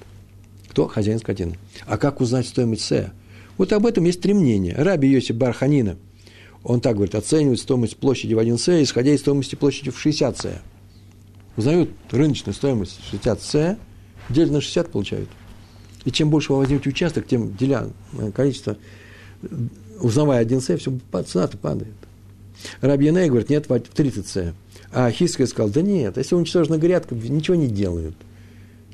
Кто? 0.70 0.88
Хозяин 0.88 1.18
скотины. 1.18 1.58
А 1.88 1.98
как 1.98 2.22
узнать 2.22 2.46
стоимость 2.46 2.84
С? 2.84 3.12
Вот 3.58 3.74
об 3.74 3.88
этом 3.88 4.04
есть 4.04 4.22
три 4.22 4.36
мнения. 4.36 4.76
Раби 4.78 5.10
Йосиф 5.10 5.36
Барханина, 5.36 5.98
он 6.64 6.80
так 6.80 6.94
говорит, 6.94 7.16
оценивает 7.16 7.60
стоимость 7.60 7.98
площади 7.98 8.36
в 8.36 8.38
1 8.38 8.60
С, 8.60 8.84
исходя 8.84 9.12
из 9.12 9.22
стоимости 9.22 9.56
площади 9.56 9.90
в 9.90 10.00
60 10.00 10.38
С 10.38 10.62
узнают 11.62 11.90
рыночную 12.10 12.54
стоимость 12.54 13.00
60 13.10 13.42
С, 13.42 13.78
делят 14.30 14.52
на 14.52 14.62
60 14.62 14.92
получают. 14.92 15.30
И 16.04 16.12
чем 16.12 16.30
больше 16.30 16.52
вы 16.52 16.60
возьмете 16.60 16.90
участок, 16.90 17.28
тем 17.28 17.56
деля 17.56 17.88
количество, 18.36 18.78
узнавая 20.00 20.42
1 20.42 20.62
С, 20.62 20.78
все, 20.78 20.92
цена-то 21.26 21.58
падает. 21.58 21.94
Рабьяней 22.82 23.30
говорит, 23.30 23.50
нет, 23.50 23.70
в 23.70 23.80
30 23.80 24.28
С. 24.28 24.54
А 24.92 25.10
Хиская 25.12 25.48
сказал, 25.48 25.70
да 25.70 25.82
нет, 25.82 26.18
если 26.18 26.36
уничтожена 26.36 26.78
грядка, 26.78 27.16
ничего 27.16 27.56
не 27.56 27.68
делают. 27.68 28.16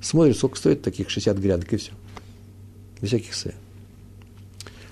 Смотрят, 0.02 0.38
сколько 0.38 0.58
стоит 0.58 0.82
таких 0.82 1.10
60 1.10 1.38
грядок, 1.38 1.74
и 1.74 1.78
все. 1.78 1.92
Без 3.02 3.10
всяких 3.10 3.34
С. 3.34 3.52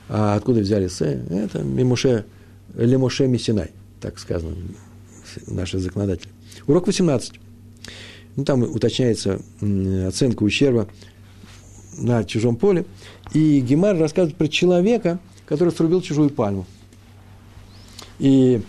А 0.08 0.36
откуда 0.36 0.62
взяли 0.62 0.88
С? 0.88 1.02
Это 1.02 1.60
Мимуше, 1.60 2.26
Лемуше 2.74 3.28
Мисинай, 3.28 3.72
так 4.00 4.18
сказано 4.20 4.56
наши 5.48 5.80
законодатели. 5.80 6.32
Урок 6.68 6.88
18. 6.88 7.40
Ну, 8.36 8.44
там 8.44 8.64
уточняется 8.64 9.42
оценка 10.08 10.44
ущерба 10.44 10.88
на 11.98 12.24
чужом 12.24 12.58
поле. 12.58 12.86
И 13.34 13.62
Гемар 13.62 13.98
рассказывает 13.98 14.38
про 14.38 14.48
человека, 14.48 15.20
который 15.46 15.72
срубил 15.72 16.02
чужую 16.02 16.30
пальму. 16.30 16.66
И 18.20 18.62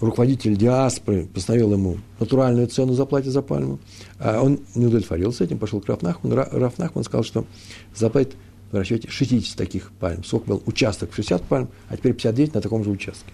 руководитель 0.00 0.56
диаспоры 0.56 1.26
постановил 1.32 1.72
ему 1.72 1.98
натуральную 2.20 2.66
цену 2.68 2.92
заплатить 2.92 3.32
за 3.32 3.42
пальму. 3.42 3.78
А 4.18 4.42
он 4.42 4.60
не 4.74 4.86
удовлетворился 4.86 5.44
этим, 5.44 5.58
пошел 5.58 5.80
к 5.80 5.88
Рафнахману. 5.88 6.36
Рафнахман 6.36 7.04
сказал, 7.04 7.24
что 7.24 7.46
заплатит 7.94 8.36
в 8.70 8.76
расчете 8.76 9.08
60 9.08 9.56
таких 9.56 9.90
пальм. 9.92 10.24
Сколько 10.24 10.48
был 10.48 10.62
участок 10.66 11.14
60 11.14 11.42
пальм, 11.44 11.68
а 11.88 11.96
теперь 11.96 12.12
59 12.12 12.54
на 12.54 12.60
таком 12.60 12.84
же 12.84 12.90
участке. 12.90 13.30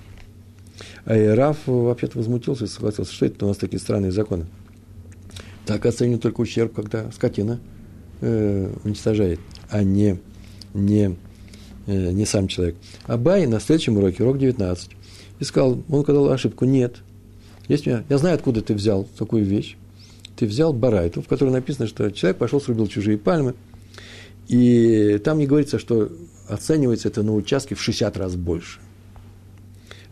И 1.06 1.24
Раф 1.26 1.58
вообще-то 1.66 2.18
возмутился 2.18 2.64
и 2.64 2.68
согласился, 2.68 3.12
что 3.12 3.26
это 3.26 3.44
у 3.44 3.48
нас 3.48 3.56
такие 3.56 3.80
странные 3.80 4.12
законы. 4.12 4.46
Так 5.66 5.86
оценивают 5.86 6.22
только 6.22 6.40
ущерб, 6.40 6.74
когда 6.74 7.10
скотина 7.12 7.60
э, 8.20 8.72
уничтожает, 8.84 9.40
а 9.70 9.82
не, 9.82 10.18
не, 10.74 11.16
э, 11.86 12.12
не 12.12 12.26
сам 12.26 12.48
человек. 12.48 12.76
А 13.04 13.16
Бай 13.16 13.46
на 13.46 13.60
следующем 13.60 13.96
уроке, 13.96 14.22
урок 14.22 14.38
19, 14.38 14.90
искал, 15.40 15.82
он 15.88 16.02
сказал 16.02 16.30
ошибку, 16.30 16.64
нет. 16.64 16.96
Есть 17.68 17.86
у 17.86 17.90
меня, 17.90 18.04
я 18.08 18.18
знаю, 18.18 18.34
откуда 18.34 18.60
ты 18.60 18.74
взял 18.74 19.04
такую 19.16 19.44
вещь. 19.44 19.76
Ты 20.36 20.46
взял 20.46 20.72
барайту, 20.72 21.22
в 21.22 21.28
которой 21.28 21.50
написано, 21.50 21.86
что 21.86 22.10
человек 22.10 22.38
пошел, 22.38 22.60
срубил 22.60 22.88
чужие 22.88 23.18
пальмы, 23.18 23.54
и 24.48 25.20
там 25.22 25.38
не 25.38 25.46
говорится, 25.46 25.78
что 25.78 26.10
оценивается 26.48 27.08
это 27.08 27.22
на 27.22 27.34
участке 27.34 27.74
в 27.74 27.80
60 27.80 28.16
раз 28.16 28.34
больше. 28.34 28.80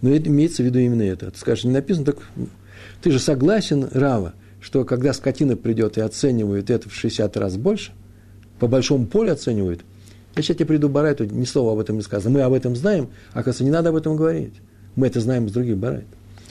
Но 0.03 0.15
имеется 0.17 0.63
в 0.63 0.67
виду 0.67 0.79
именно 0.79 1.03
это. 1.03 1.31
Ты 1.31 1.39
скажешь, 1.39 1.65
не 1.65 1.73
написано, 1.73 2.07
так 2.07 2.19
ты 3.03 3.11
же 3.11 3.19
согласен, 3.19 3.89
Рава, 3.93 4.35
что 4.61 4.85
когда 4.85 5.13
скотина 5.13 5.57
придет 5.57 5.99
и 5.99 6.01
оценивает 6.01 6.71
это 6.71 6.89
в 6.89 6.95
60 6.95 7.37
раз 7.37 7.57
больше, 7.57 7.93
по 8.59 8.67
большому 8.67 9.07
полю 9.07 9.33
оценивает, 9.33 9.81
я 10.37 10.43
сейчас 10.43 10.57
тебе 10.57 10.67
приду 10.67 10.89
барайту, 10.89 11.25
ни 11.25 11.45
слова 11.45 11.73
об 11.73 11.79
этом 11.79 11.97
не 11.97 12.03
сказано. 12.03 12.31
Мы 12.31 12.43
об 12.43 12.53
этом 12.53 12.77
знаем, 12.77 13.09
а 13.33 13.41
оказывается, 13.41 13.65
не 13.65 13.71
надо 13.71 13.89
об 13.89 13.97
этом 13.97 14.17
говорить. 14.17 14.55
Мы 14.95 15.07
это 15.07 15.21
знаем 15.21 15.49
с 15.49 15.53
других 15.53 15.77
барайт. 15.77 16.07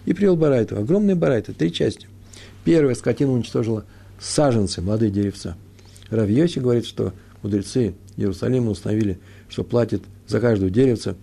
И 0.06 0.14
привел 0.14 0.36
барайту, 0.36 0.78
огромные 0.78 1.16
барайты, 1.16 1.54
три 1.54 1.72
части. 1.72 2.08
Первая 2.66 2.96
скотина 2.96 3.32
уничтожила 3.32 3.86
саженцы, 4.20 4.82
молодые 4.82 5.12
деревца. 5.12 5.56
Равьёси 6.10 6.60
говорит, 6.60 6.86
что 6.86 7.14
мудрецы 7.42 7.96
Иерусалима 8.18 8.72
установили, 8.72 9.20
что 9.48 9.64
платит 9.64 10.04
за 10.28 10.40
каждую 10.40 10.72
деревце 10.72 11.16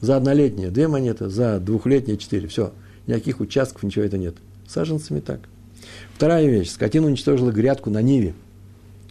за 0.00 0.16
однолетнее 0.16 0.70
две 0.70 0.88
монеты, 0.88 1.28
за 1.28 1.58
двухлетнее 1.58 2.18
четыре. 2.18 2.48
Все, 2.48 2.72
никаких 3.06 3.40
участков, 3.40 3.82
ничего 3.82 4.04
это 4.04 4.18
нет. 4.18 4.34
Саженцами 4.68 5.20
так. 5.20 5.40
Вторая 6.14 6.46
вещь. 6.46 6.70
Скотина 6.70 7.06
уничтожила 7.06 7.50
грядку 7.50 7.90
на 7.90 8.00
Ниве. 8.00 8.34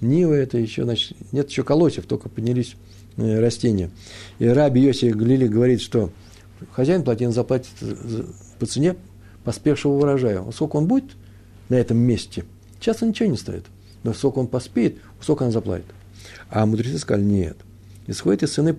Нива 0.01 0.33
это 0.33 0.57
еще, 0.57 0.83
значит, 0.83 1.15
нет 1.31 1.49
еще 1.49 1.63
колосьев, 1.63 2.05
только 2.05 2.29
поднялись 2.29 2.75
э, 3.17 3.39
растения. 3.39 3.89
И 4.39 4.47
Раби 4.47 4.81
Йоси 4.81 5.11
Глили 5.11 5.47
говорит, 5.47 5.81
что 5.81 6.11
хозяин 6.71 7.03
плотины 7.03 7.31
заплатит 7.31 7.71
по 8.59 8.65
цене 8.65 8.95
поспевшего 9.43 9.93
урожая. 9.93 10.43
Сколько 10.51 10.77
он 10.77 10.87
будет 10.87 11.11
на 11.69 11.75
этом 11.75 11.97
месте, 11.97 12.45
часто 12.79 13.05
ничего 13.05 13.29
не 13.29 13.37
стоит. 13.37 13.65
Но 14.03 14.13
сколько 14.13 14.39
он 14.39 14.47
поспеет, 14.47 14.97
сколько 15.21 15.43
он 15.43 15.51
заплатит. 15.51 15.85
А 16.49 16.65
мудрецы 16.65 16.97
сказали, 16.97 17.23
нет. 17.23 17.57
Исходит 18.07 18.43
из 18.43 18.53
цены 18.53 18.75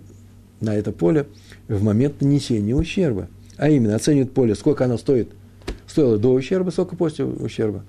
на 0.60 0.74
это 0.74 0.92
поле 0.92 1.26
в 1.68 1.82
момент 1.82 2.20
нанесения 2.20 2.74
ущерба. 2.74 3.28
А 3.56 3.70
именно, 3.70 3.94
оценивают 3.94 4.32
поле, 4.32 4.54
сколько 4.54 4.84
оно 4.84 4.98
стоит– 4.98 5.28
стоило 5.86 6.18
до 6.18 6.32
ущерба, 6.32 6.70
сколько 6.70 6.96
после 6.96 7.24
ущерба. 7.24 7.84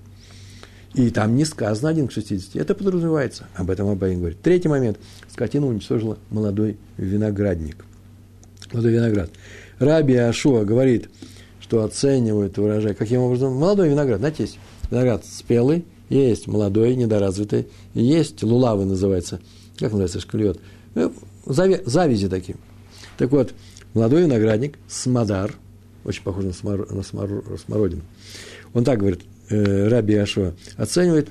И 0.96 1.10
там 1.10 1.36
не 1.36 1.44
сказано 1.44 1.90
1 1.90 2.08
к 2.08 2.12
60. 2.12 2.56
Это 2.56 2.74
подразумевается. 2.74 3.46
Об 3.54 3.70
этом 3.70 3.88
Абай 3.88 4.16
говорит. 4.16 4.40
Третий 4.40 4.68
момент. 4.68 4.98
Скотина 5.30 5.66
уничтожила 5.66 6.18
молодой 6.30 6.78
виноградник. 6.96 7.84
Молодой 8.72 8.92
виноград. 8.92 9.30
Раби 9.78 10.16
Ашуа 10.16 10.64
говорит, 10.64 11.10
что 11.60 11.84
оценивают 11.84 12.58
урожай. 12.58 12.94
Каким 12.94 13.20
образом? 13.20 13.54
Молодой 13.54 13.90
виноград. 13.90 14.20
Знаете, 14.20 14.44
есть 14.44 14.58
виноград 14.90 15.24
спелый, 15.26 15.84
есть 16.08 16.46
молодой, 16.46 16.96
недоразвитый, 16.96 17.68
есть 17.92 18.42
лулавы 18.42 18.86
называется. 18.86 19.40
Как 19.78 19.92
называется 19.92 20.20
шкальет? 20.20 20.60
Ну, 20.94 21.12
завязи 21.44 22.28
такие. 22.28 22.56
Так 23.18 23.32
вот, 23.32 23.52
молодой 23.92 24.22
виноградник, 24.22 24.78
смодар, 24.88 25.54
очень 26.04 26.22
похож 26.22 26.44
на, 26.44 26.52
смор, 26.54 26.90
на 26.90 27.02
смор, 27.02 27.44
смородину. 27.64 28.02
Он 28.72 28.84
так 28.84 28.98
говорит, 28.98 29.20
э, 29.48 29.88
Раби 29.88 30.14
Ашуа, 30.14 30.54
оценивает, 30.76 31.28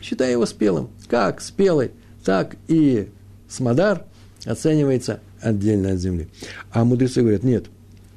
считая 0.00 0.32
его 0.32 0.46
спелым. 0.46 0.90
Как 1.08 1.40
спелый, 1.40 1.92
так 2.24 2.56
и 2.68 3.08
смодар 3.48 4.04
оценивается 4.44 5.20
отдельно 5.40 5.92
от 5.92 5.98
земли. 5.98 6.28
А 6.70 6.84
мудрецы 6.84 7.20
говорят, 7.20 7.42
нет, 7.42 7.66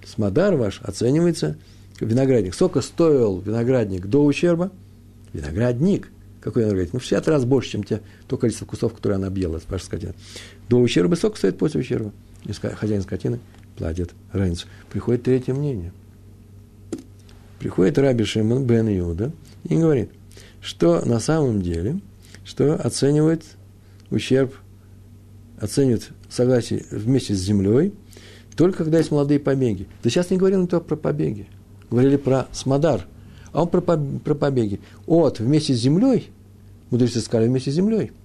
смодар 0.05 0.55
ваш 0.55 0.81
оценивается 0.81 1.57
виноградник. 1.99 2.53
Сколько 2.53 2.81
стоил 2.81 3.39
виноградник 3.39 4.05
до 4.07 4.23
ущерба? 4.23 4.71
Виноградник. 5.33 6.09
Какой 6.41 6.63
виноградник? 6.63 6.93
Ну, 6.93 6.99
в 6.99 7.03
60 7.03 7.27
раз 7.27 7.45
больше, 7.45 7.71
чем 7.71 7.83
те, 7.83 8.01
то 8.27 8.37
количество 8.37 8.65
кустов, 8.65 8.93
которые 8.93 9.15
она 9.17 9.27
объела, 9.27 9.59
ваша 9.67 9.85
скотина. 9.85 10.13
До 10.69 10.77
ущерба 10.77 11.15
сколько 11.15 11.37
стоит 11.37 11.57
после 11.57 11.81
ущерба? 11.81 12.11
И 12.45 12.53
хозяин 12.53 13.01
скотины 13.01 13.39
платит 13.75 14.11
разницу. 14.31 14.67
Приходит 14.91 15.23
третье 15.23 15.53
мнение. 15.53 15.91
Приходит 17.59 17.97
Раби 17.97 18.23
Шимон 18.23 18.65
бен 18.65 18.87
Иуда 18.99 19.31
и 19.63 19.75
говорит, 19.75 20.09
что 20.61 21.03
на 21.05 21.19
самом 21.19 21.61
деле, 21.61 21.99
что 22.43 22.75
оценивает 22.75 23.43
ущерб, 24.11 24.53
оценивает 25.59 26.09
согласие 26.29 26.85
вместе 26.91 27.33
с 27.33 27.39
землей, 27.39 27.93
только 28.55 28.83
когда 28.83 28.97
есть 28.99 29.11
молодые 29.11 29.39
побеги. 29.39 29.87
Да 30.03 30.09
сейчас 30.09 30.29
не 30.29 30.37
говорили 30.37 30.65
только 30.65 30.85
про 30.85 30.95
побеги. 30.95 31.47
Говорили 31.89 32.17
про 32.17 32.47
смодар. 32.51 33.07
А 33.51 33.63
он 33.63 33.69
про, 33.69 33.81
про 33.81 34.35
побеги. 34.35 34.79
От 35.07 35.39
вместе 35.39 35.73
с 35.73 35.77
землей, 35.77 36.29
мудрецы 36.89 37.19
сказали 37.19 37.47
вместе 37.47 37.71
с 37.71 37.75
землей– 37.75 38.11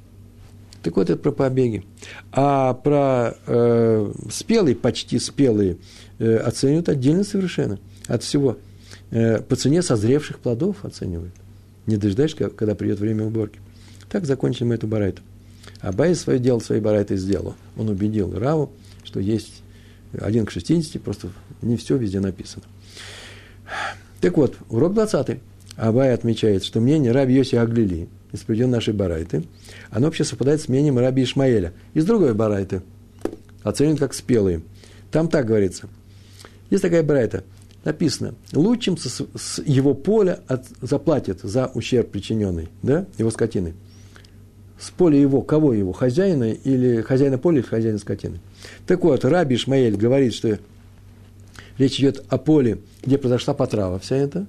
так 0.83 0.97
вот, 0.97 1.11
это 1.11 1.20
про 1.20 1.33
побеги. 1.33 1.85
А 2.33 2.74
про 2.74 3.37
э, 3.47 4.12
спелые, 4.31 4.74
почти 4.74 5.18
спелые, 5.18 5.76
э, 6.18 6.37
оценивают 6.37 6.89
отдельно 6.89 7.24
совершенно 7.24 7.78
от 8.07 8.22
всего. 8.22 8.57
Э, 9.11 9.40
по 9.40 9.56
цене 9.56 9.82
созревших 9.82 10.38
плодов 10.38 10.84
оценивают. 10.84 11.32
Не 11.86 11.96
дожидаешься, 11.96 12.50
когда 12.50 12.74
придет 12.74 13.00
время 13.00 13.24
уборки. 13.24 13.61
Так 14.08 14.26
закончили 14.26 14.64
мы 14.64 14.74
эту 14.74 14.86
барайту. 14.86 15.22
Абай 15.80 16.14
свое 16.14 16.38
дело, 16.38 16.58
свои 16.58 16.80
барайты 16.80 17.16
сделал. 17.16 17.54
Он 17.76 17.88
убедил 17.88 18.38
Раву, 18.38 18.70
что 19.04 19.20
есть 19.20 19.62
один 20.18 20.46
к 20.46 20.50
60, 20.50 21.00
просто 21.02 21.28
не 21.62 21.76
все 21.76 21.96
везде 21.96 22.20
написано. 22.20 22.64
Так 24.20 24.36
вот, 24.36 24.56
урок 24.68 24.94
20. 24.94 25.38
Абай 25.76 26.12
отмечает, 26.12 26.64
что 26.64 26.80
мнение 26.80 27.12
Раби 27.12 27.34
Йоси 27.34 27.56
Аглили– 27.56 28.08
из 28.32 28.40
приведенной 28.40 28.74
нашей 28.74 28.94
барайты, 28.94 29.44
оно 29.90 30.06
вообще 30.06 30.24
совпадает 30.24 30.61
с 30.61 30.68
мнением 30.68 30.98
раби 30.98 31.22
Ишмаэля. 31.22 31.72
Из 31.94 32.04
другой 32.04 32.34
барайты, 32.34 32.82
оценен 33.62 33.96
как 33.96 34.14
спелые. 34.14 34.62
Там 35.11 35.28
так 35.28 35.46
говорится. 35.46 35.88
Есть 36.70 36.82
такая 36.82 37.02
барайта. 37.02 37.44
Написано, 37.85 38.35
лучшим 38.53 38.97
с, 38.99 39.22
с 39.35 39.62
его 39.64 39.95
поля 39.95 40.41
от, 40.49 40.66
заплатит 40.83 41.41
за 41.43 41.66
ущерб 41.66 42.11
причиненный, 42.11 42.68
да, 42.83 43.07
его 43.16 43.31
скотины. 43.31 43.74
С 44.78 44.91
поля 44.91 45.18
его, 45.18 45.43
кого 45.43 45.72
его, 45.72 45.93
хозяина 45.93 46.53
или 46.53 47.01
хозяина 47.03 47.39
поля 47.39 47.61
или 47.61 47.66
хозяина 47.66 47.99
скотины. 47.99 48.41
Так 48.87 49.03
вот, 49.03 49.24
Раби 49.24 49.57
Ишмаэль 49.57 49.97
говорит, 49.97 50.35
что 50.35 50.59
речь 51.78 51.99
идет 51.99 52.22
о 52.28 52.39
поле, 52.39 52.81
где 53.03 53.16
произошла 53.16 53.55
потрава 53.55 53.99
вся 53.99 54.16
эта, 54.16 54.47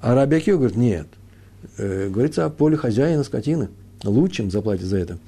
а 0.00 0.14
Раби 0.14 0.36
Акио 0.36 0.56
говорит, 0.56 0.76
нет– 0.76 1.06
э, 1.76 2.08
говорится 2.08 2.44
о 2.44 2.50
поле 2.50 2.76
хозяина 2.76 3.24
скотины. 3.24 3.68
Лучшим 4.04 4.50
заплатит 4.50 4.84
за 4.84 4.98
это. 4.98 5.18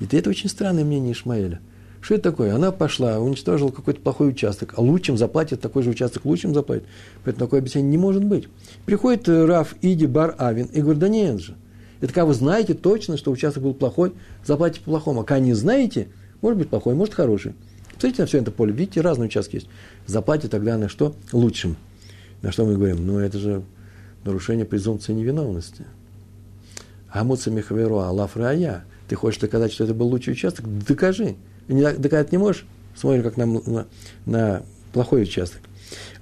И 0.00 0.16
это 0.16 0.30
очень 0.30 0.48
странное 0.48 0.84
мнение 0.84 1.12
Ишмаэля. 1.12 1.60
Что 2.02 2.16
это 2.16 2.30
такое? 2.30 2.52
Она 2.52 2.72
пошла, 2.72 3.20
уничтожила 3.20 3.70
какой-то 3.70 4.00
плохой 4.00 4.30
участок, 4.30 4.74
а 4.76 4.80
лучшим 4.80 5.16
заплатит, 5.16 5.60
такой 5.60 5.84
же 5.84 5.90
участок 5.90 6.24
лучшим 6.24 6.52
заплатит. 6.52 6.84
Поэтому 7.24 7.46
такое 7.46 7.60
объяснение 7.60 7.92
не 7.92 7.96
может 7.96 8.24
быть. 8.24 8.48
Приходит 8.84 9.28
э, 9.28 9.44
Раф 9.44 9.76
Иди 9.82 10.06
Бар 10.06 10.34
Авин 10.36 10.66
и 10.66 10.80
говорит, 10.80 10.98
да 10.98 11.08
нет 11.08 11.40
же. 11.40 11.54
Это 12.00 12.12
когда 12.12 12.24
вы 12.24 12.34
знаете 12.34 12.74
точно, 12.74 13.16
что 13.16 13.30
участок 13.30 13.62
был 13.62 13.72
плохой, 13.72 14.12
заплатите 14.44 14.80
по 14.80 14.90
плохому. 14.90 15.20
А 15.20 15.24
когда 15.24 15.38
не 15.38 15.54
знаете, 15.54 16.08
может 16.40 16.58
быть 16.58 16.68
плохой, 16.68 16.96
может 16.96 17.14
хороший. 17.14 17.54
Посмотрите 17.94 18.22
на 18.22 18.26
все 18.26 18.38
это 18.38 18.50
поле, 18.50 18.72
видите, 18.72 19.00
разные 19.00 19.28
участки 19.28 19.54
есть. 19.54 19.68
Заплатите 20.06 20.48
тогда 20.48 20.76
на 20.76 20.88
что? 20.88 21.14
Лучшим. 21.30 21.76
На 22.42 22.50
что 22.50 22.64
мы 22.64 22.74
говорим? 22.74 23.06
Ну, 23.06 23.20
это 23.20 23.38
же 23.38 23.62
нарушение 24.24 24.66
презумпции 24.66 25.12
невиновности. 25.12 25.86
Амуца 27.08 27.52
Михаверу 27.52 27.98
Аллаф 28.00 28.36
Рая. 28.36 28.84
Ты 29.06 29.14
хочешь 29.14 29.40
доказать, 29.40 29.72
что 29.72 29.84
это 29.84 29.94
был 29.94 30.08
лучший 30.08 30.32
участок? 30.32 30.66
Докажи. 30.84 31.36
Не, 31.68 31.92
доказать 31.92 32.32
не 32.32 32.38
можешь? 32.38 32.66
Смотри, 32.94 33.22
как 33.22 33.36
на, 33.36 33.46
на, 33.46 33.86
на 34.26 34.62
плохой 34.92 35.22
участок. 35.22 35.60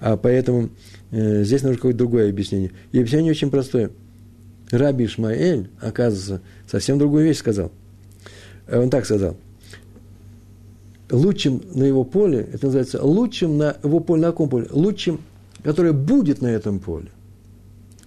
А 0.01 0.17
поэтому 0.17 0.71
э, 1.11 1.45
здесь 1.45 1.63
нужно 1.63 1.77
какое-то 1.77 1.99
другое 1.99 2.31
объяснение. 2.31 2.73
И 2.93 2.99
объяснение 2.99 3.33
очень 3.33 3.51
простое. 3.51 3.91
Раби 4.71 5.07
Ишмаэль, 5.07 5.69
оказывается, 5.81 6.41
совсем 6.69 6.99
другую 6.99 7.25
вещь 7.25 7.39
сказал. 7.39 7.73
Он 8.71 8.89
так 8.91 9.05
сказал. 9.05 9.37
Лучшим 11.11 11.63
на 11.75 11.83
его 11.83 12.05
поле, 12.05 12.49
это 12.53 12.67
называется 12.67 13.03
лучшим 13.03 13.59
на 13.59 13.77
его 13.83 13.99
поле, 13.99 14.23
на 14.23 14.29
каком 14.29 14.49
поле? 14.49 14.69
Лучшим, 14.71 15.21
которое 15.65 15.93
будет 15.93 16.41
на 16.41 16.47
этом 16.47 16.79
поле. 16.79 17.09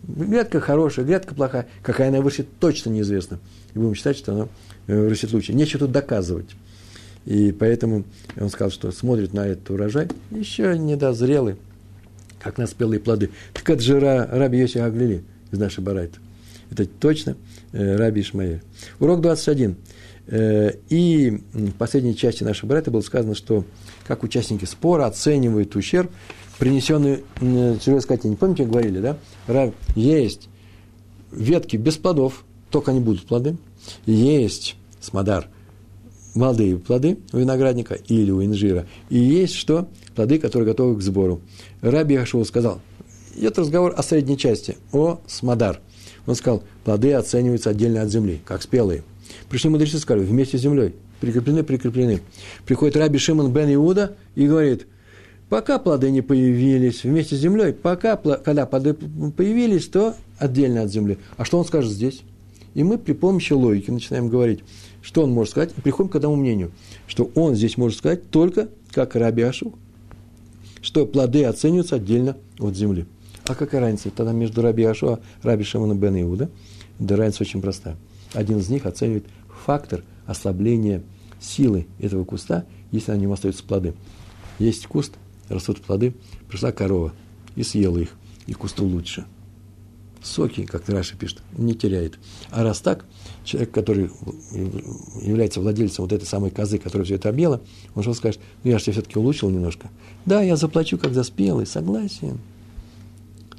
Грядка 0.03 0.61
хорошая, 0.61 1.05
грядка 1.05 1.35
плохая. 1.35 1.67
Какая 1.81 2.09
она 2.09 2.21
вырастет, 2.21 2.47
точно 2.59 2.91
неизвестно. 2.91 3.39
И 3.73 3.79
будем 3.79 3.95
считать, 3.95 4.17
что 4.17 4.33
она 4.33 4.47
э, 4.87 4.97
вырастет 4.97 5.33
лучше. 5.33 5.53
Нечего 5.53 5.79
тут 5.79 5.91
доказывать. 5.91 6.47
И 7.25 7.51
поэтому 7.51 8.03
он 8.39 8.49
сказал, 8.49 8.71
что 8.71 8.91
смотрит 8.91 9.33
на 9.33 9.47
этот 9.47 9.69
урожай, 9.69 10.07
еще 10.31 10.77
недозрелый, 10.77 11.55
как 12.39 12.57
на 12.57 12.67
спелые 12.67 12.99
плоды. 12.99 13.29
Так 13.53 13.69
это 13.69 13.81
же 13.81 13.99
Раби 13.99 14.59
Йоси 14.59 14.79
Аглили 14.79 15.23
из 15.51 15.57
нашей 15.57 15.83
Барайты. 15.83 16.19
Это 16.69 16.85
точно 16.85 17.37
э, 17.71 17.95
Раби 17.95 18.21
Ишмаэль. 18.21 18.61
Урок 18.99 19.21
21. 19.21 19.75
Э, 20.27 20.71
и 20.89 21.41
в 21.53 21.71
последней 21.73 22.15
части 22.15 22.43
нашей 22.43 22.65
Барайты 22.65 22.91
было 22.91 23.01
сказано, 23.01 23.35
что 23.35 23.63
как 24.07 24.23
участники 24.23 24.65
спора 24.65 25.05
оценивают 25.05 25.75
ущерб, 25.75 26.11
принесенный 26.59 27.23
чужой 27.79 28.01
скотине. 28.01 28.35
Помните, 28.35 28.65
говорили, 28.65 28.99
да? 28.99 29.71
Есть 29.95 30.49
ветки 31.31 31.77
без 31.77 31.97
плодов, 31.97 32.45
только 32.69 32.91
они 32.91 32.99
будут 32.99 33.25
плоды. 33.25 33.57
Есть 34.05 34.75
смодар, 35.01 35.49
молодые 36.33 36.77
плоды 36.77 37.17
у 37.31 37.37
виноградника 37.37 37.95
или 37.95 38.31
у 38.31 38.43
инжира. 38.43 38.87
И 39.09 39.17
есть 39.17 39.55
что? 39.55 39.87
Плоды, 40.15 40.39
которые 40.39 40.67
готовы 40.67 40.97
к 40.97 41.01
сбору. 41.01 41.41
Раби 41.81 42.15
Хашуа 42.17 42.43
сказал, 42.43 42.81
это 43.39 43.61
разговор 43.61 43.93
о 43.95 44.03
средней 44.03 44.37
части, 44.37 44.77
о 44.91 45.19
смодар. 45.27 45.79
Он 46.25 46.35
сказал, 46.35 46.63
плоды 46.83 47.13
оцениваются 47.13 47.69
отдельно 47.69 48.01
от 48.01 48.09
земли, 48.09 48.41
как 48.45 48.61
спелые. 48.61 49.03
Пришли 49.49 49.69
мудрецы 49.69 49.97
сказали, 49.99 50.23
вместе 50.25 50.57
с 50.57 50.61
землей, 50.61 50.95
прикреплены, 51.19 51.63
прикреплены. 51.63 52.21
Приходит 52.65 52.97
Раби 52.97 53.17
Шимон 53.17 53.51
бен 53.51 53.73
Иуда 53.73 54.15
и 54.35 54.47
говорит, 54.47 54.87
Пока 55.53 55.77
плоды 55.77 56.09
не 56.09 56.23
появились 56.23 57.03
вместе 57.03 57.35
с 57.35 57.39
землей, 57.39 57.73
пока, 57.73 58.15
когда 58.15 58.65
плоды 58.65 58.95
появились, 58.95 59.87
то 59.87 60.15
отдельно 60.39 60.81
от 60.81 60.91
земли. 60.91 61.19
А 61.37 61.45
что 61.45 61.59
он 61.59 61.65
скажет 61.65 61.91
здесь? 61.91 62.23
И 62.73 62.83
мы 62.83 62.97
при 62.97 63.13
помощи 63.13 63.53
логики 63.53 63.91
начинаем 63.91 64.29
говорить, 64.29 64.61
что 65.03 65.21
он 65.21 65.31
может 65.31 65.51
сказать, 65.51 65.73
и 65.77 65.81
приходим 65.81 66.09
к 66.09 66.15
этому 66.15 66.35
мнению, 66.35 66.71
что 67.05 67.29
он 67.35 67.55
здесь 67.55 67.77
может 67.77 67.99
сказать 67.99 68.31
только 68.31 68.69
как 68.91 69.15
Раби 69.15 69.43
Ашу, 69.43 69.73
что 70.81 71.05
плоды 71.05 71.43
оцениваются 71.43 71.97
отдельно 71.97 72.37
от 72.57 72.75
земли. 72.75 73.05
А 73.45 73.53
какая 73.53 73.81
разница 73.81 74.09
тогда 74.09 74.31
между 74.31 74.61
Раби 74.61 74.83
Ашу 74.83 75.15
и 75.15 75.17
Раби 75.45 75.65
Шимоном 75.65 75.99
бен 75.99 76.19
Иуда? 76.21 76.49
Да 76.97 77.17
разница 77.17 77.43
очень 77.43 77.61
простая. 77.61 77.97
Один 78.33 78.59
из 78.59 78.69
них 78.69 78.85
оценивает 78.85 79.25
фактор 79.65 80.03
ослабления 80.25 81.03
силы 81.41 81.85
этого 81.99 82.23
куста, 82.23 82.65
если 82.91 83.11
на 83.11 83.17
нем 83.17 83.33
остаются 83.33 83.63
плоды. 83.63 83.93
Есть 84.57 84.87
куст, 84.87 85.13
растут 85.49 85.81
плоды, 85.81 86.15
пришла 86.47 86.71
корова 86.71 87.13
и 87.57 87.63
съела 87.63 87.97
их, 87.97 88.11
и 88.47 88.53
кусту 88.53 88.85
лучше. 88.85 89.25
Соки, 90.21 90.65
как 90.65 90.87
Раша 90.87 91.17
пишет, 91.17 91.41
не 91.57 91.73
теряет. 91.73 92.17
А 92.49 92.63
раз 92.63 92.79
так, 92.79 93.05
человек, 93.43 93.71
который 93.71 94.09
является 95.21 95.59
владельцем 95.59 96.03
вот 96.03 96.13
этой 96.13 96.25
самой 96.25 96.51
козы, 96.51 96.77
которая 96.77 97.05
все 97.05 97.15
это 97.15 97.29
объела, 97.29 97.61
он 97.95 98.03
что 98.03 98.13
скажет, 98.13 98.39
ну 98.63 98.71
я 98.71 98.77
же 98.77 98.85
тебе 98.85 98.93
все-таки 98.93 99.19
улучшил 99.19 99.49
немножко. 99.49 99.89
Да, 100.25 100.41
я 100.41 100.55
заплачу, 100.55 100.99
за 101.01 101.23
спелый, 101.23 101.65
согласен. 101.65 102.39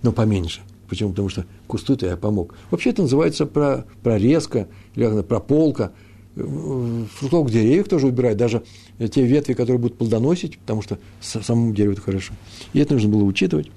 но 0.02 0.12
поменьше. 0.12 0.60
Почему? 0.88 1.10
Потому 1.10 1.28
что 1.28 1.46
кусту-то 1.66 2.06
я 2.06 2.16
помог. 2.16 2.54
Вообще 2.70 2.90
это 2.90 3.02
называется 3.02 3.46
про, 3.46 3.86
прорезка, 4.02 4.68
или 4.94 5.22
прополка. 5.22 5.92
Фруктовых 6.34 7.50
деревьев 7.52 7.88
тоже 7.88 8.08
убирают, 8.08 8.38
даже 8.38 8.64
те 8.98 9.24
ветви, 9.24 9.54
которые 9.54 9.78
будут 9.78 9.98
плодоносить, 9.98 10.58
потому 10.58 10.82
что 10.82 10.98
самому 11.20 11.72
дереву 11.72 11.92
это 11.92 12.02
хорошо. 12.02 12.34
И 12.72 12.80
это 12.80 12.94
нужно 12.94 13.08
было 13.08 13.22
учитывать. 13.22 13.68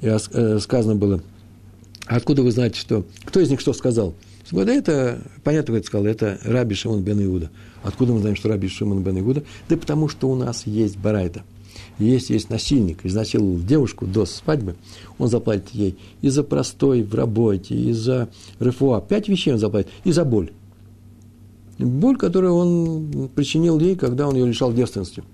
И 0.00 0.06
э, 0.06 0.58
сказано 0.58 0.96
было, 0.96 1.22
откуда 2.06 2.42
вы 2.42 2.50
знаете, 2.50 2.78
что... 2.78 3.04
Кто 3.24 3.40
из 3.40 3.50
них 3.50 3.60
что 3.60 3.72
сказал? 3.72 4.14
Говорит, 4.52 4.66
да 4.66 4.74
это, 4.74 5.22
понятно, 5.42 5.74
как 5.74 5.86
сказал, 5.86 6.06
это 6.06 6.38
Раби 6.44 6.74
Шимон 6.74 7.02
бен 7.02 7.24
Иуда. 7.24 7.50
Откуда 7.82 8.12
мы 8.12 8.20
знаем, 8.20 8.36
что 8.36 8.50
Раби 8.50 8.68
Шимон 8.68 9.02
бен 9.02 9.18
Иуда? 9.18 9.42
Да 9.68 9.76
потому 9.78 10.08
что 10.08 10.28
у 10.28 10.34
нас 10.34 10.66
есть 10.66 10.98
барайта. 10.98 11.42
Если 11.98 12.34
есть 12.34 12.50
насильник, 12.50 13.04
изнасиловал 13.04 13.58
девушку 13.58 14.06
до 14.06 14.26
свадьбы, 14.26 14.76
он 15.18 15.28
заплатит 15.28 15.70
ей 15.70 15.96
и 16.20 16.28
за 16.28 16.42
простой 16.42 17.02
в 17.02 17.14
работе, 17.14 17.74
и 17.74 17.92
за 17.92 18.28
рефуа. 18.60 19.00
Пять 19.00 19.28
вещей 19.28 19.54
он 19.54 19.58
заплатит, 19.58 19.90
и 20.04 20.12
за 20.12 20.24
боль. 20.24 20.52
Боль, 21.78 22.18
которую 22.18 22.54
он 22.54 23.30
причинил 23.34 23.80
ей, 23.80 23.96
когда 23.96 24.28
он 24.28 24.34
ее 24.34 24.46
лишал 24.46 24.72
девственности. 24.72 25.24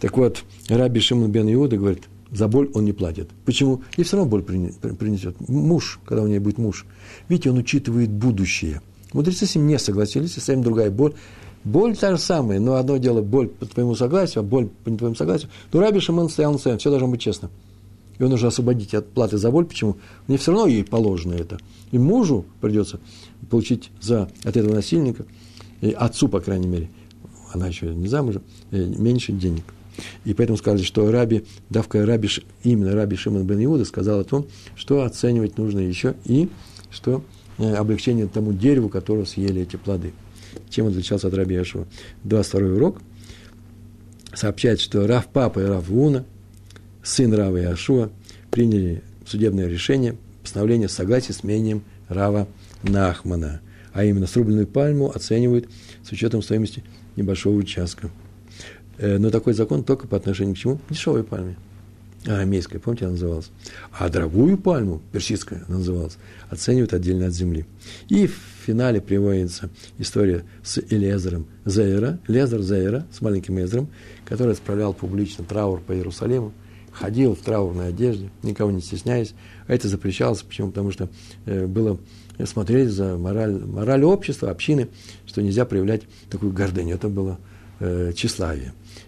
Так 0.00 0.16
вот, 0.16 0.42
Раби 0.68 0.98
Шимон 0.98 1.30
бен 1.30 1.52
Иуда 1.52 1.76
говорит, 1.76 2.02
за 2.34 2.48
боль 2.48 2.70
он 2.74 2.84
не 2.84 2.92
платит. 2.92 3.30
Почему? 3.44 3.82
И 3.96 4.02
все 4.02 4.16
равно 4.16 4.30
боль 4.30 4.42
принесет. 4.42 5.36
Муж, 5.48 6.00
когда 6.04 6.22
у 6.22 6.26
нее 6.26 6.40
будет 6.40 6.58
муж. 6.58 6.84
Видите, 7.28 7.50
он 7.50 7.58
учитывает 7.58 8.10
будущее. 8.10 8.82
Мудрецы 9.12 9.46
с 9.46 9.54
ним 9.54 9.68
не 9.68 9.78
согласились, 9.78 10.34
совсем 10.34 10.62
другая 10.62 10.90
боль. 10.90 11.14
Боль 11.62 11.96
та 11.96 12.10
же 12.10 12.18
самая, 12.18 12.58
но 12.58 12.74
одно 12.74 12.98
дело 12.98 13.22
боль 13.22 13.48
по 13.48 13.64
твоему 13.64 13.94
согласию, 13.94 14.40
а 14.40 14.42
боль 14.42 14.68
по 14.82 14.90
не 14.90 14.98
твоему 14.98 15.14
согласию. 15.14 15.48
Но 15.72 15.80
Раби 15.80 16.00
Шимон 16.00 16.28
стоял 16.28 16.52
на 16.52 16.58
своем, 16.58 16.78
все 16.78 16.90
должно 16.90 17.08
быть 17.08 17.20
честно. 17.20 17.50
И 18.18 18.22
он 18.22 18.30
нужно 18.30 18.48
освободить 18.48 18.94
от 18.94 19.08
платы 19.08 19.38
за 19.38 19.50
боль. 19.50 19.64
Почему? 19.64 19.96
Мне 20.26 20.36
все 20.36 20.52
равно 20.52 20.66
ей 20.66 20.84
положено 20.84 21.32
это. 21.32 21.58
И 21.90 21.98
мужу 21.98 22.44
придется 22.60 23.00
получить 23.48 23.90
за, 24.00 24.28
от 24.42 24.56
этого 24.56 24.74
насильника, 24.74 25.24
и 25.80 25.92
отцу, 25.92 26.28
по 26.28 26.40
крайней 26.40 26.66
мере, 26.66 26.90
она 27.52 27.68
еще 27.68 27.94
не 27.94 28.08
замужем, 28.08 28.42
меньше 28.70 29.32
денег. 29.32 29.64
И 30.24 30.34
поэтому 30.34 30.58
сказали, 30.58 30.82
что 30.82 31.10
Раби, 31.10 31.44
давка 31.70 32.04
Раби, 32.04 32.28
именно 32.62 32.92
Раби 32.92 33.16
Шимон 33.16 33.44
бен 33.44 33.64
Иуда 33.64 33.84
сказал 33.84 34.20
о 34.20 34.24
том, 34.24 34.46
что 34.76 35.02
оценивать 35.02 35.58
нужно 35.58 35.80
еще 35.80 36.14
и 36.24 36.48
что 36.90 37.24
э, 37.58 37.74
облегчение 37.74 38.26
тому 38.26 38.52
дереву, 38.52 38.88
которого 38.88 39.24
съели 39.24 39.62
эти 39.62 39.76
плоды. 39.76 40.12
Чем 40.70 40.86
отличался 40.86 41.28
от 41.28 41.34
Раби 41.34 41.54
Яшева? 41.54 41.86
22 42.24 42.76
урок 42.76 43.00
сообщает, 44.32 44.80
что 44.80 45.06
Рав 45.06 45.26
Папа 45.26 45.60
и 45.60 45.64
Рав 45.64 45.90
Уна, 45.90 46.24
сын 47.02 47.32
Рава 47.32 47.56
Яшуа, 47.56 48.10
приняли 48.50 49.02
судебное 49.26 49.68
решение, 49.68 50.16
постановление 50.42 50.88
согласия 50.88 51.32
с 51.32 51.42
мнением 51.42 51.82
Рава 52.08 52.46
Нахмана. 52.82 53.60
А 53.92 54.04
именно, 54.04 54.26
срубленную 54.26 54.66
пальму 54.66 55.10
оценивают 55.14 55.68
с 56.02 56.10
учетом 56.12 56.42
стоимости 56.42 56.82
небольшого 57.16 57.56
участка. 57.56 58.10
Э, 58.98 59.18
но 59.18 59.30
такой 59.30 59.54
закон 59.54 59.84
только 59.84 60.06
по 60.06 60.16
отношению 60.16 60.54
к 60.54 60.58
чему? 60.58 60.80
Дешевой 60.88 61.24
пальме. 61.24 61.56
А, 62.26 62.40
армейская, 62.40 62.80
помните, 62.80 63.04
она 63.04 63.12
называлась. 63.12 63.50
А 63.92 64.08
дорогую 64.08 64.56
пальму, 64.56 65.02
персидская 65.12 65.64
она 65.68 65.78
называлась, 65.78 66.16
оценивают 66.48 66.94
отдельно 66.94 67.26
от 67.26 67.34
земли. 67.34 67.66
И 68.08 68.26
в 68.26 68.40
финале 68.64 69.00
приводится 69.00 69.68
история 69.98 70.44
с 70.62 70.78
Элезером 70.78 71.46
Зейра, 71.66 72.18
Лезер 72.26 72.62
Зейра, 72.62 73.06
с 73.12 73.20
маленьким 73.20 73.62
Эзером, 73.62 73.88
который 74.24 74.54
справлял 74.54 74.94
публично 74.94 75.44
траур 75.44 75.80
по 75.80 75.92
Иерусалиму, 75.92 76.54
ходил 76.92 77.34
в 77.34 77.40
траурной 77.40 77.88
одежде, 77.88 78.30
никого 78.42 78.70
не 78.70 78.80
стесняясь. 78.80 79.34
А 79.66 79.74
это 79.74 79.88
запрещалось, 79.88 80.42
почему? 80.42 80.68
Потому 80.68 80.92
что 80.92 81.10
э, 81.44 81.66
было 81.66 81.98
смотреть 82.46 82.88
за 82.88 83.18
мораль, 83.18 83.52
мораль 83.52 84.04
общества, 84.04 84.50
общины, 84.50 84.88
что 85.26 85.42
нельзя 85.42 85.66
проявлять 85.66 86.02
такую 86.30 86.52
гордыню. 86.52 86.94
Это 86.94 87.08
было 87.08 87.38
э. 87.80 88.12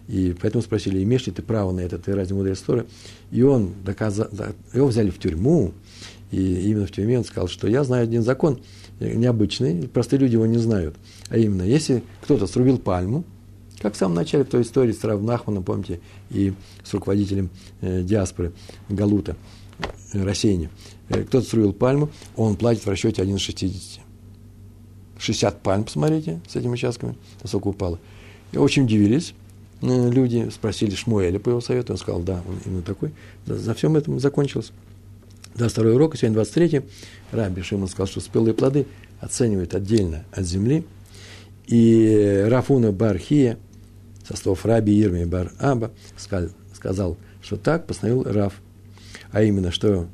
И 0.09 0.35
поэтому 0.41 0.63
спросили, 0.63 1.03
имеешь 1.03 1.27
ли 1.27 1.33
ты 1.33 1.43
право 1.43 1.73
на 1.73 1.81
это, 1.81 1.99
ты 1.99 2.15
ради 2.15 2.33
мудрец 2.33 2.61
Торы? 2.61 2.87
И 3.33 3.43
он 3.43 3.73
доказал, 3.85 4.29
его 4.73 4.87
взяли 4.87 5.11
в 5.11 5.19
тюрьму, 5.19 5.73
и 6.31 6.71
именно 6.71 6.87
в 6.87 6.93
тюрьме 6.93 7.19
он 7.19 7.25
сказал, 7.25 7.49
что 7.49 7.67
я 7.67 7.83
знаю 7.83 8.05
один 8.05 8.23
закон 8.23 8.61
необычный, 9.01 9.89
простые 9.89 10.21
люди 10.21 10.35
его 10.35 10.47
не 10.47 10.59
знают. 10.59 10.97
А 11.29 11.37
именно, 11.37 11.63
если 11.63 12.05
кто-то 12.23 12.47
срубил 12.47 12.79
пальму, 12.79 13.25
как 13.81 13.95
в 13.95 13.97
самом 13.97 14.15
начале 14.15 14.45
той 14.45 14.63
истории 14.63 14.93
с 14.93 15.05
Рав 15.05 15.21
Нахманом, 15.21 15.65
помните, 15.65 16.01
и 16.31 16.55
с 16.83 16.95
руководителем 16.95 17.51
э, 17.83 18.03
диаспоры 18.03 18.53
Галута, 18.89 19.37
э, 20.13 20.23
Рассеяния, 20.23 20.71
э, 21.09 21.25
кто-то 21.25 21.47
срубил 21.47 21.73
пальму, 21.73 22.11
он 22.37 22.57
платит 22.57 22.87
в 22.87 22.89
расчете 22.89 23.23
1 23.23 23.37
из 23.37 23.41
60. 23.41 24.03
60 25.19 25.63
пальм, 25.63 25.85
посмотрите, 25.85 26.41
с 26.49 26.57
этими 26.57 26.73
участками, 26.73 27.17
насколько 27.43 27.69
упало. 27.69 27.99
И 28.53 28.59
очень 28.59 28.85
удивились, 28.85 29.35
Э, 29.35 29.45
люди 29.83 30.49
спросили 30.51 30.95
Шмуэля 30.95 31.39
по 31.39 31.51
его 31.51 31.61
совету, 31.61 31.93
он 31.93 31.99
сказал, 31.99 32.22
да, 32.22 32.43
он 32.49 32.59
именно 32.64 32.83
такой. 32.83 33.12
За 33.47 33.74
всем 33.74 33.97
этим 33.97 34.18
закончилось. 34.20 34.72
22 35.57 35.93
урок, 35.93 36.16
сегодня 36.16 36.35
23 36.35 36.83
Раби 37.33 37.62
Шимон 37.62 37.89
сказал, 37.89 38.07
что 38.07 38.20
спелые 38.20 38.55
плоды 38.55 38.87
оценивают 39.20 39.74
отдельно 39.74 40.24
от 40.33 40.45
земли. 40.45 40.85
И 41.66 42.45
Рафуна 42.49 42.93
Бархия, 42.93 43.59
со 44.27 44.37
слов 44.37 44.64
Раби 44.64 45.01
Ирми 45.01 45.24
Бар 45.24 45.53
Аба, 45.59 45.91
сказал, 46.16 47.16
что 47.43 47.57
так 47.57 47.87
постановил 47.87 48.22
Раф. 48.24 48.61
А 49.31 49.43
именно, 49.43 49.70
что 49.70 50.09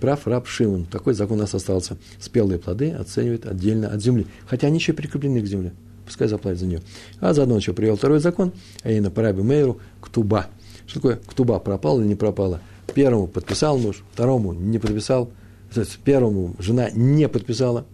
прав 0.00 0.26
раб 0.26 0.46
Шимон. 0.46 0.84
Такой 0.84 1.14
закон 1.14 1.38
у 1.38 1.42
нас 1.42 1.54
остался. 1.54 1.96
Спелые 2.18 2.58
плоды 2.58 2.90
оценивают 2.90 3.46
отдельно 3.46 3.88
от 3.88 4.02
земли. 4.02 4.26
Хотя 4.46 4.66
они 4.66 4.78
еще 4.78 4.92
прикреплены 4.92 5.40
к 5.40 5.46
земле 5.46 5.72
пускай 6.08 6.26
заплатит 6.26 6.60
за 6.60 6.66
нее. 6.66 6.82
А 7.20 7.34
заодно 7.34 7.56
еще 7.56 7.74
привел 7.74 7.96
второй 7.96 8.18
закон, 8.18 8.52
а 8.82 8.90
именно 8.90 9.10
по 9.10 9.22
Раби 9.22 9.42
Мейру, 9.42 9.78
ктуба. 10.00 10.46
Что 10.86 11.00
такое 11.00 11.20
ктуба, 11.26 11.58
пропала 11.58 12.00
или 12.00 12.08
не 12.08 12.14
пропала? 12.14 12.60
Первому 12.94 13.26
подписал 13.26 13.78
муж, 13.78 14.02
второму 14.12 14.54
не 14.54 14.78
подписал, 14.78 15.30
то 15.72 15.80
есть 15.80 15.98
первому 15.98 16.56
жена 16.58 16.88
не 16.90 17.28
подписала, 17.28 17.84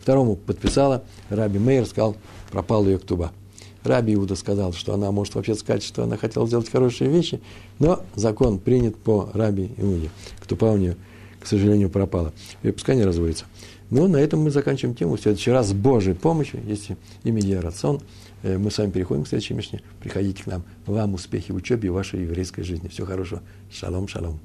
второму 0.00 0.34
подписала, 0.34 1.04
Раби 1.28 1.60
Мейер 1.60 1.86
сказал, 1.86 2.16
пропала 2.50 2.86
ее 2.86 2.98
ктуба. 2.98 3.30
Раби 3.84 4.14
Иуда 4.14 4.34
сказал, 4.34 4.72
что 4.72 4.92
она 4.92 5.10
может 5.12 5.36
вообще 5.36 5.54
сказать, 5.54 5.84
что 5.84 6.02
она 6.02 6.16
хотела 6.16 6.46
сделать 6.46 6.68
хорошие 6.68 7.08
вещи, 7.08 7.40
но 7.78 8.02
закон 8.14 8.58
принят 8.58 8.96
по 8.96 9.30
Раби 9.32 9.70
Иуде. 9.78 10.10
Ктуба 10.40 10.66
у 10.66 10.76
нее, 10.76 10.96
к 11.38 11.46
сожалению, 11.46 11.88
пропала. 11.88 12.32
И 12.62 12.72
пускай 12.72 12.96
не 12.96 13.04
разводится. 13.04 13.46
Ну, 13.90 14.06
на 14.06 14.18
этом 14.18 14.40
мы 14.40 14.50
заканчиваем 14.50 14.94
тему. 14.94 15.16
В 15.16 15.20
следующий 15.20 15.50
раз 15.50 15.68
с 15.68 15.72
Божьей 15.72 16.14
помощью, 16.14 16.60
если 16.64 16.96
имя 17.24 17.60
рацион, 17.60 18.00
э, 18.42 18.56
мы 18.56 18.70
с 18.70 18.78
вами 18.78 18.90
переходим 18.90 19.24
к 19.24 19.28
следующей 19.28 19.54
Мишне. 19.54 19.82
Приходите 20.00 20.44
к 20.44 20.46
нам. 20.46 20.62
Вам 20.86 21.14
успехи 21.14 21.50
в 21.50 21.56
учебе 21.56 21.88
и 21.88 21.90
вашей 21.90 22.22
еврейской 22.22 22.62
жизни. 22.62 22.88
Всего 22.88 23.06
хорошего. 23.06 23.42
Шалом, 23.70 24.06
шалом. 24.06 24.40